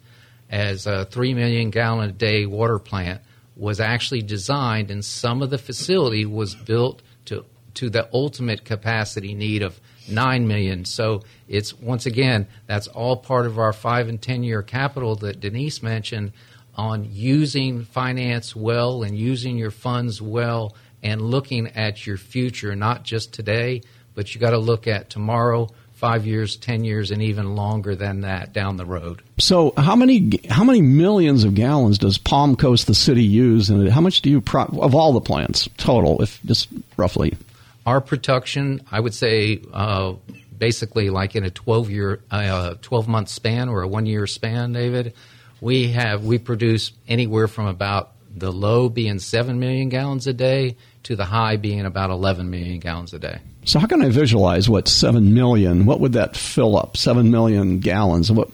as 0.49 0.87
a 0.87 1.03
3 1.03 1.33
million 1.33 1.71
gallon 1.71 2.09
a 2.09 2.13
day 2.13 2.45
water 2.45 2.79
plant 2.79 3.19
was 3.57 3.81
actually 3.81 4.21
designed 4.21 4.89
and 4.89 5.03
some 5.03 5.41
of 5.41 5.49
the 5.49 5.57
facility 5.57 6.25
was 6.25 6.55
built 6.55 7.01
to 7.25 7.43
to 7.73 7.89
the 7.89 8.07
ultimate 8.13 8.63
capacity 8.63 9.35
need 9.35 9.61
of 9.61 9.79
9 10.09 10.47
million. 10.47 10.85
So 10.85 11.23
it's 11.49 11.77
once 11.77 12.05
again 12.05 12.47
that's 12.65 12.87
all 12.87 13.17
part 13.17 13.45
of 13.45 13.59
our 13.59 13.73
5 13.73 14.07
and 14.07 14.21
10 14.21 14.43
year 14.43 14.63
capital 14.63 15.15
that 15.17 15.41
Denise 15.41 15.83
mentioned 15.83 16.31
on 16.79 17.07
using 17.11 17.83
finance 17.83 18.55
well 18.55 19.03
and 19.03 19.17
using 19.17 19.57
your 19.57 19.71
funds 19.71 20.21
well 20.21 20.75
and 21.03 21.21
looking 21.21 21.67
at 21.75 22.07
your 22.07 22.17
future 22.17 22.75
not 22.75 23.03
just 23.03 23.33
today 23.33 23.81
but 24.15 24.33
you 24.33 24.41
got 24.41 24.51
to 24.51 24.57
look 24.57 24.87
at 24.87 25.09
tomorrow 25.09 25.69
five 25.99 26.25
years, 26.25 26.55
ten 26.55 26.85
years, 26.85 27.11
and 27.11 27.21
even 27.21 27.55
longer 27.55 27.93
than 27.93 28.21
that 28.21 28.53
down 28.53 28.77
the 28.77 28.85
road. 28.85 29.21
So 29.37 29.73
how 29.75 29.97
many 29.97 30.39
how 30.49 30.63
many 30.63 30.81
millions 30.81 31.43
of 31.43 31.55
gallons 31.55 31.97
does 31.97 32.17
Palm 32.17 32.55
Coast 32.55 32.87
the 32.87 32.95
city 32.95 33.23
use, 33.23 33.69
and 33.69 33.89
how 33.89 33.99
much 33.99 34.21
do 34.21 34.29
you 34.29 34.39
pro- 34.39 34.63
of 34.63 34.95
all 34.95 35.11
the 35.11 35.21
plants 35.21 35.67
total, 35.77 36.21
if 36.21 36.41
just 36.43 36.69
roughly? 36.95 37.37
Our 37.85 37.99
production, 37.99 38.81
I 38.91 38.99
would 38.99 39.13
say, 39.13 39.61
uh, 39.73 40.13
basically 40.57 41.09
like 41.09 41.35
in 41.35 41.43
a 41.43 41.49
twelve 41.49 41.89
year, 41.89 42.21
uh, 42.31 42.75
twelve 42.81 43.09
month 43.09 43.27
span 43.27 43.67
or 43.67 43.81
a 43.81 43.87
one 43.87 44.05
year 44.05 44.25
span, 44.25 44.71
David, 44.71 45.13
we 45.61 45.89
have 45.89 46.25
we 46.25 46.37
produce 46.37 46.91
anywhere 47.07 47.47
from 47.47 47.67
about 47.67 48.11
the 48.35 48.51
low 48.51 48.89
being 48.89 49.19
seven 49.19 49.59
million 49.59 49.89
gallons 49.89 50.27
a 50.27 50.33
day 50.33 50.75
to 51.03 51.15
the 51.15 51.25
high 51.25 51.57
being 51.57 51.85
about 51.85 52.09
eleven 52.09 52.49
million 52.49 52.79
gallons 52.79 53.13
a 53.13 53.19
day. 53.19 53.39
So 53.65 53.79
how 53.79 53.87
can 53.87 54.01
I 54.01 54.09
visualize 54.09 54.69
what 54.69 54.87
seven 54.87 55.33
million? 55.33 55.85
What 55.85 55.99
would 55.99 56.13
that 56.13 56.35
fill 56.35 56.77
up? 56.77 56.97
Seven 56.97 57.31
million 57.31 57.79
gallons. 57.79 58.31
What? 58.31 58.49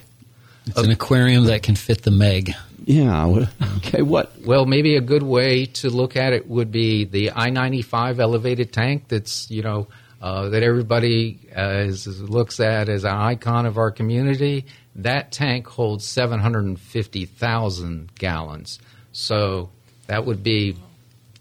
It's 0.67 0.79
an 0.79 0.91
aquarium 0.91 1.45
that 1.45 1.61
can 1.61 1.75
fit 1.75 2.01
the 2.01 2.11
Meg. 2.11 2.53
Yeah. 2.85 3.45
Okay. 3.77 4.01
What? 4.01 4.31
Well, 4.45 4.65
maybe 4.65 4.95
a 4.95 5.01
good 5.01 5.23
way 5.23 5.65
to 5.67 5.89
look 5.89 6.15
at 6.15 6.33
it 6.33 6.47
would 6.47 6.71
be 6.71 7.05
the 7.05 7.31
I 7.31 7.49
ninety 7.49 7.81
five 7.81 8.19
elevated 8.19 8.73
tank. 8.73 9.07
That's 9.07 9.49
you 9.51 9.61
know 9.61 9.87
uh, 10.21 10.49
that 10.49 10.63
everybody 10.63 11.39
uh, 11.55 11.85
is, 11.85 12.07
looks 12.21 12.59
at 12.59 12.89
as 12.89 13.03
an 13.03 13.15
icon 13.15 13.65
of 13.65 13.77
our 13.77 13.91
community. 13.91 14.65
That 14.95 15.31
tank 15.31 15.67
holds 15.67 16.05
seven 16.05 16.39
hundred 16.39 16.65
and 16.65 16.79
fifty 16.79 17.25
thousand 17.25 18.15
gallons. 18.15 18.79
So 19.11 19.69
that 20.07 20.25
would 20.25 20.43
be 20.43 20.77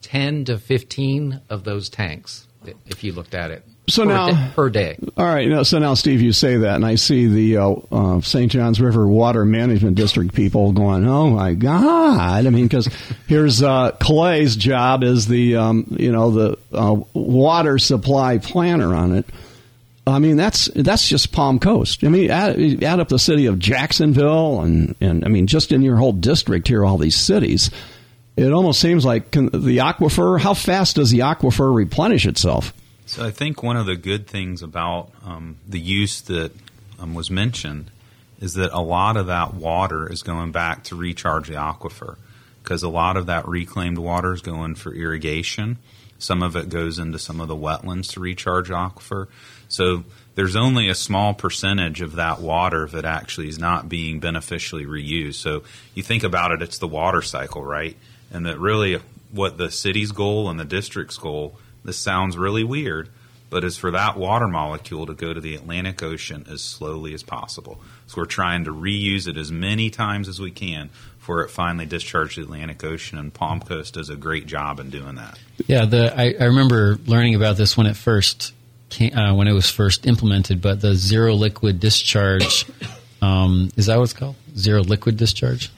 ten 0.03 0.45
to 0.47 0.59
fifteen 0.59 1.41
of 1.49 1.65
those 1.65 1.89
tanks 1.89 2.49
if 2.87 3.05
you 3.05 3.13
looked 3.13 3.35
at 3.35 3.51
it. 3.51 3.65
So 3.87 4.05
per 4.05 4.09
now- 4.09 4.31
day, 4.31 4.51
per 4.55 4.71
day. 4.71 4.97
All 5.17 5.27
right. 5.27 5.49
Know, 5.49 5.63
so 5.63 5.79
now, 5.79 5.95
Steve, 5.95 6.23
you 6.23 6.33
say 6.33 6.57
that, 6.57 6.77
and 6.77 6.87
I 6.87 6.95
see 6.95 7.27
the 7.27 7.59
uh, 7.59 7.75
uh, 7.93 8.21
St. 8.23 8.51
Johns 8.51 8.81
River 8.81 9.07
Water 9.07 9.45
Management 9.45 9.97
District 9.97 10.35
people 10.35 10.73
going, 10.73 11.07
"Oh 11.07 11.31
my 11.31 11.55
God!" 11.55 12.47
I 12.47 12.51
mean, 12.51 12.67
because 12.67 12.89
here's 13.27 13.63
uh, 13.63 13.91
Clay's 14.01 14.57
job 14.57 15.03
is 15.03 15.27
the 15.29 15.57
um, 15.57 15.87
you 15.99 16.13
know 16.13 16.31
the 16.31 16.59
uh, 16.73 16.97
water 17.13 17.79
supply 17.79 18.39
planner 18.39 18.95
on 18.95 19.15
it. 19.15 19.27
I 20.07 20.19
mean, 20.19 20.37
that's 20.37 20.67
that's 20.75 21.09
just 21.09 21.33
Palm 21.33 21.59
Coast. 21.59 22.05
I 22.05 22.09
mean, 22.09 22.31
add, 22.31 22.83
add 22.83 23.01
up 23.01 23.09
the 23.09 23.19
city 23.19 23.47
of 23.47 23.59
Jacksonville, 23.59 24.63
and 24.63 24.95
and 25.01 25.25
I 25.25 25.29
mean, 25.29 25.47
just 25.47 25.73
in 25.73 25.83
your 25.83 25.97
whole 25.97 26.13
district 26.13 26.69
here, 26.69 26.85
all 26.85 26.99
these 26.99 27.17
cities. 27.17 27.71
It 28.37 28.53
almost 28.53 28.81
seems 28.81 29.05
like 29.05 29.31
can, 29.31 29.47
the 29.47 29.79
aquifer. 29.79 30.41
How 30.41 30.55
fast 30.55 30.97
does 30.97 31.13
the 31.13 31.21
aquifer 31.21 31.73
replenish 31.73 32.27
itself? 32.27 32.73
So 33.07 33.25
I 33.25 33.31
think 33.31 33.63
one 33.63 33.77
of 33.77 33.87
the 33.87 33.97
good 33.97 34.27
things 34.27 34.63
about 34.63 35.11
um, 35.25 35.57
the 35.69 35.81
use 35.81 36.23
that 36.23 36.53
um, 36.99 37.15
was 37.15 37.31
mentioned 37.31 37.91
is 38.41 38.55
that 38.55 38.73
a 38.73 38.81
lot 38.81 39.17
of 39.17 39.27
that 39.27 39.55
water 39.55 40.11
is 40.11 40.23
going 40.23 40.53
back 40.53 40.85
to 40.85 40.97
recharge 40.97 41.49
the 41.49 41.55
aquifer 41.55 42.17
because 42.63 42.83
a 42.83 42.89
lot 42.89 43.17
of 43.17 43.27
that 43.27 43.47
reclaimed 43.47 43.99
water 43.99 44.33
is 44.33 44.41
going 44.41 44.75
for 44.75 44.95
irrigation. 44.95 45.77
Some 46.19 46.43
of 46.43 46.57
it 46.57 46.71
goes 46.71 46.99
into 46.99 47.19
some 47.19 47.41
of 47.41 47.49
the 47.49 47.57
wetlands 47.57 48.13
to 48.13 48.21
recharge 48.21 48.71
aquifer. 48.71 49.29
So 49.69 50.05
there's 50.35 50.57
only 50.57 50.89
a 50.89 50.95
small 50.95 51.35
percentage 51.35 52.01
of 52.01 52.17
that 52.17 52.41
water 52.41 52.87
that 52.89 53.05
actually 53.05 53.49
is 53.49 53.59
not 53.59 53.89
being 53.89 54.19
beneficially 54.19 54.87
reused. 54.87 55.35
So 55.35 55.63
you 55.95 56.03
think 56.03 56.23
about 56.23 56.53
it, 56.53 56.63
it's 56.63 56.79
the 56.79 56.89
water 56.89 57.21
cycle, 57.21 57.63
right? 57.63 57.97
And 58.31 58.47
that 58.47 58.59
really 58.59 58.99
what 59.31 59.59
the 59.59 59.71
city's 59.71 60.13
goal 60.13 60.49
and 60.49 60.59
the 60.59 60.65
district's 60.65 61.19
goal, 61.19 61.57
this 61.85 61.99
sounds 61.99 62.37
really 62.37 62.65
weird, 62.65 63.09
but 63.51 63.65
is 63.65 63.77
for 63.77 63.91
that 63.91 64.17
water 64.17 64.49
molecule 64.49 65.07
to 65.07 65.15
go 65.15 65.33
to 65.33 65.41
the 65.41 65.55
Atlantic 65.55 66.03
Ocean 66.03 66.47
as 66.51 66.63
slowly 66.63 67.15
as 67.15 67.23
possible. 67.23 67.81
So 68.07 68.23
we're 68.23 68.27
trying 68.27 68.65
to 68.65 68.73
reuse 68.73 69.29
it 69.29 69.37
as 69.37 69.53
many 69.53 69.91
times 69.91 70.29
as 70.29 70.41
we 70.41 70.51
can 70.51 70.91
before 71.19 71.43
it 71.43 71.51
finally 71.51 71.87
discharges 71.87 72.37
the 72.37 72.43
Atlantic 72.43 72.85
Ocean, 72.85 73.19
and 73.19 73.33
Palm 73.33 73.61
Coast 73.61 73.95
does 73.95 74.11
a 74.11 74.17
great 74.17 74.47
job 74.47 74.81
in 74.81 74.91
doing 74.91 75.15
that. 75.15 75.39
Yeah, 75.67 75.85
the 75.85 76.13
I, 76.19 76.35
I 76.39 76.45
remember 76.45 76.99
learning 77.07 77.35
about 77.35 77.57
this 77.57 77.77
when 77.77 77.87
it 77.87 77.97
first 77.97 78.53
came, 78.91 79.17
uh, 79.17 79.35
when 79.35 79.49
it 79.49 79.53
was 79.53 79.71
first 79.71 80.07
implemented. 80.07 80.61
But 80.61 80.81
the 80.81 80.95
zero 80.95 81.35
liquid 81.35 81.81
discharge 81.81 82.67
um, 83.25 83.71
is 83.77 83.87
that 83.87 83.97
what 83.97 84.05
it's 84.05 84.13
called? 84.13 84.37
Zero 84.57 84.83
liquid 84.83 85.17
discharge. 85.17 85.71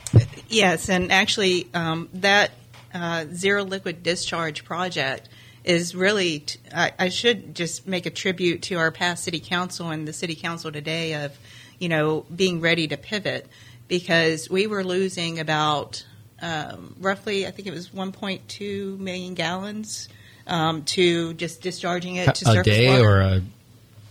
Yes, 0.48 0.88
and 0.88 1.12
actually, 1.12 1.68
um, 1.74 2.09
that 2.14 2.50
uh, 2.92 3.26
zero 3.32 3.62
liquid 3.64 4.02
discharge 4.02 4.64
project 4.64 5.28
is 5.67 5.95
really. 5.95 6.41
T- 6.41 6.59
I, 6.75 6.93
I 6.99 7.09
should 7.11 7.55
just 7.55 7.87
make 7.87 8.07
a 8.07 8.11
tribute 8.11 8.62
to 8.62 8.77
our 8.77 8.91
past 8.91 9.25
city 9.25 9.41
council 9.41 9.91
and 9.91 10.09
the 10.09 10.12
city 10.12 10.35
council 10.35 10.73
today 10.73 11.25
of, 11.25 11.37
you 11.79 11.89
know, 11.89 12.25
being 12.35 12.61
ready 12.61 12.89
to 12.89 12.97
pivot 12.97 13.47
because 13.89 14.49
we 14.49 14.67
were 14.67 14.85
losing 14.85 15.39
about 15.39 16.05
um, 16.41 16.95
roughly, 17.01 17.47
I 17.47 17.51
think 17.51 17.69
it 17.69 17.75
was 17.75 17.91
1.2 17.91 18.99
million 18.99 19.35
gallons 19.35 20.09
um, 20.47 20.85
to 20.85 21.35
just 21.35 21.62
discharging 21.62 22.17
it 22.17 22.35
to 22.37 22.49
a 22.49 22.53
surface 22.53 22.77
day 22.77 22.89
water. 22.89 23.09
or 23.09 23.21
a 23.21 23.43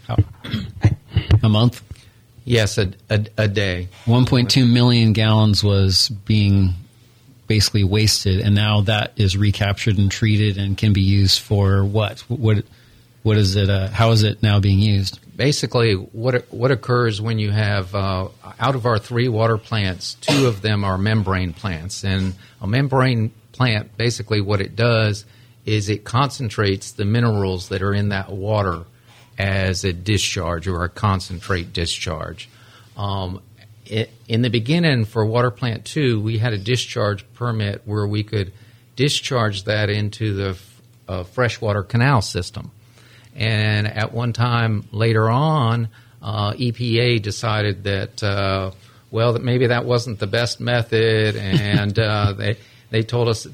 how, 0.08 0.18
a 1.44 1.50
month. 1.50 1.82
Yes, 2.44 2.78
a, 2.78 2.94
a, 3.10 3.26
a 3.38 3.48
day. 3.48 3.90
1.2 4.06 4.72
million 4.72 5.14
gallons 5.14 5.64
was 5.64 6.10
being 6.10 6.74
basically 7.48 7.84
wasted, 7.84 8.42
and 8.42 8.56
now 8.56 8.82
that 8.82 9.14
is 9.16 9.38
recaptured 9.38 9.98
and 9.98 10.12
treated 10.12 10.58
and 10.58 10.78
can 10.78 10.94
be 10.94 11.02
used 11.02 11.40
for 11.40 11.84
what? 11.84 12.20
What? 12.22 12.66
What 13.24 13.38
is 13.38 13.56
it? 13.56 13.70
Uh, 13.70 13.88
how 13.88 14.12
is 14.12 14.22
it 14.22 14.44
now 14.44 14.60
being 14.60 14.80
used? 14.80 15.20
basically 15.36 15.94
what 15.94 16.46
what 16.52 16.72
occurs 16.72 17.22
when 17.22 17.40
you 17.40 17.52
have 17.52 17.94
uh, 17.94 18.28
out 18.60 18.76
of 18.76 18.86
our 18.86 18.98
three 18.98 19.28
water 19.28 19.58
plants, 19.58 20.16
two 20.16 20.48
of 20.48 20.62
them 20.62 20.84
are 20.84 20.98
membrane 20.98 21.54
plants, 21.54 22.04
and 22.04 22.34
a 22.62 22.68
membrane 22.68 23.32
plant 23.52 23.98
basically 23.98 24.42
what 24.42 24.62
it 24.62 24.76
does 24.76 25.26
is 25.66 25.90
it 25.90 26.04
concentrates 26.04 26.92
the 26.92 27.06
minerals 27.06 27.70
that 27.70 27.82
are 27.82 27.94
in 27.94 28.10
that 28.10 28.32
water 28.32 28.84
as 29.38 29.84
a 29.84 29.92
discharge 29.92 30.68
or 30.68 30.84
a 30.84 30.90
concentrate 30.90 31.74
discharge. 31.74 32.50
Um, 32.96 33.42
it, 33.86 34.10
in 34.28 34.42
the 34.42 34.50
beginning 34.50 35.06
for 35.06 35.26
water 35.26 35.52
plant 35.52 35.86
two, 35.86 36.20
we 36.20 36.38
had 36.38 36.54
a 36.54 36.58
discharge 36.58 37.26
permit 37.34 37.82
where 37.86 38.08
we 38.08 38.24
could 38.24 38.52
discharge 38.96 39.64
that 39.66 39.90
into 39.90 40.34
the 40.34 40.50
f- 40.50 40.82
uh, 41.08 41.24
freshwater 41.24 41.84
canal 41.84 42.22
system. 42.22 42.72
And 43.36 43.88
at 43.88 44.14
one 44.14 44.34
time 44.34 44.86
later 44.92 45.30
on, 45.30 45.90
uh, 46.22 46.54
EPA 46.54 47.22
decided 47.22 47.84
that, 47.84 48.24
uh, 48.24 48.72
well, 49.12 49.34
that 49.34 49.44
maybe 49.44 49.68
that 49.68 49.86
wasn't 49.86 50.20
the 50.20 50.28
best 50.28 50.60
method, 50.60 51.36
and 51.38 51.98
uh, 52.00 52.34
they 52.34 52.58
they 52.90 53.04
told 53.04 53.28
us 53.28 53.48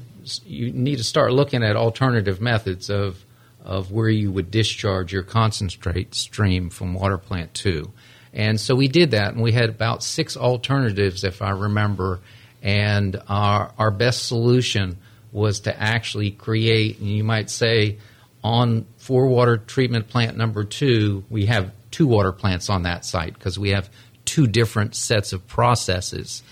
you 0.46 0.72
need 0.72 0.96
to 0.96 1.04
start 1.04 1.32
looking 1.32 1.64
at 1.64 1.76
alternative 1.76 2.40
methods 2.40 2.88
of 2.90 3.24
of 3.64 3.92
where 3.92 4.08
you 4.08 4.30
would 4.32 4.50
discharge 4.50 5.12
your 5.12 5.22
concentrate 5.22 6.14
stream 6.14 6.70
from 6.70 6.94
water 6.94 7.18
plant 7.18 7.54
two. 7.54 7.92
And 8.32 8.60
so 8.60 8.74
we 8.74 8.88
did 8.88 9.10
that, 9.10 9.34
and 9.34 9.42
we 9.42 9.52
had 9.52 9.68
about 9.68 10.02
six 10.02 10.36
alternatives, 10.36 11.24
if 11.24 11.42
I 11.42 11.50
remember. 11.50 12.20
And 12.62 13.20
our 13.28 13.72
our 13.78 13.90
best 13.90 14.26
solution 14.26 14.98
was 15.32 15.60
to 15.60 15.80
actually 15.80 16.30
create, 16.30 16.98
and 16.98 17.08
you 17.08 17.24
might 17.24 17.50
say, 17.50 17.98
on 18.44 18.86
for 18.98 19.26
water 19.26 19.56
treatment 19.56 20.08
plant 20.08 20.36
number 20.36 20.64
two, 20.64 21.24
we 21.28 21.46
have 21.46 21.72
two 21.90 22.06
water 22.06 22.32
plants 22.32 22.70
on 22.70 22.82
that 22.82 23.04
site 23.04 23.34
because 23.34 23.58
we 23.58 23.70
have 23.70 23.90
two 24.24 24.46
different 24.46 24.94
sets 24.94 25.32
of 25.32 25.46
processes. 25.46 26.42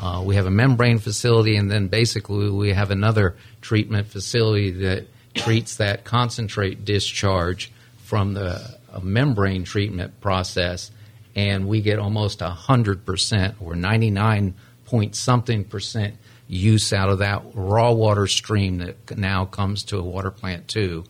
Uh, 0.00 0.22
we 0.24 0.36
have 0.36 0.46
a 0.46 0.50
membrane 0.50 0.98
facility, 0.98 1.56
and 1.56 1.70
then 1.70 1.88
basically 1.88 2.50
we 2.50 2.72
have 2.72 2.90
another 2.90 3.36
treatment 3.60 4.06
facility 4.06 4.70
that 4.70 5.06
treats 5.34 5.76
that 5.76 6.04
concentrate 6.04 6.84
discharge 6.84 7.72
from 8.04 8.34
the 8.34 8.78
membrane 9.02 9.64
treatment 9.64 10.20
process, 10.20 10.90
and 11.38 11.68
we 11.68 11.80
get 11.80 12.00
almost 12.00 12.40
100% 12.40 13.54
or 13.60 13.76
99 13.76 14.54
point 14.86 15.14
something 15.14 15.62
percent 15.62 16.16
use 16.48 16.92
out 16.92 17.10
of 17.10 17.18
that 17.18 17.44
raw 17.54 17.92
water 17.92 18.26
stream 18.26 18.78
that 18.78 19.16
now 19.16 19.44
comes 19.44 19.84
to 19.84 19.98
a 19.98 20.02
water 20.02 20.32
plant 20.32 20.66
too. 20.66 21.04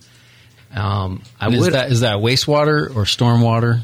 Um, 0.75 1.23
I 1.41 1.49
is 1.49 1.61
would 1.61 1.73
that 1.73 1.91
is 1.91 2.01
that 2.01 2.19
wastewater 2.19 2.95
or 2.95 3.05
stormwater 3.05 3.81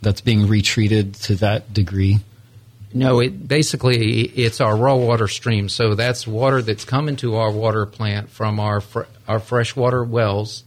that's 0.00 0.20
being 0.20 0.46
retreated 0.46 1.14
to 1.14 1.34
that 1.36 1.74
degree? 1.74 2.18
No, 2.94 3.18
it 3.18 3.48
basically 3.48 4.22
it's 4.22 4.60
our 4.60 4.76
raw 4.76 4.94
water 4.94 5.26
stream. 5.26 5.68
So 5.68 5.96
that's 5.96 6.28
water 6.28 6.62
that's 6.62 6.84
coming 6.84 7.16
to 7.16 7.36
our 7.36 7.50
water 7.50 7.86
plant 7.86 8.30
from 8.30 8.60
our 8.60 8.80
fr- 8.80 9.10
our 9.26 9.40
freshwater 9.40 10.04
wells, 10.04 10.62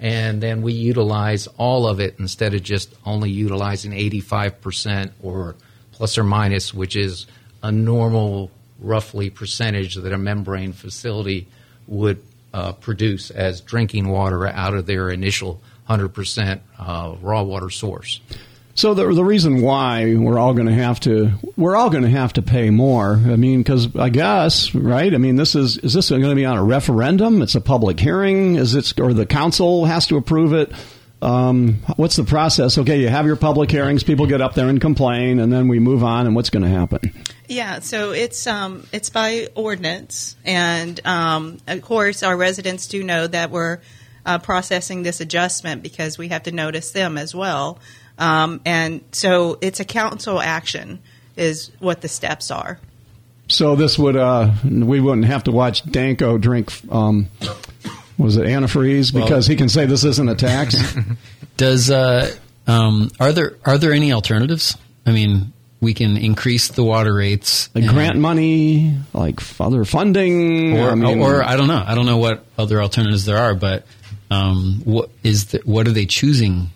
and 0.00 0.42
then 0.42 0.62
we 0.62 0.72
utilize 0.72 1.46
all 1.56 1.86
of 1.86 2.00
it 2.00 2.16
instead 2.18 2.54
of 2.54 2.62
just 2.62 2.94
only 3.04 3.30
utilizing 3.30 3.92
eighty 3.92 4.20
five 4.20 4.60
percent 4.60 5.12
or 5.22 5.56
plus 5.92 6.18
or 6.18 6.24
minus, 6.24 6.74
which 6.74 6.96
is 6.96 7.26
a 7.62 7.72
normal 7.72 8.50
roughly 8.78 9.30
percentage 9.30 9.94
that 9.94 10.12
a 10.12 10.18
membrane 10.18 10.72
facility 10.72 11.46
would 11.86 12.22
uh, 12.52 12.72
produce 12.72 13.30
as 13.30 13.60
drinking 13.60 14.08
water 14.08 14.46
out 14.46 14.74
of 14.74 14.86
their 14.86 15.10
initial 15.10 15.60
hundred 15.84 16.08
percent 16.10 16.62
uh, 16.78 17.14
raw 17.22 17.42
water 17.42 17.70
source. 17.70 18.20
So 18.76 18.92
the 18.92 19.10
the 19.12 19.24
reason 19.24 19.62
why 19.62 20.14
we're 20.14 20.38
all 20.38 20.52
going 20.52 20.66
to 20.66 20.74
have 20.74 21.00
to 21.00 21.32
we're 21.56 21.74
all 21.74 21.88
going 21.88 22.02
to 22.02 22.10
have 22.10 22.34
to 22.34 22.42
pay 22.42 22.68
more. 22.68 23.14
I 23.14 23.36
mean, 23.36 23.60
because 23.60 23.96
I 23.96 24.10
guess 24.10 24.74
right. 24.74 25.12
I 25.12 25.16
mean, 25.16 25.36
this 25.36 25.54
is 25.54 25.78
is 25.78 25.94
this 25.94 26.10
going 26.10 26.22
to 26.22 26.34
be 26.34 26.44
on 26.44 26.58
a 26.58 26.62
referendum? 26.62 27.40
It's 27.40 27.54
a 27.54 27.60
public 27.62 27.98
hearing. 27.98 28.56
Is 28.56 28.74
it 28.74 29.00
or 29.00 29.14
the 29.14 29.24
council 29.24 29.86
has 29.86 30.06
to 30.08 30.18
approve 30.18 30.52
it? 30.52 30.72
Um, 31.22 31.82
what's 31.96 32.16
the 32.16 32.24
process? 32.24 32.76
Okay, 32.76 33.00
you 33.00 33.08
have 33.08 33.24
your 33.24 33.36
public 33.36 33.70
hearings. 33.70 34.04
People 34.04 34.26
get 34.26 34.42
up 34.42 34.54
there 34.54 34.68
and 34.68 34.78
complain, 34.78 35.40
and 35.40 35.50
then 35.50 35.68
we 35.68 35.78
move 35.78 36.04
on. 36.04 36.26
And 36.26 36.36
what's 36.36 36.50
going 36.50 36.62
to 36.62 36.68
happen? 36.68 37.00
Yeah, 37.48 37.78
so 37.78 38.10
it's 38.10 38.46
um, 38.46 38.86
it's 38.92 39.08
by 39.08 39.48
ordinance, 39.54 40.36
and 40.44 41.00
um, 41.06 41.58
of 41.66 41.80
course, 41.80 42.22
our 42.22 42.36
residents 42.36 42.88
do 42.88 43.02
know 43.02 43.26
that 43.26 43.50
we're 43.50 43.78
uh, 44.26 44.38
processing 44.38 45.02
this 45.02 45.20
adjustment 45.20 45.82
because 45.82 46.18
we 46.18 46.28
have 46.28 46.42
to 46.42 46.52
notice 46.52 46.90
them 46.90 47.16
as 47.16 47.34
well. 47.34 47.78
Um, 48.18 48.60
and 48.64 49.02
so, 49.12 49.58
it's 49.60 49.80
a 49.80 49.84
council 49.84 50.40
action, 50.40 51.00
is 51.36 51.70
what 51.80 52.00
the 52.00 52.08
steps 52.08 52.50
are. 52.50 52.78
So 53.48 53.76
this 53.76 53.98
would 53.98 54.16
uh, 54.16 54.52
we 54.64 55.00
wouldn't 55.00 55.26
have 55.26 55.44
to 55.44 55.52
watch 55.52 55.88
Danko 55.90 56.38
drink. 56.38 56.72
Um, 56.90 57.28
was 58.18 58.36
it 58.36 58.46
antifreeze 58.46 59.12
because 59.12 59.46
he 59.46 59.54
can 59.56 59.68
say 59.68 59.86
this 59.86 60.04
isn't 60.04 60.28
a 60.28 60.34
tax? 60.34 60.76
Does 61.56 61.90
uh, 61.90 62.34
um, 62.66 63.10
are 63.20 63.32
there 63.32 63.56
are 63.64 63.78
there 63.78 63.92
any 63.92 64.12
alternatives? 64.12 64.76
I 65.06 65.12
mean, 65.12 65.52
we 65.80 65.94
can 65.94 66.16
increase 66.16 66.68
the 66.68 66.82
water 66.82 67.14
rates, 67.14 67.68
like 67.74 67.84
and- 67.84 67.92
grant 67.92 68.18
money, 68.18 68.98
like 69.12 69.40
other 69.60 69.84
funding, 69.84 70.76
or 70.78 70.90
I 70.90 70.94
mean, 70.94 71.20
or 71.20 71.44
I 71.44 71.56
don't 71.56 71.68
know. 71.68 71.84
I 71.86 71.94
don't 71.94 72.06
know 72.06 72.18
what 72.18 72.44
other 72.58 72.82
alternatives 72.82 73.26
there 73.26 73.38
are, 73.38 73.54
but 73.54 73.86
um, 74.30 74.82
what 74.84 75.10
is 75.22 75.46
the, 75.46 75.60
what 75.64 75.86
are 75.86 75.92
they 75.92 76.06
choosing? 76.06 76.70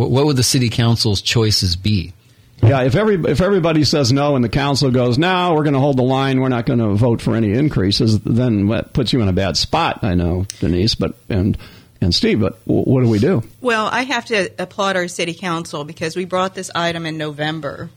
What, 0.00 0.10
what 0.10 0.24
would 0.24 0.36
the 0.36 0.42
city 0.42 0.70
council's 0.70 1.20
choices 1.20 1.76
be? 1.76 2.14
Yeah, 2.62 2.82
if 2.84 2.94
every 2.94 3.16
if 3.30 3.42
everybody 3.42 3.84
says 3.84 4.12
no 4.12 4.34
and 4.34 4.42
the 4.42 4.48
council 4.48 4.90
goes, 4.90 5.18
no, 5.18 5.52
we're 5.54 5.62
going 5.62 5.74
to 5.74 5.80
hold 5.80 5.98
the 5.98 6.02
line, 6.02 6.40
we're 6.40 6.48
not 6.48 6.64
going 6.64 6.78
to 6.78 6.94
vote 6.94 7.20
for 7.20 7.36
any 7.36 7.52
increases, 7.52 8.18
then 8.20 8.66
that 8.68 8.94
puts 8.94 9.12
you 9.12 9.20
in 9.20 9.28
a 9.28 9.32
bad 9.32 9.58
spot. 9.58 10.02
I 10.02 10.14
know, 10.14 10.46
Denise, 10.58 10.94
but 10.94 11.16
and 11.28 11.58
and 12.00 12.14
Steve, 12.14 12.40
but 12.40 12.64
w- 12.64 12.84
what 12.84 13.02
do 13.02 13.10
we 13.10 13.18
do? 13.18 13.42
Well, 13.60 13.88
I 13.92 14.04
have 14.04 14.24
to 14.26 14.50
applaud 14.58 14.96
our 14.96 15.06
city 15.06 15.34
council 15.34 15.84
because 15.84 16.16
we 16.16 16.24
brought 16.24 16.54
this 16.54 16.70
item 16.74 17.04
in 17.04 17.18
November 17.18 17.90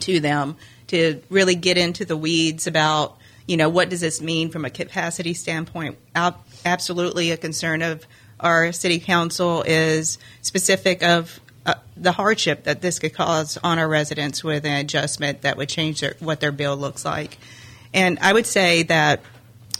to 0.00 0.20
them 0.20 0.56
to 0.88 1.20
really 1.28 1.54
get 1.54 1.76
into 1.76 2.06
the 2.06 2.16
weeds 2.16 2.66
about, 2.66 3.18
you 3.46 3.58
know, 3.58 3.68
what 3.68 3.90
does 3.90 4.00
this 4.00 4.22
mean 4.22 4.50
from 4.50 4.64
a 4.64 4.70
capacity 4.70 5.34
standpoint? 5.34 5.98
Absolutely 6.64 7.30
a 7.30 7.36
concern 7.36 7.82
of 7.82 8.06
our 8.40 8.72
city 8.72 8.98
council 8.98 9.62
is 9.62 10.18
specific 10.42 11.02
of 11.02 11.40
uh, 11.64 11.74
the 11.96 12.12
hardship 12.12 12.64
that 12.64 12.80
this 12.80 12.98
could 12.98 13.14
cause 13.14 13.58
on 13.62 13.78
our 13.78 13.88
residents 13.88 14.44
with 14.44 14.64
an 14.64 14.74
adjustment 14.74 15.42
that 15.42 15.56
would 15.56 15.68
change 15.68 16.00
their, 16.00 16.14
what 16.20 16.40
their 16.40 16.52
bill 16.52 16.76
looks 16.76 17.04
like. 17.04 17.38
And 17.92 18.18
I 18.20 18.32
would 18.32 18.46
say 18.46 18.84
that 18.84 19.20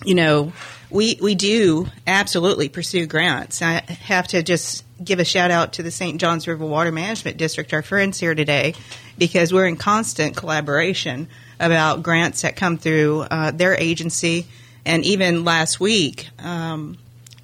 you 0.04 0.14
know, 0.14 0.52
we 0.90 1.18
we 1.20 1.34
do 1.34 1.88
absolutely 2.06 2.68
pursue 2.68 3.06
grants. 3.06 3.62
I 3.62 3.80
have 4.02 4.28
to 4.28 4.42
just 4.42 4.84
give 5.02 5.18
a 5.18 5.24
shout 5.24 5.50
out 5.50 5.74
to 5.74 5.82
the 5.82 5.90
St. 5.90 6.20
Johns 6.20 6.46
River 6.46 6.64
Water 6.64 6.92
Management 6.92 7.36
District, 7.36 7.72
our 7.72 7.82
friends 7.82 8.20
here 8.20 8.34
today, 8.34 8.74
because 9.18 9.52
we're 9.52 9.66
in 9.66 9.76
constant 9.76 10.36
collaboration 10.36 11.28
about 11.58 12.02
grants 12.02 12.42
that 12.42 12.56
come 12.56 12.78
through 12.78 13.22
uh, 13.22 13.50
their 13.50 13.74
agency. 13.74 14.46
And 14.84 15.04
even 15.04 15.44
last 15.44 15.80
week, 15.80 16.28
um, 16.38 16.96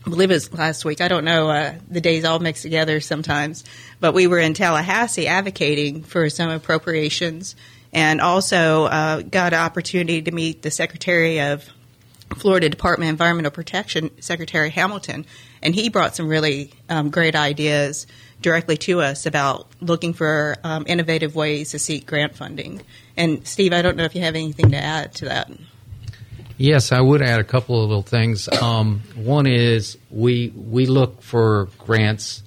I 0.04 0.10
believe 0.10 0.30
it 0.30 0.34
was 0.34 0.52
last 0.52 0.84
week. 0.84 1.00
I 1.00 1.08
don't 1.08 1.24
know. 1.24 1.48
Uh, 1.48 1.74
the 1.88 2.00
days 2.00 2.24
all 2.24 2.40
mix 2.40 2.62
together 2.62 3.00
sometimes. 3.00 3.64
But 4.00 4.14
we 4.14 4.26
were 4.26 4.40
in 4.40 4.54
Tallahassee 4.54 5.28
advocating 5.28 6.02
for 6.02 6.28
some 6.28 6.50
appropriations 6.50 7.54
and 7.92 8.20
also 8.20 8.84
uh, 8.84 9.22
got 9.22 9.52
an 9.52 9.60
opportunity 9.60 10.22
to 10.22 10.30
meet 10.32 10.62
the 10.62 10.70
Secretary 10.70 11.40
of 11.40 11.68
Florida 12.34 12.68
Department 12.68 13.10
of 13.10 13.14
Environmental 13.14 13.50
Protection, 13.50 14.10
Secretary 14.20 14.70
Hamilton, 14.70 15.26
and 15.62 15.74
he 15.74 15.88
brought 15.88 16.16
some 16.16 16.28
really 16.28 16.72
um, 16.88 17.10
great 17.10 17.36
ideas 17.36 18.06
directly 18.40 18.76
to 18.76 19.00
us 19.00 19.26
about 19.26 19.68
looking 19.80 20.14
for 20.14 20.56
um, 20.64 20.84
innovative 20.88 21.36
ways 21.36 21.70
to 21.72 21.78
seek 21.78 22.06
grant 22.06 22.34
funding. 22.34 22.82
And 23.16 23.46
Steve, 23.46 23.72
I 23.72 23.82
don't 23.82 23.96
know 23.96 24.04
if 24.04 24.14
you 24.14 24.22
have 24.22 24.34
anything 24.34 24.70
to 24.70 24.78
add 24.78 25.14
to 25.16 25.26
that. 25.26 25.50
Yes, 26.58 26.92
I 26.92 27.00
would 27.00 27.22
add 27.22 27.40
a 27.40 27.44
couple 27.44 27.82
of 27.82 27.88
little 27.88 28.02
things. 28.02 28.48
Um, 28.48 29.02
one 29.16 29.46
is 29.46 29.98
we 30.10 30.52
we 30.54 30.86
look 30.86 31.22
for 31.22 31.68
grants, 31.78 32.42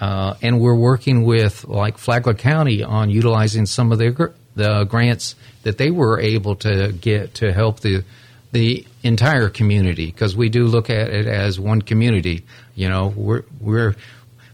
uh, 0.00 0.34
and 0.42 0.60
we're 0.60 0.74
working 0.74 1.24
with 1.24 1.64
like 1.64 1.98
Flagler 1.98 2.34
County 2.34 2.82
on 2.82 3.10
utilizing 3.10 3.66
some 3.66 3.92
of 3.92 3.98
their 3.98 4.34
the 4.54 4.84
grants 4.84 5.34
that 5.62 5.78
they 5.78 5.90
were 5.90 6.20
able 6.20 6.56
to 6.56 6.92
get 6.92 7.34
to 7.34 7.52
help 7.52 7.80
the 7.80 8.04
the 8.52 8.86
entire 9.02 9.48
community 9.48 10.06
because 10.06 10.36
we 10.36 10.48
do 10.48 10.64
look 10.64 10.88
at 10.88 11.08
it 11.08 11.26
as 11.26 11.58
one 11.58 11.82
community. 11.82 12.44
You 12.74 12.88
know, 12.88 13.08
we're 13.08 13.44
we're 13.60 13.96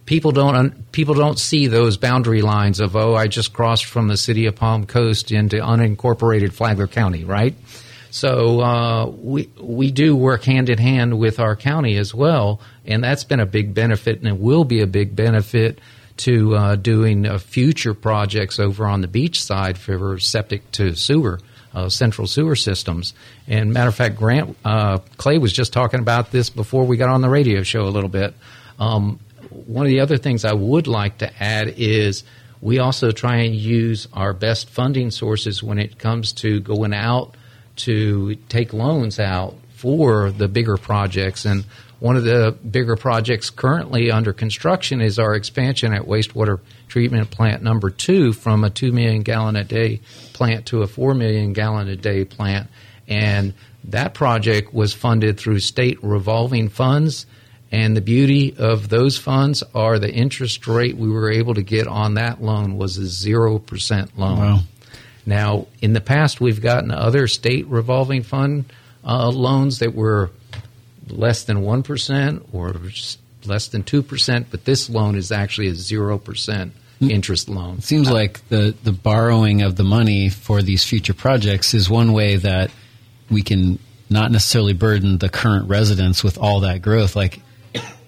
people 0.07 0.33
don't 0.33 0.91
people 0.93 1.15
don't 1.15 1.39
see 1.39 1.67
those 1.67 1.97
boundary 1.97 2.43
lines 2.43 2.81
of 2.81 2.97
oh 2.97 3.15
I 3.15 3.29
just 3.29 3.53
crossed 3.53 3.85
from 3.85 4.09
the 4.09 4.17
city 4.17 4.47
of 4.47 4.57
Palm 4.57 4.87
Coast 4.87 5.31
into 5.31 5.57
unincorporated 5.57 6.53
Flagler 6.53 6.87
County, 6.87 7.25
right? 7.25 7.55
So 8.11 8.61
uh, 8.61 9.07
we 9.07 9.51
we 9.59 9.93
do 9.93 10.17
work 10.17 10.45
hand 10.45 10.69
in 10.69 10.79
hand 10.79 11.19
with 11.19 11.39
our 11.39 11.55
county 11.57 11.97
as 11.97 12.13
well, 12.13 12.61
and 12.85 13.03
that's 13.05 13.25
been 13.25 13.41
a 13.41 13.47
big 13.47 13.73
benefit, 13.73 14.19
and 14.19 14.27
it 14.27 14.39
will 14.39 14.65
be 14.65 14.81
a 14.81 14.87
big 14.87 15.15
benefit 15.15 15.81
to 16.19 16.55
uh, 16.55 16.77
doing 16.77 17.27
uh, 17.27 17.39
future 17.39 17.95
projects 17.95 18.59
over 18.59 18.85
on 18.87 19.01
the 19.01 19.09
beach 19.09 19.43
side 19.43 19.79
for 19.79 20.19
septic 20.19 20.71
to 20.73 20.95
sewer. 20.95 21.41
Uh, 21.73 21.89
central 21.89 22.27
sewer 22.27 22.57
systems. 22.57 23.15
And 23.47 23.73
matter 23.73 23.91
of 23.91 23.95
fact, 23.95 24.17
Grant 24.17 24.57
uh, 24.65 24.99
Clay 25.19 25.39
was 25.39 25.53
just 25.53 25.73
talking 25.73 26.01
about 26.01 26.33
this 26.33 26.51
before 26.51 26.85
we 26.85 26.97
got 26.97 27.11
on 27.11 27.21
the 27.21 27.29
radio 27.29 27.63
show 27.63 27.83
a 27.83 27.93
little 27.95 28.09
bit. 28.09 28.35
Um, 28.81 29.21
one 29.51 29.87
of 29.87 29.91
the 29.91 30.01
other 30.01 30.17
things 30.17 30.45
I 30.45 30.53
would 30.53 30.89
like 30.89 31.19
to 31.19 31.31
add 31.41 31.75
is 31.77 32.25
we 32.61 32.81
also 32.81 33.13
try 33.13 33.43
and 33.43 33.55
use 33.55 34.09
our 34.13 34.33
best 34.33 34.69
funding 34.69 35.13
sources 35.13 35.63
when 35.63 35.79
it 35.79 35.97
comes 35.97 36.33
to 36.33 36.59
going 36.59 36.93
out 36.93 37.37
to 37.85 38.35
take 38.49 38.73
loans 38.73 39.19
out 39.19 39.55
for 39.75 40.31
the 40.31 40.49
bigger 40.49 40.77
projects. 40.77 41.45
And 41.45 41.65
one 42.01 42.17
of 42.17 42.25
the 42.25 42.57
bigger 42.69 42.97
projects 42.97 43.51
currently 43.51 44.11
under 44.11 44.33
construction 44.33 45.01
is 45.01 45.19
our 45.19 45.35
expansion 45.35 45.93
at 45.95 46.03
wastewater 46.03 46.61
treatment 46.89 47.31
plant 47.31 47.63
number 47.63 47.91
two 47.91 48.33
from 48.33 48.65
a 48.65 48.71
2 48.71 48.93
million 48.93 49.23
gallon 49.23 49.57
a 49.57 49.65
day 49.65 50.01
plant 50.33 50.67
to 50.67 50.83
a 50.83 50.87
4 50.87 51.15
million 51.15 51.53
gallon 51.53 51.89
a 51.89 51.97
day 51.97 52.25
plant. 52.25 52.69
And 53.09 53.55
that 53.85 54.15
project 54.15 54.75
was 54.75 54.93
funded 54.93 55.39
through 55.39 55.61
state 55.61 56.03
revolving 56.03 56.69
funds. 56.69 57.27
And 57.73 57.97
the 57.97 58.01
beauty 58.01 58.55
of 58.59 58.89
those 58.89 59.17
funds 59.17 59.63
are 59.75 59.99
the 59.99 60.13
interest 60.13 60.67
rate 60.67 60.97
we 60.97 61.09
were 61.09 61.31
able 61.31 61.55
to 61.55 61.63
get 61.63 61.87
on 61.87 62.15
that 62.15 62.43
loan 62.43 62.77
was 62.77 62.99
a 62.99 63.03
0% 63.03 64.09
loan. 64.17 64.39
Wow. 64.39 64.61
Now, 65.31 65.69
in 65.81 65.93
the 65.93 66.01
past, 66.01 66.41
we've 66.41 66.61
gotten 66.61 66.91
other 66.91 67.29
state 67.29 67.65
revolving 67.69 68.25
fund 68.25 68.65
uh, 69.05 69.29
loans 69.29 69.79
that 69.79 69.95
were 69.95 70.33
less 71.07 71.45
than 71.45 71.59
1% 71.59 72.47
or 72.53 72.75
less 73.45 73.69
than 73.69 73.85
2%, 73.85 74.47
but 74.51 74.65
this 74.65 74.91
loan 74.91 75.15
is 75.15 75.31
actually 75.31 75.69
a 75.69 75.75
0% 75.75 76.73
interest 77.01 77.49
loan. 77.49 77.77
It 77.79 77.85
seems 77.85 78.11
like 78.11 78.47
the, 78.49 78.75
the 78.83 78.91
borrowing 78.91 79.63
of 79.63 79.77
the 79.77 79.85
money 79.85 80.31
for 80.31 80.63
these 80.63 80.83
future 80.83 81.15
projects 81.15 81.75
is 81.75 81.89
one 81.89 82.13
way 82.13 82.35
that 82.35 82.73
we 83.31 83.43
can 83.43 83.79
not 84.11 84.33
necessarily 84.33 84.73
burden 84.73 85.19
the 85.19 85.29
current 85.29 85.69
residents 85.69 86.25
with 86.25 86.39
all 86.39 86.59
that 86.61 86.83
growth. 86.83 87.15
Like 87.15 87.41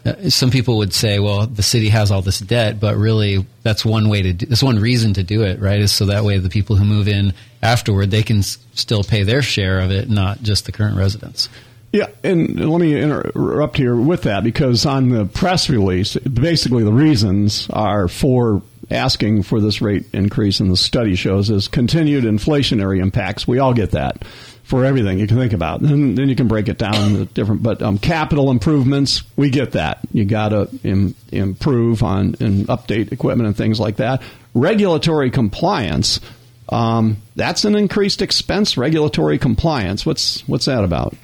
uh, 0.05 0.30
some 0.30 0.50
people 0.50 0.78
would 0.78 0.92
say, 0.92 1.18
well, 1.18 1.46
the 1.46 1.62
city 1.62 1.88
has 1.88 2.11
all 2.11 2.22
this 2.22 2.40
debt, 2.40 2.80
but 2.80 2.96
really 2.96 3.46
that's 3.62 3.84
one 3.84 4.09
way 4.09 4.22
to 4.22 4.32
do, 4.32 4.46
that's 4.46 4.62
one 4.62 4.78
reason 4.78 5.14
to 5.14 5.22
do 5.22 5.42
it, 5.42 5.61
right? 5.61 5.80
Is 5.80 5.92
so 5.92 6.07
that 6.07 6.24
way 6.24 6.38
the 6.38 6.48
people 6.48 6.76
who 6.76 6.84
move 6.84 7.09
in 7.09 7.34
afterward, 7.62 8.11
they 8.11 8.22
can 8.22 8.38
s- 8.38 8.59
still 8.74 9.05
pay 9.05 9.22
their 9.22 9.42
share 9.42 9.80
of 9.80 9.90
it, 9.90 10.09
not 10.11 10.42
just 10.42 10.66
the 10.66 10.72
current 10.72 10.96
residents. 10.96 11.48
Yeah, 11.92 12.07
and 12.24 12.59
let 12.70 12.80
me 12.80 12.98
interrupt 12.98 13.76
here 13.76 13.94
with 13.94 14.22
that 14.22 14.42
because 14.42 14.86
on 14.86 15.11
the 15.11 15.26
press 15.26 15.68
release, 15.68 16.16
basically 16.16 16.84
the 16.84 16.92
reasons 16.92 17.68
are 17.70 18.09
for 18.09 18.62
asking 18.90 19.42
for 19.42 19.61
this 19.61 19.82
rate 19.82 20.07
increase, 20.14 20.59
and 20.61 20.70
the 20.70 20.76
study 20.76 21.14
shows 21.14 21.50
is 21.50 21.68
continued 21.68 22.24
inflationary 22.24 23.00
impacts. 23.00 23.46
We 23.46 23.59
all 23.59 23.74
get 23.74 23.90
that 23.92 24.24
for 24.62 24.84
everything 24.84 25.18
you 25.18 25.26
can 25.26 25.36
think 25.36 25.52
about. 25.52 25.80
And 25.80 26.16
then 26.16 26.28
you 26.28 26.36
can 26.36 26.48
break 26.48 26.68
it 26.68 26.78
down 26.78 26.94
into 26.94 27.24
different, 27.26 27.62
but 27.62 27.82
um, 27.82 27.98
capital 27.98 28.50
improvements, 28.50 29.22
we 29.36 29.50
get 29.50 29.72
that. 29.72 29.98
You 30.12 30.24
got 30.24 30.50
to 30.50 30.68
Im- 30.84 31.14
improve 31.30 32.02
on 32.02 32.36
and 32.40 32.66
update 32.68 33.12
equipment 33.12 33.46
and 33.48 33.56
things 33.56 33.78
like 33.80 33.96
that. 33.96 34.22
Regulatory 34.54 35.30
compliance. 35.30 36.20
Um, 36.68 37.18
that's 37.36 37.64
an 37.64 37.74
increased 37.74 38.22
expense. 38.22 38.76
Regulatory 38.76 39.38
compliance. 39.38 40.06
What's 40.06 40.46
what's 40.48 40.66
that 40.66 40.84
about? 40.84 41.14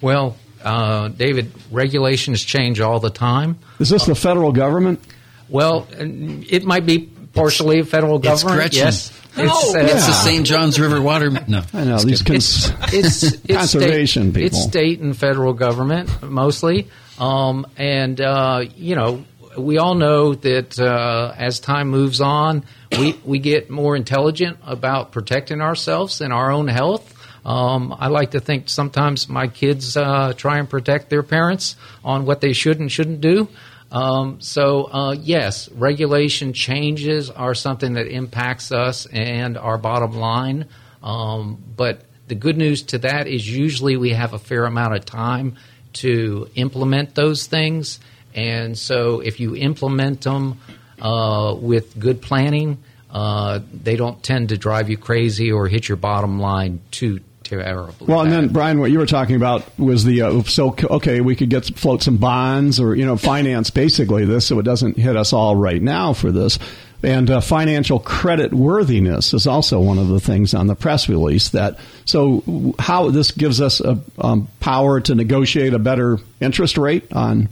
Well, 0.00 0.36
uh, 0.62 1.08
David, 1.08 1.50
regulations 1.72 2.44
change 2.44 2.80
all 2.80 3.00
the 3.00 3.10
time. 3.10 3.58
Is 3.80 3.88
this 3.90 4.06
the 4.06 4.14
federal 4.14 4.52
government? 4.52 5.00
Well, 5.48 5.88
it 5.98 6.64
might 6.64 6.84
be 6.86 7.08
partially 7.32 7.82
federal 7.82 8.18
government. 8.18 8.56
Gretchen. 8.56 8.84
Yes, 8.84 9.10
No. 9.12 9.17
It's, 9.40 9.74
uh, 9.74 9.78
It's 9.78 10.06
the 10.06 10.12
St. 10.12 10.46
Johns 10.46 10.78
River 10.80 11.00
water. 11.00 11.30
No, 11.48 11.62
I 11.72 11.84
know 11.84 11.94
It's 11.96 12.04
these 12.04 12.22
cons- 12.22 12.72
it's, 12.92 13.22
it's 13.44 13.46
conservation 13.46 14.30
state, 14.32 14.34
people. 14.42 14.58
It's 14.58 14.62
state 14.68 15.00
and 15.00 15.16
federal 15.16 15.52
government 15.54 16.22
mostly, 16.22 16.88
um, 17.18 17.66
and 17.76 18.20
uh, 18.20 18.64
you 18.76 18.94
know 18.94 19.24
we 19.56 19.78
all 19.78 19.94
know 19.94 20.34
that 20.34 20.78
uh, 20.78 21.34
as 21.36 21.60
time 21.60 21.88
moves 21.88 22.20
on, 22.20 22.64
we 22.98 23.12
we 23.24 23.38
get 23.38 23.70
more 23.70 23.96
intelligent 23.96 24.58
about 24.64 25.12
protecting 25.12 25.60
ourselves 25.60 26.20
and 26.20 26.32
our 26.32 26.50
own 26.50 26.68
health. 26.68 27.14
Um, 27.44 27.94
I 27.98 28.08
like 28.08 28.32
to 28.32 28.40
think 28.40 28.68
sometimes 28.68 29.28
my 29.28 29.46
kids 29.48 29.96
uh, 29.96 30.34
try 30.36 30.58
and 30.58 30.68
protect 30.68 31.08
their 31.08 31.22
parents 31.22 31.76
on 32.04 32.26
what 32.26 32.40
they 32.42 32.52
should 32.52 32.78
and 32.78 32.92
shouldn't 32.92 33.20
do. 33.22 33.48
Um, 33.90 34.40
so 34.40 34.84
uh, 34.84 35.12
yes, 35.12 35.70
regulation 35.70 36.52
changes 36.52 37.30
are 37.30 37.54
something 37.54 37.94
that 37.94 38.06
impacts 38.06 38.70
us 38.70 39.06
and 39.06 39.56
our 39.56 39.78
bottom 39.78 40.12
line. 40.12 40.66
Um, 41.02 41.62
but 41.76 42.02
the 42.26 42.34
good 42.34 42.56
news 42.56 42.82
to 42.84 42.98
that 42.98 43.26
is 43.26 43.48
usually 43.50 43.96
we 43.96 44.10
have 44.10 44.34
a 44.34 44.38
fair 44.38 44.64
amount 44.66 44.94
of 44.94 45.04
time 45.04 45.56
to 45.94 46.48
implement 46.54 47.14
those 47.14 47.46
things. 47.46 47.98
And 48.34 48.76
so 48.76 49.20
if 49.20 49.40
you 49.40 49.56
implement 49.56 50.22
them 50.22 50.60
uh, 51.00 51.56
with 51.58 51.98
good 51.98 52.20
planning, 52.20 52.78
uh, 53.10 53.60
they 53.72 53.96
don't 53.96 54.22
tend 54.22 54.50
to 54.50 54.58
drive 54.58 54.90
you 54.90 54.98
crazy 54.98 55.50
or 55.50 55.66
hit 55.66 55.88
your 55.88 55.96
bottom 55.96 56.38
line 56.38 56.80
too 56.90 57.20
terribly. 57.48 58.06
Well, 58.06 58.20
and 58.20 58.30
bad. 58.30 58.42
then 58.44 58.48
Brian, 58.52 58.80
what 58.80 58.90
you 58.90 58.98
were 58.98 59.06
talking 59.06 59.36
about 59.36 59.78
was 59.78 60.04
the 60.04 60.22
uh, 60.22 60.42
so 60.44 60.74
okay, 60.90 61.20
we 61.20 61.34
could 61.34 61.50
get 61.50 61.64
float 61.76 62.02
some 62.02 62.16
bonds 62.18 62.78
or 62.78 62.94
you 62.94 63.04
know 63.04 63.16
finance 63.16 63.70
basically 63.70 64.24
this 64.24 64.46
so 64.46 64.58
it 64.58 64.64
doesn't 64.64 64.96
hit 64.96 65.16
us 65.16 65.32
all 65.32 65.56
right 65.56 65.82
now 65.82 66.12
for 66.12 66.30
this. 66.30 66.58
And 67.00 67.30
uh, 67.30 67.40
financial 67.40 68.00
credit 68.00 68.52
worthiness 68.52 69.32
is 69.32 69.46
also 69.46 69.78
one 69.78 69.98
of 69.98 70.08
the 70.08 70.18
things 70.18 70.52
on 70.52 70.66
the 70.66 70.74
press 70.74 71.08
release. 71.08 71.50
That 71.50 71.78
so 72.04 72.74
how 72.78 73.10
this 73.10 73.30
gives 73.30 73.60
us 73.60 73.80
a 73.80 74.00
um, 74.18 74.48
power 74.58 75.00
to 75.02 75.14
negotiate 75.14 75.74
a 75.74 75.78
better 75.78 76.18
interest 76.40 76.76
rate 76.76 77.12
on, 77.12 77.50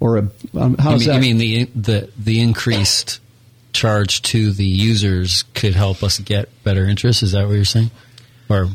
or 0.00 0.16
a 0.18 0.28
um, 0.58 0.76
how 0.78 0.94
You 0.94 0.98
does 0.98 1.06
mean, 1.06 1.08
that? 1.08 1.14
you 1.14 1.20
mean 1.20 1.38
the 1.38 1.64
the 1.76 2.10
the 2.18 2.40
increased 2.40 3.20
charge 3.72 4.22
to 4.22 4.50
the 4.50 4.64
users 4.64 5.44
could 5.54 5.76
help 5.76 6.02
us 6.02 6.18
get 6.18 6.48
better 6.64 6.84
interest? 6.84 7.22
Is 7.22 7.32
that 7.32 7.46
what 7.46 7.54
you're 7.54 7.64
saying? 7.64 7.92
Or 8.48 8.68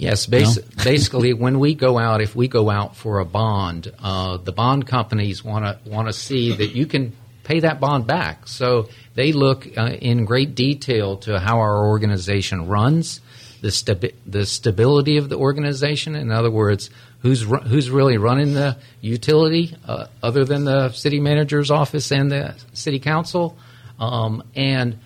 Yes, 0.00 0.26
basi- 0.26 0.82
basically, 0.82 1.34
when 1.34 1.58
we 1.58 1.74
go 1.74 1.98
out, 1.98 2.22
if 2.22 2.34
we 2.34 2.48
go 2.48 2.70
out 2.70 2.96
for 2.96 3.18
a 3.18 3.26
bond, 3.26 3.92
uh, 4.02 4.38
the 4.38 4.50
bond 4.50 4.86
companies 4.86 5.44
want 5.44 5.66
to 5.66 5.90
want 5.90 6.08
to 6.08 6.14
see 6.14 6.56
that 6.56 6.74
you 6.74 6.86
can 6.86 7.14
pay 7.44 7.60
that 7.60 7.80
bond 7.80 8.06
back. 8.06 8.48
So 8.48 8.88
they 9.14 9.32
look 9.32 9.68
uh, 9.76 9.88
in 10.00 10.24
great 10.24 10.54
detail 10.54 11.18
to 11.18 11.38
how 11.38 11.58
our 11.58 11.86
organization 11.86 12.66
runs, 12.66 13.20
the 13.60 13.68
stabi- 13.68 14.14
the 14.24 14.46
stability 14.46 15.18
of 15.18 15.28
the 15.28 15.36
organization. 15.36 16.14
In 16.14 16.30
other 16.30 16.50
words, 16.50 16.88
who's 17.20 17.44
ru- 17.44 17.58
who's 17.60 17.90
really 17.90 18.16
running 18.16 18.54
the 18.54 18.78
utility, 19.02 19.76
uh, 19.86 20.06
other 20.22 20.46
than 20.46 20.64
the 20.64 20.92
city 20.92 21.20
manager's 21.20 21.70
office 21.70 22.10
and 22.10 22.32
the 22.32 22.54
city 22.72 23.00
council, 23.00 23.58
um, 23.98 24.42
and 24.56 24.98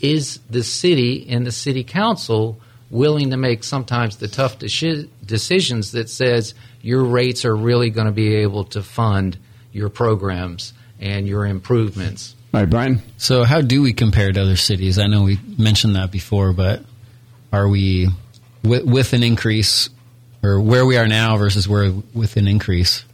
is 0.00 0.38
the 0.48 0.62
city 0.62 1.26
and 1.28 1.44
the 1.44 1.52
city 1.52 1.82
council 1.82 2.60
willing 2.92 3.30
to 3.30 3.36
make 3.36 3.64
sometimes 3.64 4.18
the 4.18 4.28
tough 4.28 4.58
deci- 4.58 5.08
decisions 5.24 5.92
that 5.92 6.08
says 6.08 6.54
your 6.82 7.02
rates 7.02 7.44
are 7.44 7.56
really 7.56 7.90
going 7.90 8.06
to 8.06 8.12
be 8.12 8.36
able 8.36 8.64
to 8.64 8.82
fund 8.82 9.36
your 9.72 9.88
programs 9.88 10.74
and 11.00 11.26
your 11.26 11.46
improvements. 11.46 12.36
All 12.54 12.60
right, 12.60 12.70
Brian. 12.70 13.02
so, 13.16 13.44
how 13.44 13.62
do 13.62 13.82
we 13.82 13.94
compare 13.94 14.30
to 14.30 14.40
other 14.40 14.56
cities? 14.56 14.98
I 14.98 15.06
know 15.06 15.24
we 15.24 15.40
mentioned 15.58 15.96
that 15.96 16.12
before, 16.12 16.52
but 16.52 16.84
are 17.50 17.66
we 17.66 18.08
with, 18.62 18.84
with 18.84 19.12
an 19.14 19.22
increase, 19.22 19.88
or 20.42 20.60
where 20.60 20.84
we 20.84 20.98
are 20.98 21.08
now 21.08 21.38
versus 21.38 21.66
where 21.66 21.90
with 22.12 22.36
an 22.36 22.46
increase? 22.46 23.04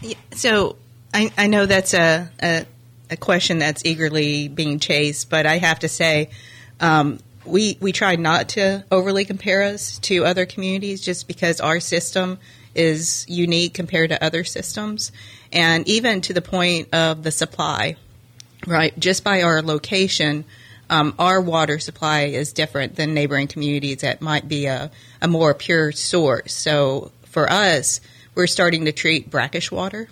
Yeah, 0.00 0.14
So 0.30 0.76
I, 1.12 1.30
I 1.36 1.46
know 1.46 1.66
that's 1.66 1.92
a, 1.92 2.30
a 2.42 2.66
a 3.12 3.16
question 3.16 3.58
that's 3.58 3.84
eagerly 3.84 4.48
being 4.48 4.78
chased, 4.78 5.28
but 5.28 5.44
I 5.44 5.58
have 5.58 5.80
to 5.80 5.88
say, 5.88 6.30
um, 6.80 7.18
we 7.44 7.76
we 7.80 7.92
try 7.92 8.16
not 8.16 8.50
to 8.50 8.84
overly 8.90 9.24
compare 9.24 9.62
us 9.62 9.98
to 10.00 10.24
other 10.24 10.46
communities, 10.46 11.00
just 11.00 11.26
because 11.26 11.60
our 11.60 11.80
system 11.80 12.38
is 12.74 13.26
unique 13.28 13.74
compared 13.74 14.10
to 14.10 14.24
other 14.24 14.44
systems, 14.44 15.12
and 15.52 15.86
even 15.88 16.20
to 16.22 16.32
the 16.32 16.42
point 16.42 16.92
of 16.94 17.22
the 17.22 17.30
supply, 17.30 17.96
right? 18.66 18.98
Just 18.98 19.24
by 19.24 19.42
our 19.42 19.62
location. 19.62 20.44
Um, 20.90 21.14
our 21.18 21.40
water 21.40 21.78
supply 21.78 22.24
is 22.24 22.52
different 22.52 22.96
than 22.96 23.14
neighboring 23.14 23.46
communities 23.46 24.02
that 24.02 24.20
might 24.20 24.46
be 24.46 24.66
a, 24.66 24.90
a 25.22 25.28
more 25.28 25.54
pure 25.54 25.90
source. 25.92 26.52
So 26.52 27.12
for 27.24 27.50
us, 27.50 28.02
we're 28.34 28.46
starting 28.46 28.84
to 28.84 28.92
treat 28.92 29.30
brackish 29.30 29.70
water 29.70 30.10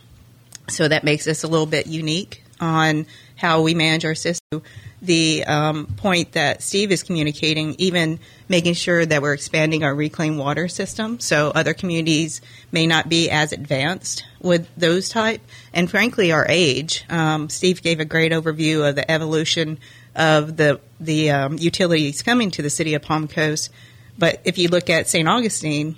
so 0.71 0.89
that 0.89 1.05
makes 1.05 1.27
us 1.27 1.43
a 1.43 1.49
little 1.49 1.67
bit 1.67 1.87
unique 1.87 2.43
on 2.61 3.07
how 3.37 3.63
we 3.63 3.75
manage 3.75 4.05
our 4.05 4.15
system. 4.15 4.63
The 5.03 5.45
um, 5.45 5.87
point 5.97 6.33
that 6.33 6.63
Steve 6.63 6.93
is 6.93 7.03
communicating, 7.03 7.75
even 7.79 8.21
making 8.49 8.75
sure 8.75 9.07
that 9.07 9.23
we're 9.23 9.33
expanding 9.33 9.83
our 9.83 9.95
reclaimed 9.95 10.39
water 10.39 10.69
system, 10.69 11.21
so 11.21 11.51
other 11.55 11.73
communities 11.73 12.43
may 12.71 12.87
not 12.87 13.09
be 13.09 13.31
as 13.31 13.53
advanced 13.53 14.25
with 14.43 14.69
those 14.77 15.09
type. 15.09 15.41
And 15.73 15.91
frankly, 15.91 16.33
our 16.33 16.47
age. 16.49 17.05
Um, 17.09 17.49
Steve 17.49 17.83
gave 17.83 18.01
a 18.01 18.05
great 18.05 18.33
overview 18.33 18.87
of 18.87 18.95
the 18.95 19.11
evolution 19.11 19.79
of 20.15 20.57
the 20.57 20.81
the 20.99 21.31
um, 21.31 21.57
utilities 21.59 22.23
coming 22.23 22.51
to 22.51 22.63
the 22.63 22.71
city 22.71 22.95
of 22.95 23.03
Palm 23.03 23.27
Coast. 23.27 23.71
But 24.19 24.41
if 24.45 24.59
you 24.59 24.69
look 24.69 24.91
at 24.91 25.09
St. 25.09 25.27
Augustine, 25.27 25.97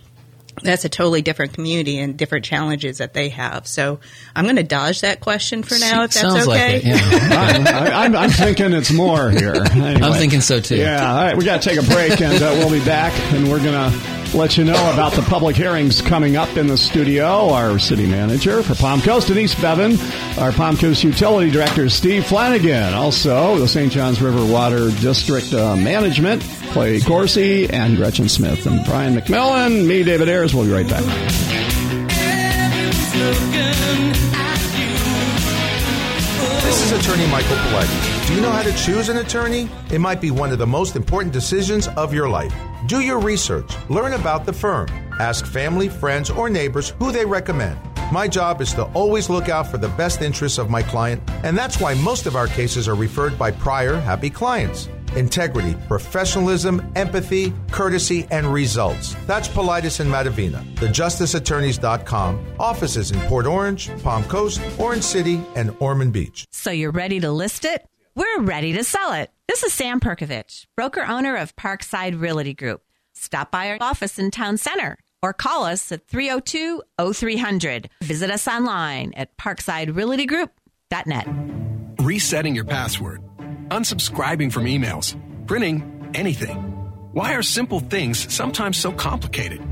that's 0.63 0.85
a 0.85 0.89
totally 0.89 1.23
different 1.23 1.55
community 1.55 1.99
and 1.99 2.17
different 2.17 2.45
challenges 2.45 2.99
that 2.99 3.15
they 3.15 3.31
have. 3.31 3.67
So 3.67 4.01
I'm 4.35 4.45
going 4.45 4.57
to 4.57 4.63
dodge 4.63 5.01
that 5.01 5.21
question 5.21 5.63
for 5.63 5.79
now, 5.79 6.05
if 6.05 6.13
that's 6.13 6.21
Sounds 6.21 6.47
like 6.47 6.61
okay. 6.61 6.77
it. 6.77 6.85
Yeah. 6.85 6.99
I, 7.93 8.05
I'm, 8.05 8.17
I'm 8.17 8.31
thinking 8.31 8.73
it's 8.73 8.93
more 8.93 9.31
here. 9.31 9.55
Anyway. 9.55 10.01
I'm 10.03 10.13
thinking 10.13 10.41
so 10.41 10.61
too. 10.61 10.77
Yeah, 10.77 11.11
all 11.11 11.25
right, 11.25 11.37
we 11.37 11.45
got 11.45 11.63
to 11.63 11.69
take 11.69 11.79
a 11.79 11.87
break 11.87 12.21
and 12.21 12.43
uh, 12.43 12.55
we'll 12.59 12.71
be 12.71 12.85
back 12.85 13.13
and 13.33 13.51
we're 13.51 13.63
going 13.63 13.91
to 13.91 14.22
let 14.35 14.57
you 14.57 14.65
know 14.65 14.93
about 14.93 15.13
the 15.13 15.23
public 15.23 15.57
hearings 15.57 16.01
coming 16.01 16.37
up 16.37 16.57
in 16.57 16.67
the 16.67 16.77
studio. 16.77 17.51
Our 17.51 17.79
city 17.79 18.07
manager 18.07 18.63
for 18.63 18.75
Palm 18.75 19.01
Coast, 19.01 19.29
Denise 19.29 19.55
Bevan, 19.55 19.99
our 20.39 20.53
Palm 20.53 20.77
Coast 20.77 21.05
Utility 21.05 21.51
Director, 21.51 21.89
Steve 21.89 22.27
Flanagan, 22.27 22.95
also 22.95 23.59
the 23.59 23.69
St. 23.69 23.93
Johns 23.93 24.23
River 24.23 24.45
Water 24.45 24.91
District 25.01 25.53
uh, 25.53 25.77
Management, 25.77 26.43
Clay 26.73 27.01
Corsi, 27.01 27.69
and 27.69 27.97
Gretchen 27.97 28.29
Smith, 28.29 28.67
and 28.67 28.85
Brian 28.85 29.15
McMillan, 29.15 29.87
me, 29.87 30.03
David 30.03 30.29
Ayres. 30.29 30.55
We'll 30.55 30.65
be 30.65 30.73
right 30.73 30.89
back. 30.89 31.03
Attorney 36.93 37.27
Michael 37.29 37.57
Politis. 37.57 38.29
Do 38.29 38.35
you 38.35 38.43
know 38.43 38.51
how 38.51 38.63
to 38.63 38.73
choose 38.75 39.09
an 39.09 39.17
attorney? 39.17 39.69
It 39.91 39.99
might 39.99 40.21
be 40.21 40.31
one 40.31 40.53
of 40.53 40.59
the 40.59 40.67
most 40.67 40.95
important 40.95 41.33
decisions 41.33 41.89
of 41.89 42.13
your 42.13 42.29
life. 42.29 42.55
Do 42.87 43.01
your 43.01 43.19
research, 43.19 43.73
learn 43.89 44.13
about 44.13 44.45
the 44.45 44.53
firm, 44.53 44.89
ask 45.19 45.47
family, 45.47 45.89
friends, 45.89 46.29
or 46.29 46.51
neighbors 46.51 46.91
who 46.99 47.11
they 47.11 47.25
recommend. 47.25 47.79
My 48.13 48.29
job 48.29 48.61
is 48.61 48.75
to 48.75 48.85
always 48.93 49.31
look 49.31 49.49
out 49.49 49.69
for 49.69 49.79
the 49.79 49.89
best 49.89 50.21
interests 50.21 50.59
of 50.59 50.69
my 50.69 50.83
client, 50.83 51.23
and 51.45 51.57
that's 51.57 51.81
why 51.81 51.95
most 51.95 52.27
of 52.27 52.37
our 52.37 52.47
cases 52.47 52.87
are 52.89 52.95
referred 52.95 53.39
by 53.39 53.53
prior 53.53 53.97
happy 53.97 54.29
clients. 54.29 54.91
Integrity, 55.17 55.77
professionalism, 55.89 56.91
empathy, 56.97 57.53
courtesy, 57.71 58.27
and 58.31 58.47
results. 58.47 59.15
That's 59.27 59.49
Politis 59.49 60.01
and 60.01 60.11
Matovina. 60.11 60.63
TheJusticeAttorneys.com. 60.77 62.47
Offices 62.59 63.11
in 63.11 63.21
Port 63.23 63.47
Orange, 63.47 63.91
Palm 64.03 64.25
Coast, 64.25 64.61
Orange 64.79 65.05
City, 65.05 65.41
and 65.55 65.75
Ormond 65.81 66.13
Beach. 66.13 66.47
So 66.51 66.71
you're 66.71 66.93
ready 66.93 67.21
to 67.21 67.31
list 67.31 67.65
it? 67.65 67.87
We're 68.15 68.41
ready 68.41 68.75
to 68.75 68.85
sell 68.85 69.13
it. 69.13 69.31
This 69.49 69.63
is 69.63 69.73
Sam 69.73 70.01
Perkovich, 70.01 70.67
broker 70.77 71.03
owner 71.03 71.37
of 71.37 71.57
Parkside 71.57 72.21
Realty 72.21 72.55
Group. 72.55 72.83
Stop 73.15 73.51
by 73.51 73.71
our 73.71 73.79
office 73.81 74.19
in 74.19 74.31
Town 74.31 74.57
Center 74.57 74.99
or 75.23 75.33
call 75.33 75.65
us 75.65 75.91
at 75.93 76.07
302 76.09 76.83
0300. 77.13 77.89
Visit 78.03 78.31
us 78.31 78.47
online 78.49 79.15
at 79.15 79.37
parksiderealtygroup.net. 79.39 81.27
Resetting 82.01 82.55
your 82.55 82.65
password, 82.65 83.23
unsubscribing 83.73 84.53
from 84.53 84.67
emails, 84.67 85.17
printing 85.47 86.11
anything. 86.15 86.57
Why 87.13 87.35
are 87.35 87.43
simple 87.43 87.81
things 87.81 88.33
sometimes 88.33 88.77
so 88.77 88.93
complicated? 88.93 89.63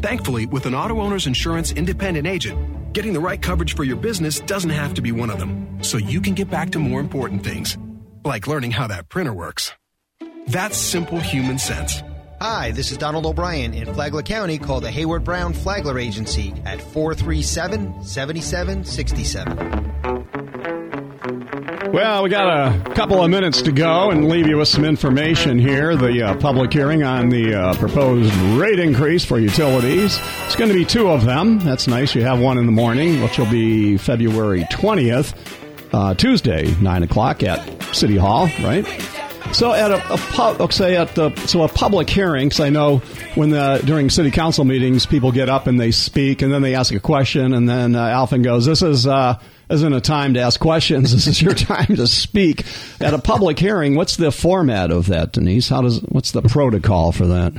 Thankfully, 0.00 0.46
with 0.46 0.66
an 0.66 0.74
auto 0.74 1.00
owner's 1.00 1.26
insurance 1.26 1.72
independent 1.72 2.26
agent, 2.26 2.92
getting 2.94 3.12
the 3.12 3.20
right 3.20 3.40
coverage 3.40 3.76
for 3.76 3.84
your 3.84 3.96
business 3.96 4.40
doesn't 4.40 4.70
have 4.70 4.94
to 4.94 5.02
be 5.02 5.12
one 5.12 5.28
of 5.28 5.38
them, 5.38 5.82
so 5.82 5.98
you 5.98 6.20
can 6.20 6.34
get 6.34 6.50
back 6.50 6.70
to 6.70 6.78
more 6.78 6.98
important 6.98 7.44
things, 7.44 7.76
like 8.24 8.46
learning 8.46 8.70
how 8.70 8.86
that 8.86 9.10
printer 9.10 9.34
works. 9.34 9.72
That's 10.46 10.78
simple 10.78 11.20
human 11.20 11.58
sense. 11.58 12.02
Hi, 12.40 12.72
this 12.72 12.90
is 12.90 12.98
Donald 12.98 13.26
O'Brien 13.26 13.74
in 13.74 13.92
Flagler 13.94 14.22
County. 14.22 14.58
Call 14.58 14.80
the 14.80 14.90
Hayward 14.90 15.24
Brown 15.24 15.52
Flagler 15.52 15.98
Agency 15.98 16.54
at 16.64 16.80
437 16.80 18.02
7767. 18.02 20.21
Well, 21.92 22.22
we 22.22 22.30
got 22.30 22.48
a 22.48 22.94
couple 22.94 23.22
of 23.22 23.30
minutes 23.30 23.60
to 23.60 23.70
go 23.70 24.10
and 24.10 24.26
leave 24.26 24.46
you 24.46 24.56
with 24.56 24.68
some 24.68 24.82
information 24.82 25.58
here. 25.58 25.94
The 25.94 26.22
uh, 26.22 26.36
public 26.36 26.72
hearing 26.72 27.02
on 27.02 27.28
the 27.28 27.54
uh, 27.54 27.74
proposed 27.74 28.32
rate 28.56 28.78
increase 28.78 29.26
for 29.26 29.38
utilities. 29.38 30.18
It's 30.46 30.56
going 30.56 30.70
to 30.70 30.74
be 30.74 30.86
two 30.86 31.10
of 31.10 31.26
them. 31.26 31.58
That's 31.58 31.86
nice. 31.86 32.14
You 32.14 32.22
have 32.22 32.40
one 32.40 32.56
in 32.56 32.64
the 32.64 32.72
morning, 32.72 33.20
which 33.20 33.36
will 33.36 33.50
be 33.50 33.98
February 33.98 34.62
20th, 34.70 35.34
uh, 35.92 36.14
Tuesday, 36.14 36.74
9 36.80 37.02
o'clock 37.02 37.42
at 37.42 37.60
City 37.94 38.16
Hall, 38.16 38.46
right? 38.62 38.86
So 39.52 39.74
at 39.74 39.90
a, 39.90 40.14
a 40.14 40.16
pub, 40.16 40.72
say 40.72 40.96
at 40.96 41.14
the 41.14 41.36
so 41.46 41.62
a 41.62 41.68
public 41.68 42.08
hearing, 42.08 42.48
because 42.48 42.60
I 42.60 42.70
know 42.70 42.98
when 43.34 43.50
the 43.50 43.82
during 43.84 44.08
city 44.08 44.30
council 44.30 44.64
meetings, 44.64 45.04
people 45.04 45.30
get 45.30 45.50
up 45.50 45.66
and 45.66 45.78
they 45.78 45.90
speak, 45.90 46.40
and 46.40 46.50
then 46.50 46.62
they 46.62 46.74
ask 46.74 46.94
a 46.94 47.00
question, 47.00 47.52
and 47.52 47.68
then 47.68 47.94
uh, 47.94 48.06
Alfin 48.06 48.42
goes, 48.42 48.64
"This 48.64 48.80
is 48.80 49.06
uh, 49.06 49.38
isn't 49.72 49.92
a 49.92 50.00
time 50.00 50.34
to 50.34 50.40
ask 50.40 50.60
questions. 50.60 51.12
This 51.12 51.26
is 51.26 51.42
your 51.42 51.54
time 51.54 51.96
to 51.96 52.06
speak." 52.06 52.64
At 53.00 53.14
a 53.14 53.18
public 53.18 53.58
hearing, 53.58 53.94
what's 53.94 54.16
the 54.16 54.30
format 54.30 54.90
of 54.90 55.06
that, 55.06 55.32
Denise? 55.32 55.68
How 55.68 55.82
does 55.82 56.00
what's 56.00 56.30
the 56.30 56.42
protocol 56.42 57.12
for 57.12 57.26
that? 57.26 57.52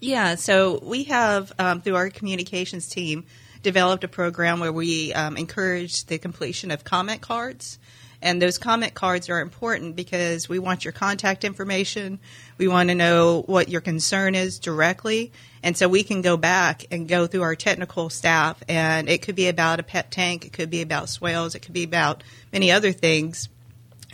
Yeah, 0.00 0.34
so 0.34 0.80
we 0.82 1.04
have, 1.04 1.52
um, 1.58 1.80
through 1.80 1.96
our 1.96 2.10
communications 2.10 2.88
team, 2.88 3.24
developed 3.62 4.04
a 4.04 4.08
program 4.08 4.60
where 4.60 4.72
we 4.72 5.14
um, 5.14 5.36
encourage 5.38 6.04
the 6.04 6.18
completion 6.18 6.70
of 6.70 6.84
comment 6.84 7.22
cards. 7.22 7.78
And 8.24 8.42
those 8.42 8.58
comment 8.58 8.94
cards 8.94 9.28
are 9.28 9.40
important 9.40 9.94
because 9.94 10.48
we 10.48 10.58
want 10.58 10.84
your 10.84 10.92
contact 10.92 11.44
information. 11.44 12.18
We 12.58 12.66
want 12.66 12.88
to 12.88 12.96
know 12.96 13.42
what 13.46 13.68
your 13.68 13.80
concern 13.80 14.34
is 14.34 14.58
directly. 14.58 15.30
And 15.62 15.76
so 15.76 15.88
we 15.88 16.02
can 16.02 16.22
go 16.22 16.36
back 16.36 16.86
and 16.90 17.06
go 17.06 17.28
through 17.28 17.42
our 17.42 17.54
technical 17.54 18.10
staff, 18.10 18.60
and 18.68 19.08
it 19.08 19.22
could 19.22 19.36
be 19.36 19.48
about 19.48 19.78
a 19.78 19.82
PEP 19.82 20.10
tank, 20.10 20.44
it 20.44 20.52
could 20.52 20.70
be 20.70 20.82
about 20.82 21.08
swales, 21.08 21.54
it 21.54 21.60
could 21.60 21.72
be 21.72 21.84
about 21.84 22.24
many 22.52 22.72
other 22.72 22.90
things 22.90 23.48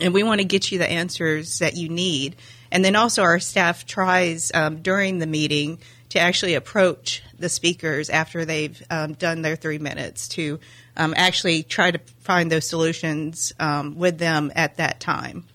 and 0.01 0.13
we 0.13 0.23
want 0.23 0.41
to 0.41 0.45
get 0.45 0.71
you 0.71 0.79
the 0.79 0.89
answers 0.89 1.59
that 1.59 1.75
you 1.75 1.87
need. 1.87 2.35
And 2.71 2.83
then 2.83 2.95
also, 2.95 3.21
our 3.21 3.39
staff 3.39 3.85
tries 3.85 4.51
um, 4.53 4.81
during 4.81 5.19
the 5.19 5.27
meeting 5.27 5.79
to 6.09 6.19
actually 6.19 6.55
approach 6.55 7.21
the 7.37 7.49
speakers 7.49 8.09
after 8.09 8.43
they've 8.43 8.81
um, 8.89 9.13
done 9.13 9.41
their 9.41 9.55
three 9.55 9.77
minutes 9.77 10.27
to 10.29 10.59
um, 11.01 11.13
actually 11.17 11.63
try 11.63 11.91
to 11.91 11.99
find 12.19 12.51
those 12.51 12.67
solutions 12.67 13.53
um, 13.59 13.97
with 13.97 14.19
them 14.19 14.51
at 14.55 14.77
that 14.77 14.99
time. 14.99 15.45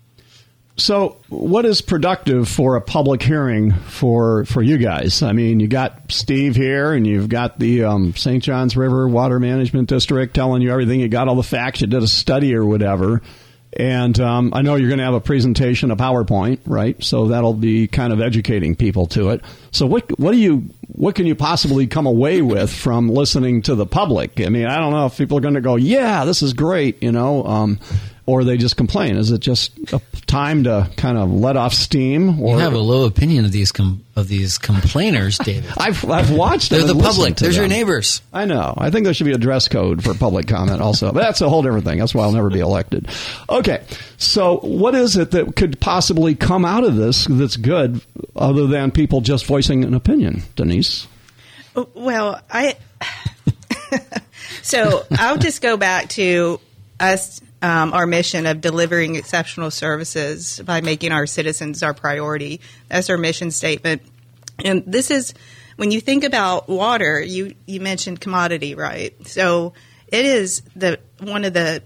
So, 0.78 1.16
what 1.30 1.64
is 1.64 1.80
productive 1.80 2.48
for 2.48 2.76
a 2.76 2.82
public 2.82 3.22
hearing 3.22 3.72
for 3.72 4.44
for 4.44 4.60
you 4.60 4.76
guys? 4.76 5.22
I 5.22 5.32
mean, 5.32 5.58
you 5.58 5.68
got 5.68 6.12
Steve 6.12 6.54
here, 6.54 6.92
and 6.92 7.06
you've 7.06 7.30
got 7.30 7.58
the 7.58 7.84
um, 7.84 8.14
St. 8.14 8.42
Johns 8.42 8.76
River 8.76 9.08
Water 9.08 9.40
Management 9.40 9.88
District 9.88 10.34
telling 10.34 10.60
you 10.60 10.70
everything. 10.70 11.00
You 11.00 11.08
got 11.08 11.28
all 11.28 11.36
the 11.36 11.42
facts. 11.42 11.80
You 11.80 11.86
did 11.86 12.02
a 12.02 12.08
study 12.08 12.54
or 12.54 12.66
whatever, 12.66 13.22
and 13.72 14.20
um, 14.20 14.52
I 14.52 14.60
know 14.60 14.74
you're 14.74 14.88
going 14.88 14.98
to 14.98 15.04
have 15.04 15.14
a 15.14 15.20
presentation, 15.20 15.90
a 15.90 15.96
PowerPoint, 15.96 16.58
right? 16.66 17.02
So 17.02 17.28
that'll 17.28 17.54
be 17.54 17.88
kind 17.88 18.12
of 18.12 18.20
educating 18.20 18.76
people 18.76 19.06
to 19.08 19.30
it. 19.30 19.40
So, 19.70 19.86
what 19.86 20.18
what 20.18 20.32
do 20.32 20.38
you 20.38 20.68
what 20.88 21.14
can 21.14 21.26
you 21.26 21.34
possibly 21.34 21.86
come 21.86 22.06
away 22.06 22.42
with 22.42 22.72
from 22.72 23.08
listening 23.08 23.62
to 23.62 23.74
the 23.74 23.86
public? 23.86 24.40
I 24.40 24.48
mean, 24.48 24.66
I 24.66 24.78
don't 24.78 24.92
know 24.92 25.06
if 25.06 25.16
people 25.16 25.38
are 25.38 25.42
going 25.42 25.54
to 25.54 25.60
go, 25.60 25.76
"Yeah, 25.76 26.24
this 26.24 26.42
is 26.42 26.52
great," 26.52 27.02
you 27.02 27.12
know. 27.12 27.44
Um, 27.44 27.80
or 28.26 28.42
they 28.42 28.56
just 28.56 28.76
complain. 28.76 29.16
Is 29.16 29.30
it 29.30 29.38
just 29.38 29.78
a 29.92 30.00
time 30.26 30.64
to 30.64 30.90
kind 30.96 31.16
of 31.16 31.30
let 31.30 31.56
off 31.56 31.72
steam? 31.72 32.40
Or 32.42 32.56
you 32.56 32.58
have 32.58 32.74
a 32.74 32.78
low 32.78 33.06
opinion 33.06 33.44
of 33.44 33.52
these 33.52 33.70
com- 33.70 34.02
of 34.16 34.26
these 34.26 34.58
complainers, 34.58 35.38
David. 35.38 35.70
I've 35.78 36.04
I've 36.10 36.32
watched. 36.32 36.70
They're 36.70 36.82
them 36.82 36.98
the 36.98 37.02
public. 37.04 37.36
There's 37.36 37.56
your 37.56 37.68
neighbors. 37.68 38.20
I 38.32 38.44
know. 38.44 38.74
I 38.76 38.90
think 38.90 39.04
there 39.04 39.14
should 39.14 39.26
be 39.26 39.32
a 39.32 39.38
dress 39.38 39.68
code 39.68 40.02
for 40.02 40.12
public 40.14 40.48
comment 40.48 40.82
also, 40.82 41.12
but 41.12 41.20
that's 41.20 41.40
a 41.40 41.48
whole 41.48 41.62
different 41.62 41.84
thing. 41.84 42.00
That's 42.00 42.14
why 42.14 42.24
I'll 42.24 42.32
never 42.32 42.50
be 42.50 42.60
elected. 42.60 43.08
Okay, 43.48 43.84
so 44.18 44.58
what 44.58 44.94
is 44.96 45.16
it 45.16 45.30
that 45.30 45.54
could 45.54 45.78
possibly 45.80 46.34
come 46.34 46.64
out 46.64 46.82
of 46.82 46.96
this 46.96 47.26
that's 47.30 47.56
good, 47.56 48.00
other 48.34 48.66
than 48.66 48.90
people 48.90 49.20
just 49.20 49.46
voicing 49.46 49.84
an 49.84 49.94
opinion, 49.94 50.42
Denise? 50.56 50.75
Well, 51.94 52.40
I. 52.50 52.76
so 54.62 55.04
I'll 55.12 55.38
just 55.38 55.60
go 55.62 55.76
back 55.76 56.08
to 56.10 56.60
us, 56.98 57.40
um, 57.62 57.92
our 57.92 58.06
mission 58.06 58.46
of 58.46 58.60
delivering 58.60 59.16
exceptional 59.16 59.70
services 59.70 60.60
by 60.64 60.80
making 60.80 61.12
our 61.12 61.26
citizens 61.26 61.82
our 61.82 61.94
priority. 61.94 62.60
That's 62.88 63.10
our 63.10 63.18
mission 63.18 63.50
statement. 63.50 64.02
And 64.64 64.82
this 64.86 65.10
is 65.10 65.34
when 65.76 65.90
you 65.90 66.00
think 66.00 66.24
about 66.24 66.68
water, 66.68 67.20
you, 67.20 67.54
you 67.66 67.80
mentioned 67.80 68.20
commodity, 68.20 68.74
right? 68.74 69.14
So 69.26 69.74
it 70.08 70.24
is 70.24 70.62
the 70.74 70.98
one 71.20 71.44
of 71.44 71.52
the 71.52 71.82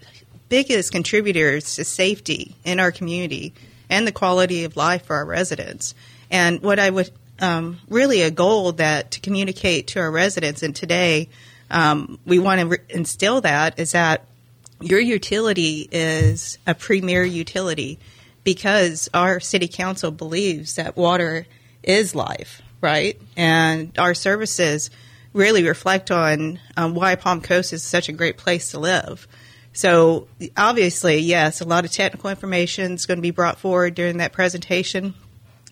biggest 0.49 0.93
contributors 0.93 1.77
to 1.77 1.85
safety 1.85 2.57
in 2.65 2.81
our 2.81 2.93
community 2.93 3.55
and 3.89 4.07
the 4.07 4.13
quality 4.13 4.65
of 4.65 4.77
life 4.77 5.07
for 5.07 5.17
our 5.17 5.25
residents. 5.25 5.95
And 6.31 6.63
what 6.63 6.79
I 6.79 6.91
would 6.91 7.11
um, 7.41 7.79
really 7.89 8.23
a 8.23 8.31
goal 8.31 8.73
that 8.73 9.13
to 9.13 9.21
communicate 9.21 9.89
to 9.89 10.01
our 10.01 10.11
residents, 10.11 10.63
and 10.63 10.75
today 10.75 11.29
um, 11.71 12.19
we 12.27 12.39
want 12.39 12.61
to 12.61 12.67
re- 12.67 12.79
instill 12.89 13.41
that 13.43 13.79
is 13.79 13.93
that 13.93 14.25
your 14.81 15.01
utility 15.01 15.89
is 15.91 16.59
a 16.67 16.75
premier 16.75 17.23
utility 17.23 17.99
because 18.45 19.09
our 19.13 19.41
city 19.41 19.69
council 19.69 20.11
believes 20.11 20.77
that 20.77 20.97
water 20.97 21.47
is 21.83 22.15
life, 22.15 22.63
right? 22.81 23.21
And 23.37 23.97
our 23.99 24.15
services 24.15 24.91
really 25.33 25.63
reflect 25.63 26.11
on 26.11 26.59
um, 26.77 26.95
why 26.95 27.15
Palm 27.15 27.41
Coast 27.41 27.73
is 27.73 27.83
such 27.83 28.09
a 28.09 28.13
great 28.13 28.37
place 28.37 28.71
to 28.73 28.79
live. 28.79 29.29
So 29.73 30.27
obviously, 30.57 31.19
yes, 31.19 31.61
a 31.61 31.65
lot 31.65 31.85
of 31.85 31.93
technical 31.93 32.31
information 32.31 32.93
is 32.93 33.07
going 33.07 33.19
to 33.19 33.23
be 33.23 33.31
brought 33.31 33.59
forward 33.59 33.95
during 33.95 34.17
that 34.17 34.33
presentation, 34.33 35.15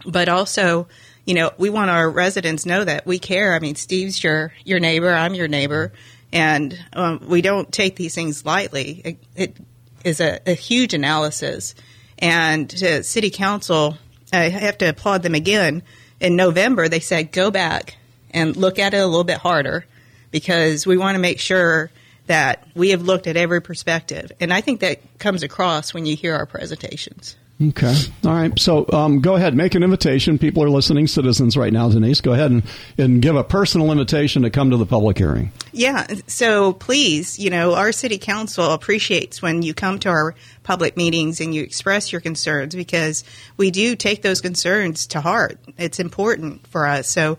but 0.07 0.29
also, 0.29 0.87
you 1.29 1.35
know, 1.35 1.53
we 1.59 1.69
want 1.69 1.91
our 1.91 2.09
residents 2.09 2.65
know 2.65 2.83
that 2.83 3.05
we 3.05 3.19
care. 3.19 3.53
I 3.53 3.59
mean, 3.59 3.75
Steve's 3.75 4.25
your 4.25 4.55
your 4.65 4.81
neighbor, 4.81 5.13
I'm 5.13 5.35
your 5.35 5.47
neighbor, 5.47 5.93
and 6.33 6.77
um, 6.95 7.23
we 7.29 7.43
don't 7.43 7.71
take 7.71 7.97
these 7.97 8.15
things 8.15 8.47
lightly. 8.47 9.03
It, 9.05 9.19
it 9.37 9.57
is 10.05 10.21
a, 10.21 10.41
a 10.47 10.55
huge 10.55 10.95
analysis, 10.95 11.75
and 12.19 12.71
to 12.71 13.03
City 13.03 13.29
Council, 13.29 13.99
I 14.33 14.49
have 14.49 14.79
to 14.79 14.87
applaud 14.87 15.23
them 15.23 15.35
again. 15.35 15.83
In 16.19 16.35
November, 16.35 16.89
they 16.89 17.01
said 17.01 17.31
go 17.31 17.51
back 17.51 17.99
and 18.31 18.57
look 18.57 18.79
at 18.79 18.95
it 18.95 18.97
a 18.97 19.07
little 19.07 19.23
bit 19.23 19.37
harder 19.37 19.85
because 20.31 20.87
we 20.87 20.97
want 20.97 21.17
to 21.17 21.21
make 21.21 21.41
sure 21.41 21.91
that 22.25 22.67
we 22.75 22.89
have 22.89 23.03
looked 23.03 23.27
at 23.27 23.37
every 23.37 23.61
perspective, 23.61 24.33
and 24.41 24.51
I 24.51 24.63
think 24.63 24.81
that 24.81 25.19
comes 25.19 25.43
across 25.43 25.93
when 25.93 26.07
you 26.07 26.17
hear 26.17 26.35
our 26.35 26.47
presentations. 26.47 27.37
Okay. 27.61 27.93
All 28.25 28.33
right. 28.33 28.57
So 28.57 28.87
um, 28.93 29.21
go 29.21 29.35
ahead, 29.35 29.53
make 29.55 29.75
an 29.75 29.83
invitation. 29.83 30.39
People 30.39 30.63
are 30.63 30.71
listening, 30.71 31.09
citizens 31.09 31.57
right 31.57 31.73
now, 31.73 31.89
Denise. 31.89 32.21
Go 32.21 32.33
ahead 32.33 32.53
and, 32.53 32.63
and 32.97 33.21
give 33.21 33.35
a 33.35 33.43
personal 33.43 33.91
invitation 33.91 34.43
to 34.43 34.51
come 34.51 34.71
to 34.71 34.77
the 34.77 34.87
public 34.87 35.19
hearing. 35.19 35.51
Yeah, 35.73 36.07
so 36.29 36.73
please, 36.73 37.37
you 37.37 37.51
know, 37.51 37.75
our 37.75 37.91
city 37.91 38.19
council 38.19 38.65
appreciates 38.73 39.43
when 39.43 39.63
you 39.63 39.75
come 39.75 39.99
to 40.01 40.09
our 40.09 40.37
public 40.63 40.97
meetings 40.97 41.41
and 41.41 41.53
you 41.53 41.63
express 41.65 42.13
your 42.13 42.21
concerns 42.21 42.77
because 42.77 43.25
we 43.57 43.73
do 43.73 43.97
take 43.97 44.23
those 44.23 44.41
concerns 44.41 45.09
to 45.09 45.21
heart. 45.21 45.59
It's 45.77 45.99
important 45.99 46.65
for 46.69 46.87
us. 46.87 47.09
So 47.09 47.39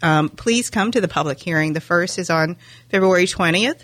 um, 0.00 0.28
please 0.28 0.70
come 0.70 0.92
to 0.92 1.00
the 1.00 1.08
public 1.08 1.40
hearing. 1.40 1.72
The 1.72 1.80
first 1.80 2.20
is 2.20 2.30
on 2.30 2.56
February 2.90 3.26
20th. 3.26 3.80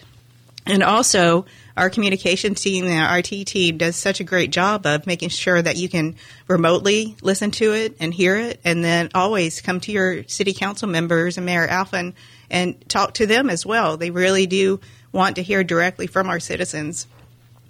And 0.67 0.83
also, 0.83 1.45
our 1.77 1.91
communication 1.91 2.55
team 2.55 2.87
our 2.87 3.19
IT 3.19 3.47
team 3.47 3.79
does 3.79 3.97
such 3.97 4.21
a 4.21 4.25
great 4.25 4.53
job 4.53 4.87
of 4.87 5.07
making 5.07 5.31
sure 5.31 5.61
that 5.61 5.77
you 5.77 5.89
can 5.89 6.17
remotely 6.47 7.17
listen 7.23 7.51
to 7.53 7.73
it 7.73 7.97
and 7.99 8.13
hear 8.13 8.37
it, 8.37 8.61
and 8.65 8.85
then 8.85 9.09
always 9.15 9.61
come 9.61 9.81
to 9.81 9.93
your 9.93 10.25
city 10.25 10.53
council 10.53 10.89
members 10.89 11.37
and 11.37 11.47
Mayor 11.47 11.67
Alfin 11.67 12.15
and 12.51 12.89
talk 12.89 13.15
to 13.15 13.27
them 13.27 13.51
as 13.51 13.67
well. 13.67 13.97
They 13.97 14.11
really 14.11 14.47
do 14.47 14.81
want 15.11 15.37
to 15.37 15.43
hear 15.43 15.65
directly 15.65 16.07
from 16.07 16.29
our 16.29 16.41
citizens, 16.41 17.07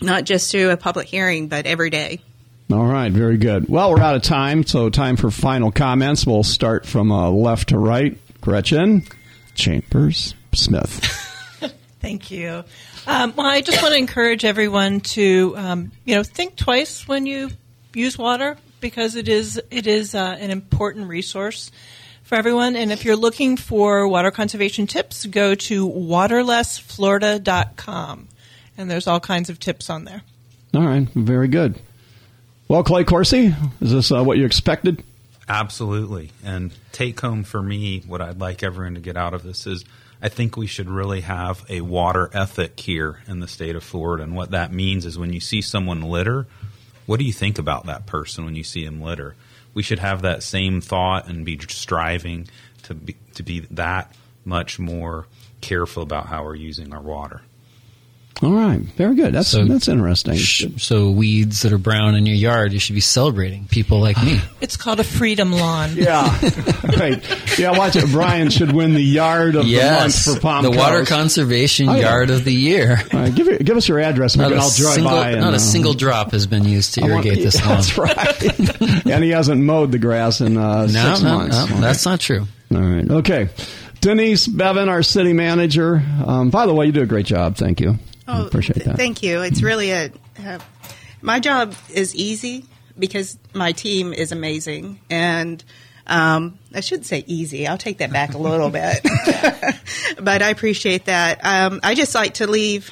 not 0.01 0.25
just 0.25 0.51
through 0.51 0.71
a 0.71 0.77
public 0.77 1.07
hearing, 1.07 1.49
but 1.49 1.67
every 1.67 1.91
day. 1.91 2.21
All 2.71 2.87
right, 2.87 3.13
very 3.13 3.37
good. 3.37 3.69
Well, 3.69 3.91
we're 3.91 4.01
out 4.01 4.17
of 4.17 4.23
time, 4.23 4.65
so 4.65 4.89
time 4.91 5.17
for 5.17 5.31
final 5.31 5.71
comments. 5.71 6.27
We'll 6.27 6.43
start 6.43 6.87
from 6.87 7.13
uh, 7.13 7.31
left 7.31 7.69
to 7.69 7.79
right. 7.79 8.19
Gretchen, 8.41 9.05
Chambers, 9.55 10.35
Smith. 10.53 11.29
Thank 12.03 12.31
you. 12.33 12.65
Um, 13.07 13.33
well, 13.37 13.47
I 13.47 13.61
just 13.61 13.81
want 13.81 13.95
to 13.95 13.99
encourage 13.99 14.45
everyone 14.45 14.99
to, 15.01 15.55
um, 15.57 15.93
you 16.05 16.17
know, 16.17 16.25
think 16.25 16.57
twice 16.57 17.07
when 17.07 17.27
you 17.27 17.51
use 17.95 18.19
water 18.19 18.57
because 18.81 19.15
it 19.15 19.29
is 19.29 19.63
it 19.71 19.87
is 19.87 20.13
uh, 20.15 20.37
an 20.41 20.51
important 20.51 21.09
resource 21.09 21.71
for 22.25 22.35
everyone. 22.35 22.75
And 22.75 22.91
if 22.91 23.05
you're 23.05 23.15
looking 23.15 23.57
for 23.57 24.09
water 24.09 24.33
conservation 24.33 24.89
tips, 24.89 25.27
go 25.27 25.55
to 25.55 25.89
waterlessflorida.com, 25.89 28.29
and 28.77 28.91
there's 28.91 29.07
all 29.07 29.21
kinds 29.21 29.49
of 29.49 29.61
tips 29.61 29.89
on 29.89 30.05
there. 30.05 30.23
All 30.75 30.83
right, 30.83 31.09
very 31.11 31.49
good. 31.49 31.81
Well, 32.67 32.83
Clay 32.83 33.05
Corsi, 33.05 33.55
is 33.81 33.93
this 33.93 34.11
uh, 34.11 34.25
what 34.25 34.39
you 34.39 34.45
expected? 34.45 35.05
Absolutely. 35.49 36.31
And 36.45 36.73
take 36.91 37.21
home 37.21 37.45
for 37.45 37.63
me, 37.63 38.01
what 38.07 38.21
I'd 38.21 38.41
like 38.41 38.63
everyone 38.63 38.95
to 38.95 39.01
get 39.01 39.17
out 39.17 39.35
of 39.35 39.43
this 39.43 39.67
is 39.67 39.85
I 40.23 40.29
think 40.29 40.57
we 40.57 40.69
should 40.69 40.89
really 40.89 41.23
have 41.23 41.65
a 41.69 41.81
water 41.81 42.31
ethic 42.33 42.79
here 42.79 43.19
in 43.27 43.41
the 43.41 43.49
state 43.49 43.75
of 43.75 43.83
Florida. 43.83 44.23
And 44.23 44.37
what 44.37 44.53
that 44.53 44.73
means 44.73 45.05
is 45.05 45.19
when 45.19 45.33
you 45.33 45.41
see 45.41 45.61
someone 45.61 46.01
litter, 46.03 46.47
what 47.07 47.19
do 47.19 47.25
you 47.25 47.33
think 47.33 47.59
about 47.59 47.87
that 47.87 48.07
person 48.07 48.45
when 48.45 48.55
you 48.55 48.63
see 48.63 48.85
him 48.85 49.03
litter? 49.03 49.35
We 49.75 49.83
should 49.83 49.99
have 49.99 50.23
that 50.23 50.45
same 50.45 50.81
thought 50.81 51.29
and 51.29 51.45
be 51.45 51.59
striving 51.69 52.47
to 52.85 52.95
be, 52.95 53.17
to 53.35 53.43
be 53.43 53.61
that 53.73 54.15
much 54.45 54.79
more 54.79 55.27
careful 55.61 56.05
about 56.05 56.27
how 56.27 56.45
we're 56.45 56.55
using 56.55 56.95
our 56.95 57.01
water. 57.01 57.43
All 58.43 58.51
right, 58.53 58.81
very 58.81 59.15
good. 59.15 59.33
That's 59.33 59.49
So- 59.49 59.65
that's 59.67 59.87
interesting. 59.87 60.37
Sh- 60.37 60.65
So 60.79 61.11
weeds 61.11 61.63
that 61.63 61.73
are 61.73 61.79
brown 61.79 62.17
in 62.17 62.27
your 62.27 62.35
yard, 62.35 62.73
you 62.73 62.81
should 62.81 62.97
be 62.97 63.01
celebrating 63.01 63.67
people 63.71 64.01
like 64.01 64.21
me. 64.23 64.41
It's 64.61 64.77
called 64.77 64.99
a 65.01 65.05
freedom 65.05 65.53
lawn. 65.53 65.91
Yeah, 65.97 66.25
right. 66.99 67.23
Yeah, 67.59 67.77
watch 67.79 67.95
it. 67.97 68.11
Brian 68.11 68.51
should 68.51 68.73
win 68.73 68.95
the 68.95 69.01
yard 69.03 69.55
of 69.55 69.67
yes, 69.67 70.25
the 70.25 70.31
month 70.33 70.39
for 70.39 70.43
Palm 70.43 70.65
the 70.65 70.71
water 70.73 71.05
conservation 71.05 71.89
Oh, 71.89 71.95
yeah. 71.95 72.01
yard 72.11 72.31
of 72.31 72.45
the 72.45 72.53
year. 72.53 73.01
All 73.13 73.21
right, 73.21 73.35
give, 73.35 73.59
give 73.65 73.77
us 73.77 73.87
your 73.89 74.01
address. 74.01 74.37
Not, 74.37 74.51
Maybe 74.51 74.59
a 74.61 74.63
I'll 74.63 74.71
drive 74.71 74.95
single, 74.95 75.11
by. 75.13 75.31
And, 75.31 75.41
not 75.41 75.53
uh, 75.53 75.57
a 75.57 75.61
single 75.61 75.95
drop 75.95 76.33
has 76.33 76.47
been 76.49 76.65
used 76.65 76.95
to 76.95 77.03
I 77.03 77.09
want- 77.11 77.25
irrigate 77.27 77.45
this 77.45 77.61
lawn. 77.65 77.77
That's 77.77 77.97
right. 77.99 79.07
and 79.07 79.23
he 79.23 79.31
hasn't 79.31 79.61
mowed 79.63 79.93
the 79.93 79.99
grass 80.01 80.41
in 80.41 80.57
uh, 80.57 80.87
No, 80.87 80.87
six 80.89 81.23
no, 81.23 81.39
months. 81.39 81.71
no, 81.71 81.81
that's 81.81 82.05
not 82.05 82.19
true. 82.21 82.47
All 82.75 82.81
right. 82.81 83.09
Okay. 83.09 83.49
Denise 84.01 84.49
Bevan, 84.49 84.89
our 84.89 85.05
city 85.05 85.33
manager. 85.33 86.03
Um, 86.27 86.51
by 86.51 86.67
the 86.67 86.75
way, 86.75 86.87
you 86.87 86.93
do 86.93 87.03
a 87.03 87.07
great 87.07 87.27
job. 87.27 87.57
Thank 87.57 87.81
you. 87.81 87.99
I 88.27 88.39
Oh, 88.41 88.47
appreciate 88.47 88.75
th- 88.75 88.87
that. 88.87 88.97
Thank 88.97 89.23
you. 89.23 89.43
It's 89.43 89.63
really 89.63 89.91
a. 89.91 90.11
My 91.21 91.39
job 91.41 91.75
is 91.93 92.15
easy 92.15 92.65
because 92.99 93.39
my 93.55 93.73
team 93.73 94.13
is 94.13 94.33
amazing, 94.33 95.01
and 95.11 95.63
um, 96.07 96.59
I 96.75 96.81
shouldn't 96.81 97.07
say 97.07 97.25
easy. 97.27 97.67
I'll 97.67 97.79
take 97.79 97.99
that 97.99 98.13
back 98.13 98.35
a 98.35 98.39
little 98.39 98.71
bit, 98.81 99.01
but 100.21 100.43
I 100.43 100.51
appreciate 100.51 101.07
that. 101.07 101.41
Um, 101.45 101.81
I 101.83 101.95
just 101.95 102.15
like 102.15 102.35
to 102.35 102.47
leave 102.47 102.91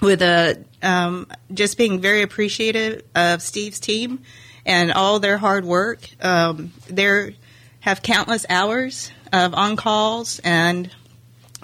with 0.00 0.22
a 0.22 0.62
um, 0.82 1.26
just 1.52 1.76
being 1.76 2.00
very 2.00 2.22
appreciative 2.22 3.02
of 3.14 3.42
Steve's 3.42 3.80
team 3.80 4.20
and 4.64 4.92
all 4.92 5.18
their 5.18 5.38
hard 5.38 5.64
work. 5.64 6.08
Um, 6.24 6.72
they 6.88 7.36
have 7.80 8.02
countless 8.02 8.46
hours 8.48 9.10
of 9.32 9.54
on 9.54 9.76
calls 9.76 10.40
and 10.44 10.90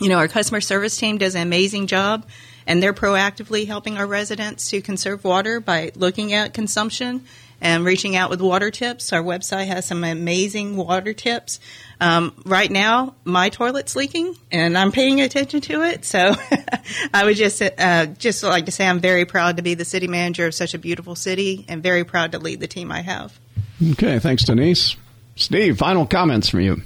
you 0.01 0.09
know, 0.09 0.17
our 0.17 0.27
customer 0.29 0.61
service 0.61 0.97
team 0.97 1.19
does 1.19 1.37
an 1.37 1.43
amazing 1.43 1.87
job, 1.87 2.27
and 2.67 2.83
they're 2.83 2.95
proactively 2.95 3.67
helping 3.67 3.99
our 3.99 4.07
residents 4.07 4.71
to 4.71 4.81
conserve 4.81 5.25
water 5.25 5.61
by 5.61 5.93
looking 5.95 6.33
at 6.33 6.55
consumption 6.55 7.25
and 7.61 7.85
reaching 7.85 8.15
out 8.15 8.31
with 8.31 8.41
water 8.41 8.71
tips. 8.71 9.13
Our 9.13 9.23
website 9.23 9.67
has 9.67 9.87
some 9.87 10.05
amazing 10.05 10.77
water 10.77 11.13
tips. 11.15 11.61
Um, 12.01 12.35
right 12.45 12.71
now, 12.71 13.15
my 13.25 13.49
toilet's 13.49 13.97
leaking, 13.97 14.37
and 14.53 14.77
I'm 14.77 14.93
paying 14.93 15.21
attention 15.21 15.61
to 15.63 15.83
it. 15.83 16.05
So, 16.05 16.35
I 17.15 17.25
would 17.25 17.37
just 17.37 17.63
uh, 17.63 18.07
just 18.07 18.43
like 18.43 18.67
to 18.67 18.73
say 18.73 18.87
I'm 18.87 19.01
very 19.01 19.25
proud 19.25 19.57
to 19.57 19.63
be 19.63 19.75
the 19.75 19.85
city 19.85 20.09
manager 20.09 20.47
of 20.47 20.55
such 20.55 20.75
a 20.75 20.79
beautiful 20.79 21.15
city, 21.15 21.65
and 21.69 21.83
very 21.83 22.05
proud 22.05 22.33
to 22.33 22.39
lead 22.39 22.61
the 22.61 22.67
team 22.67 22.93
I 22.93 23.01
have. 23.01 23.39
Okay. 23.93 24.19
Thanks, 24.19 24.45
Denise. 24.45 24.97
Steve, 25.37 25.79
final 25.79 26.07
comments 26.07 26.49
from 26.49 26.61
you. 26.61 26.83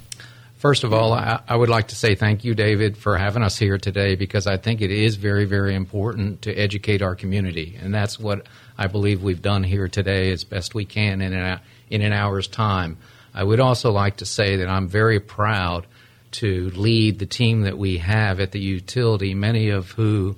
First 0.59 0.83
of 0.83 0.91
all, 0.91 1.13
I, 1.13 1.41
I 1.47 1.55
would 1.55 1.69
like 1.69 1.87
to 1.87 1.95
say 1.95 2.15
thank 2.15 2.43
you, 2.43 2.53
David, 2.53 2.97
for 2.97 3.17
having 3.17 3.43
us 3.43 3.57
here 3.57 3.77
today 3.77 4.15
because 4.15 4.45
I 4.45 4.57
think 4.57 4.81
it 4.81 4.91
is 4.91 5.15
very, 5.15 5.45
very 5.45 5.73
important 5.73 6.41
to 6.41 6.53
educate 6.53 7.01
our 7.01 7.15
community, 7.15 7.79
and 7.81 7.93
that's 7.93 8.19
what 8.19 8.45
I 8.77 8.87
believe 8.87 9.23
we've 9.23 9.41
done 9.41 9.63
here 9.63 9.87
today 9.87 10.33
as 10.33 10.43
best 10.43 10.75
we 10.75 10.83
can 10.83 11.21
in 11.21 11.31
an, 11.31 11.61
in 11.89 12.01
an 12.01 12.11
hour's 12.11 12.49
time. 12.49 12.97
I 13.33 13.41
would 13.41 13.61
also 13.61 13.91
like 13.91 14.17
to 14.17 14.25
say 14.25 14.57
that 14.57 14.67
I'm 14.67 14.89
very 14.89 15.21
proud 15.21 15.87
to 16.31 16.71
lead 16.71 17.19
the 17.19 17.25
team 17.25 17.61
that 17.61 17.77
we 17.77 17.99
have 17.99 18.41
at 18.41 18.51
the 18.51 18.59
utility, 18.59 19.33
many 19.33 19.69
of 19.69 19.91
who 19.91 20.35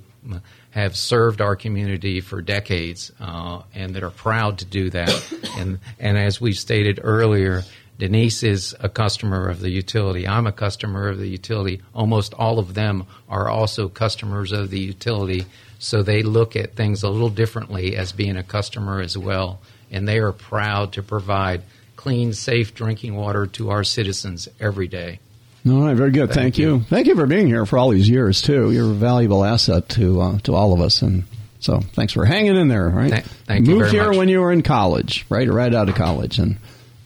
have 0.70 0.96
served 0.96 1.40
our 1.40 1.56
community 1.56 2.20
for 2.20 2.40
decades 2.40 3.10
uh, 3.18 3.62
and 3.74 3.96
that 3.96 4.04
are 4.04 4.10
proud 4.10 4.58
to 4.58 4.64
do 4.66 4.88
that. 4.90 5.32
and, 5.58 5.80
and 5.98 6.16
as 6.16 6.40
we 6.40 6.52
stated 6.52 7.00
earlier, 7.02 7.64
Denise 8.02 8.42
is 8.42 8.74
a 8.80 8.88
customer 8.88 9.48
of 9.48 9.60
the 9.60 9.70
utility. 9.70 10.26
I'm 10.26 10.48
a 10.48 10.52
customer 10.52 11.08
of 11.08 11.18
the 11.18 11.28
utility. 11.28 11.82
Almost 11.94 12.34
all 12.34 12.58
of 12.58 12.74
them 12.74 13.06
are 13.28 13.48
also 13.48 13.88
customers 13.88 14.50
of 14.50 14.70
the 14.70 14.80
utility, 14.80 15.46
so 15.78 16.02
they 16.02 16.24
look 16.24 16.56
at 16.56 16.74
things 16.74 17.04
a 17.04 17.08
little 17.08 17.28
differently 17.28 17.96
as 17.96 18.10
being 18.10 18.36
a 18.36 18.42
customer 18.42 19.00
as 19.00 19.16
well. 19.16 19.60
And 19.92 20.08
they 20.08 20.18
are 20.18 20.32
proud 20.32 20.94
to 20.94 21.02
provide 21.04 21.62
clean, 21.94 22.32
safe 22.32 22.74
drinking 22.74 23.14
water 23.14 23.46
to 23.46 23.70
our 23.70 23.84
citizens 23.84 24.48
every 24.58 24.88
day. 24.88 25.20
All 25.64 25.84
right, 25.84 25.94
very 25.96 26.10
good. 26.10 26.30
Thank, 26.30 26.56
Thank 26.56 26.58
you. 26.58 26.78
you. 26.78 26.80
Thank 26.80 27.06
you 27.06 27.14
for 27.14 27.26
being 27.26 27.46
here 27.46 27.64
for 27.66 27.78
all 27.78 27.90
these 27.90 28.08
years 28.08 28.42
too. 28.42 28.72
You're 28.72 28.90
a 28.90 28.94
valuable 28.94 29.44
asset 29.44 29.88
to 29.90 30.20
uh, 30.20 30.38
to 30.40 30.56
all 30.56 30.72
of 30.72 30.80
us, 30.80 31.02
and 31.02 31.22
so 31.60 31.78
thanks 31.92 32.14
for 32.14 32.24
hanging 32.24 32.56
in 32.56 32.66
there. 32.66 32.88
Right? 32.88 33.12
Thank- 33.12 33.26
thank 33.46 33.68
you 33.68 33.76
Moved 33.76 33.92
here 33.92 34.08
much. 34.08 34.16
when 34.16 34.28
you 34.28 34.40
were 34.40 34.50
in 34.50 34.62
college, 34.62 35.24
right? 35.28 35.48
Right 35.48 35.72
out 35.72 35.88
of 35.88 35.94
college, 35.94 36.40
and 36.40 36.56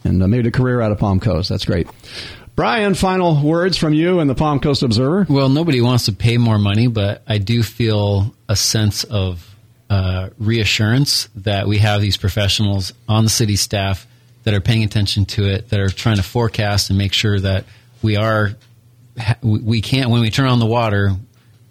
and 0.07 0.23
uh, 0.23 0.29
made 0.29 0.47
a 0.47 0.51
career 0.51 0.81
out 0.81 0.93
of 0.93 0.99
Palm 0.99 1.21
Coast. 1.21 1.49
That's 1.49 1.65
great. 1.65 1.89
Brian, 2.55 2.95
final 2.95 3.43
words 3.43 3.77
from 3.77 3.93
you 3.93 4.21
and 4.21 4.31
the 4.31 4.35
Palm 4.35 4.61
Coast 4.61 4.83
Observer. 4.83 5.27
Well, 5.29 5.51
nobody 5.51 5.83
wants 5.83 6.07
to 6.07 6.13
pay 6.13 6.39
more 6.39 6.59
money, 6.59 6.87
but 6.87 7.23
I 7.27 7.39
do 7.39 7.63
feel 7.63 8.35
a 8.49 8.57
sense 8.57 9.05
of 9.05 9.55
uh, 9.91 10.31
reassurance 10.39 11.29
that 11.37 11.69
we 11.69 11.79
have 11.79 12.01
these 12.01 12.17
professionals 12.17 12.93
on 13.09 13.25
the 13.25 13.31
city 13.31 13.57
staff 13.57 14.07
that 14.45 14.55
are 14.55 14.61
paying 14.61 14.85
attention 14.85 15.27
to 15.27 15.45
it, 15.47 15.69
that 15.69 15.81
are 15.81 15.91
trying 15.91 16.17
to 16.17 16.23
forecast 16.23 16.89
and 16.89 16.99
make 16.99 17.13
sure 17.13 17.39
that 17.39 17.65
we 18.03 18.17
are 18.17 18.53
we 19.43 19.81
can't 19.81 20.11
when 20.11 20.21
we 20.21 20.31
turn 20.31 20.47
on 20.47 20.59
the 20.59 20.67
water, 20.67 21.11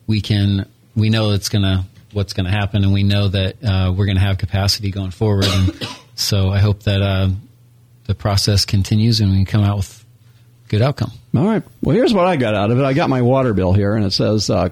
we 0.07 0.21
can 0.21 0.69
we 0.95 1.09
know 1.09 1.31
it's 1.31 1.49
gonna 1.49 1.86
what's 2.15 2.33
going 2.33 2.45
to 2.45 2.51
happen, 2.51 2.83
and 2.83 2.93
we 2.93 3.03
know 3.03 3.27
that 3.27 3.63
uh, 3.63 3.93
we're 3.95 4.05
going 4.05 4.17
to 4.17 4.23
have 4.23 4.38
capacity 4.38 4.89
going 4.89 5.11
forward. 5.11 5.45
And 5.45 5.88
so 6.15 6.49
I 6.49 6.59
hope 6.59 6.83
that 6.83 7.01
uh, 7.01 7.29
the 8.06 8.16
process 8.16 8.66
continues 8.66 9.20
and 9.20 9.32
we 9.32 9.45
come 9.45 9.64
out 9.64 9.78
with 9.78 10.06
good 10.68 10.82
outcome. 10.82 11.12
All 11.36 11.45
right. 11.45 11.64
Well, 11.82 11.95
here's 11.95 12.14
what 12.14 12.26
I 12.26 12.38
got 12.38 12.56
out 12.56 12.72
of 12.72 12.80
it. 12.80 12.84
I 12.84 12.93
got 12.93 13.10
my 13.10 13.22
water 13.22 13.53
bill 13.53 13.74
here, 13.74 13.93
and 13.95 14.06
it 14.06 14.14
says 14.14 14.49
uh, 14.49 14.70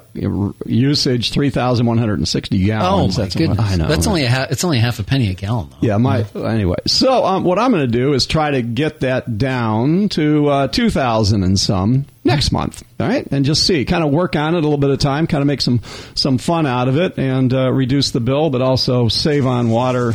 usage 0.66 1.32
three 1.32 1.50
thousand 1.50 1.86
one 1.86 1.98
hundred 1.98 2.20
and 2.20 2.28
sixty 2.28 2.64
gallons. 2.64 3.18
Oh 3.18 3.22
my 3.22 3.26
That's 3.26 3.36
goodness! 3.36 3.60
I 3.60 3.76
know. 3.76 3.88
That's 3.88 4.08
only 4.08 4.24
a 4.24 4.30
ha- 4.30 4.48
it's 4.50 4.64
only 4.64 4.80
half 4.80 5.00
a 5.00 5.04
penny 5.04 5.30
a 5.30 5.34
gallon 5.34 5.70
though. 5.72 5.78
Yeah, 5.82 5.98
my 5.98 6.26
anyway. 6.36 6.78
So 6.88 7.26
um, 7.26 7.44
what 7.44 7.60
I'm 7.60 7.72
going 7.72 7.86
to 7.86 7.92
do 7.92 8.14
is 8.14 8.26
try 8.26 8.52
to 8.52 8.62
get 8.62 9.02
that 9.02 9.38
down 9.38 10.08
to 10.10 10.48
uh, 10.48 10.68
two 10.70 10.90
thousand 10.90 11.44
and 11.44 11.60
some 11.60 12.06
next 12.24 12.54
month. 12.54 12.82
All 12.98 13.10
right, 13.10 13.28
and 13.30 13.44
just 13.44 13.68
see, 13.68 13.84
kind 13.84 14.04
of 14.04 14.12
work 14.12 14.38
on 14.38 14.56
it 14.56 14.60
a 14.60 14.62
little 14.62 14.78
bit 14.78 14.90
of 14.90 15.00
time, 15.00 15.28
kind 15.28 15.42
of 15.42 15.48
make 15.48 15.60
some 15.60 15.82
some 16.16 16.38
fun 16.38 16.66
out 16.66 16.88
of 16.88 16.98
it, 16.98 17.20
and 17.20 17.54
uh, 17.54 17.74
reduce 17.74 18.12
the 18.12 18.22
bill, 18.22 18.50
but 18.50 18.62
also 18.62 19.10
save 19.10 19.46
on 19.46 19.70
water 19.70 20.14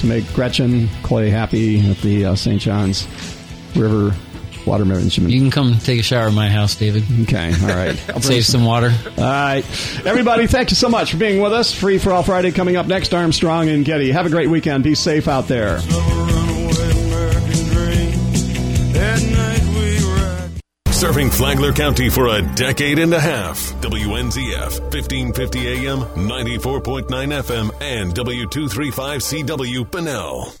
to 0.00 0.06
make 0.06 0.30
Gretchen 0.34 0.88
Clay 1.02 1.30
happy 1.30 1.88
at 1.90 1.98
the 1.98 2.26
uh, 2.26 2.34
St. 2.34 2.60
Johns 2.60 3.06
River 3.76 4.14
Water 4.66 4.84
Management. 4.84 5.32
You 5.32 5.40
can 5.40 5.50
come 5.50 5.78
take 5.78 6.00
a 6.00 6.02
shower 6.02 6.28
at 6.28 6.34
my 6.34 6.48
house, 6.48 6.74
David. 6.74 7.04
Okay, 7.22 7.52
all 7.62 7.68
right. 7.68 8.10
I'll 8.14 8.20
Save 8.20 8.44
some 8.44 8.64
water. 8.64 8.92
All 9.16 9.24
right. 9.24 9.64
Everybody, 10.04 10.46
thank 10.46 10.70
you 10.70 10.76
so 10.76 10.88
much 10.88 11.12
for 11.12 11.16
being 11.16 11.40
with 11.40 11.52
us. 11.52 11.72
Free 11.72 11.98
for 11.98 12.12
All 12.12 12.22
Friday 12.22 12.50
coming 12.52 12.76
up 12.76 12.86
next, 12.86 13.14
Armstrong 13.14 13.68
and 13.68 13.84
Getty. 13.84 14.10
Have 14.12 14.26
a 14.26 14.30
great 14.30 14.50
weekend. 14.50 14.84
Be 14.84 14.94
safe 14.94 15.28
out 15.28 15.48
there. 15.48 15.80
Serving 21.00 21.30
Flagler 21.30 21.72
County 21.72 22.10
for 22.10 22.26
a 22.26 22.42
decade 22.42 22.98
and 22.98 23.14
a 23.14 23.18
half. 23.18 23.72
WNZF, 23.80 24.80
1550 24.92 25.86
AM, 25.86 26.00
94.9 26.00 27.06
FM, 27.08 27.70
and 27.80 28.14
W235CW, 28.14 29.90
Bunnell. 29.90 30.52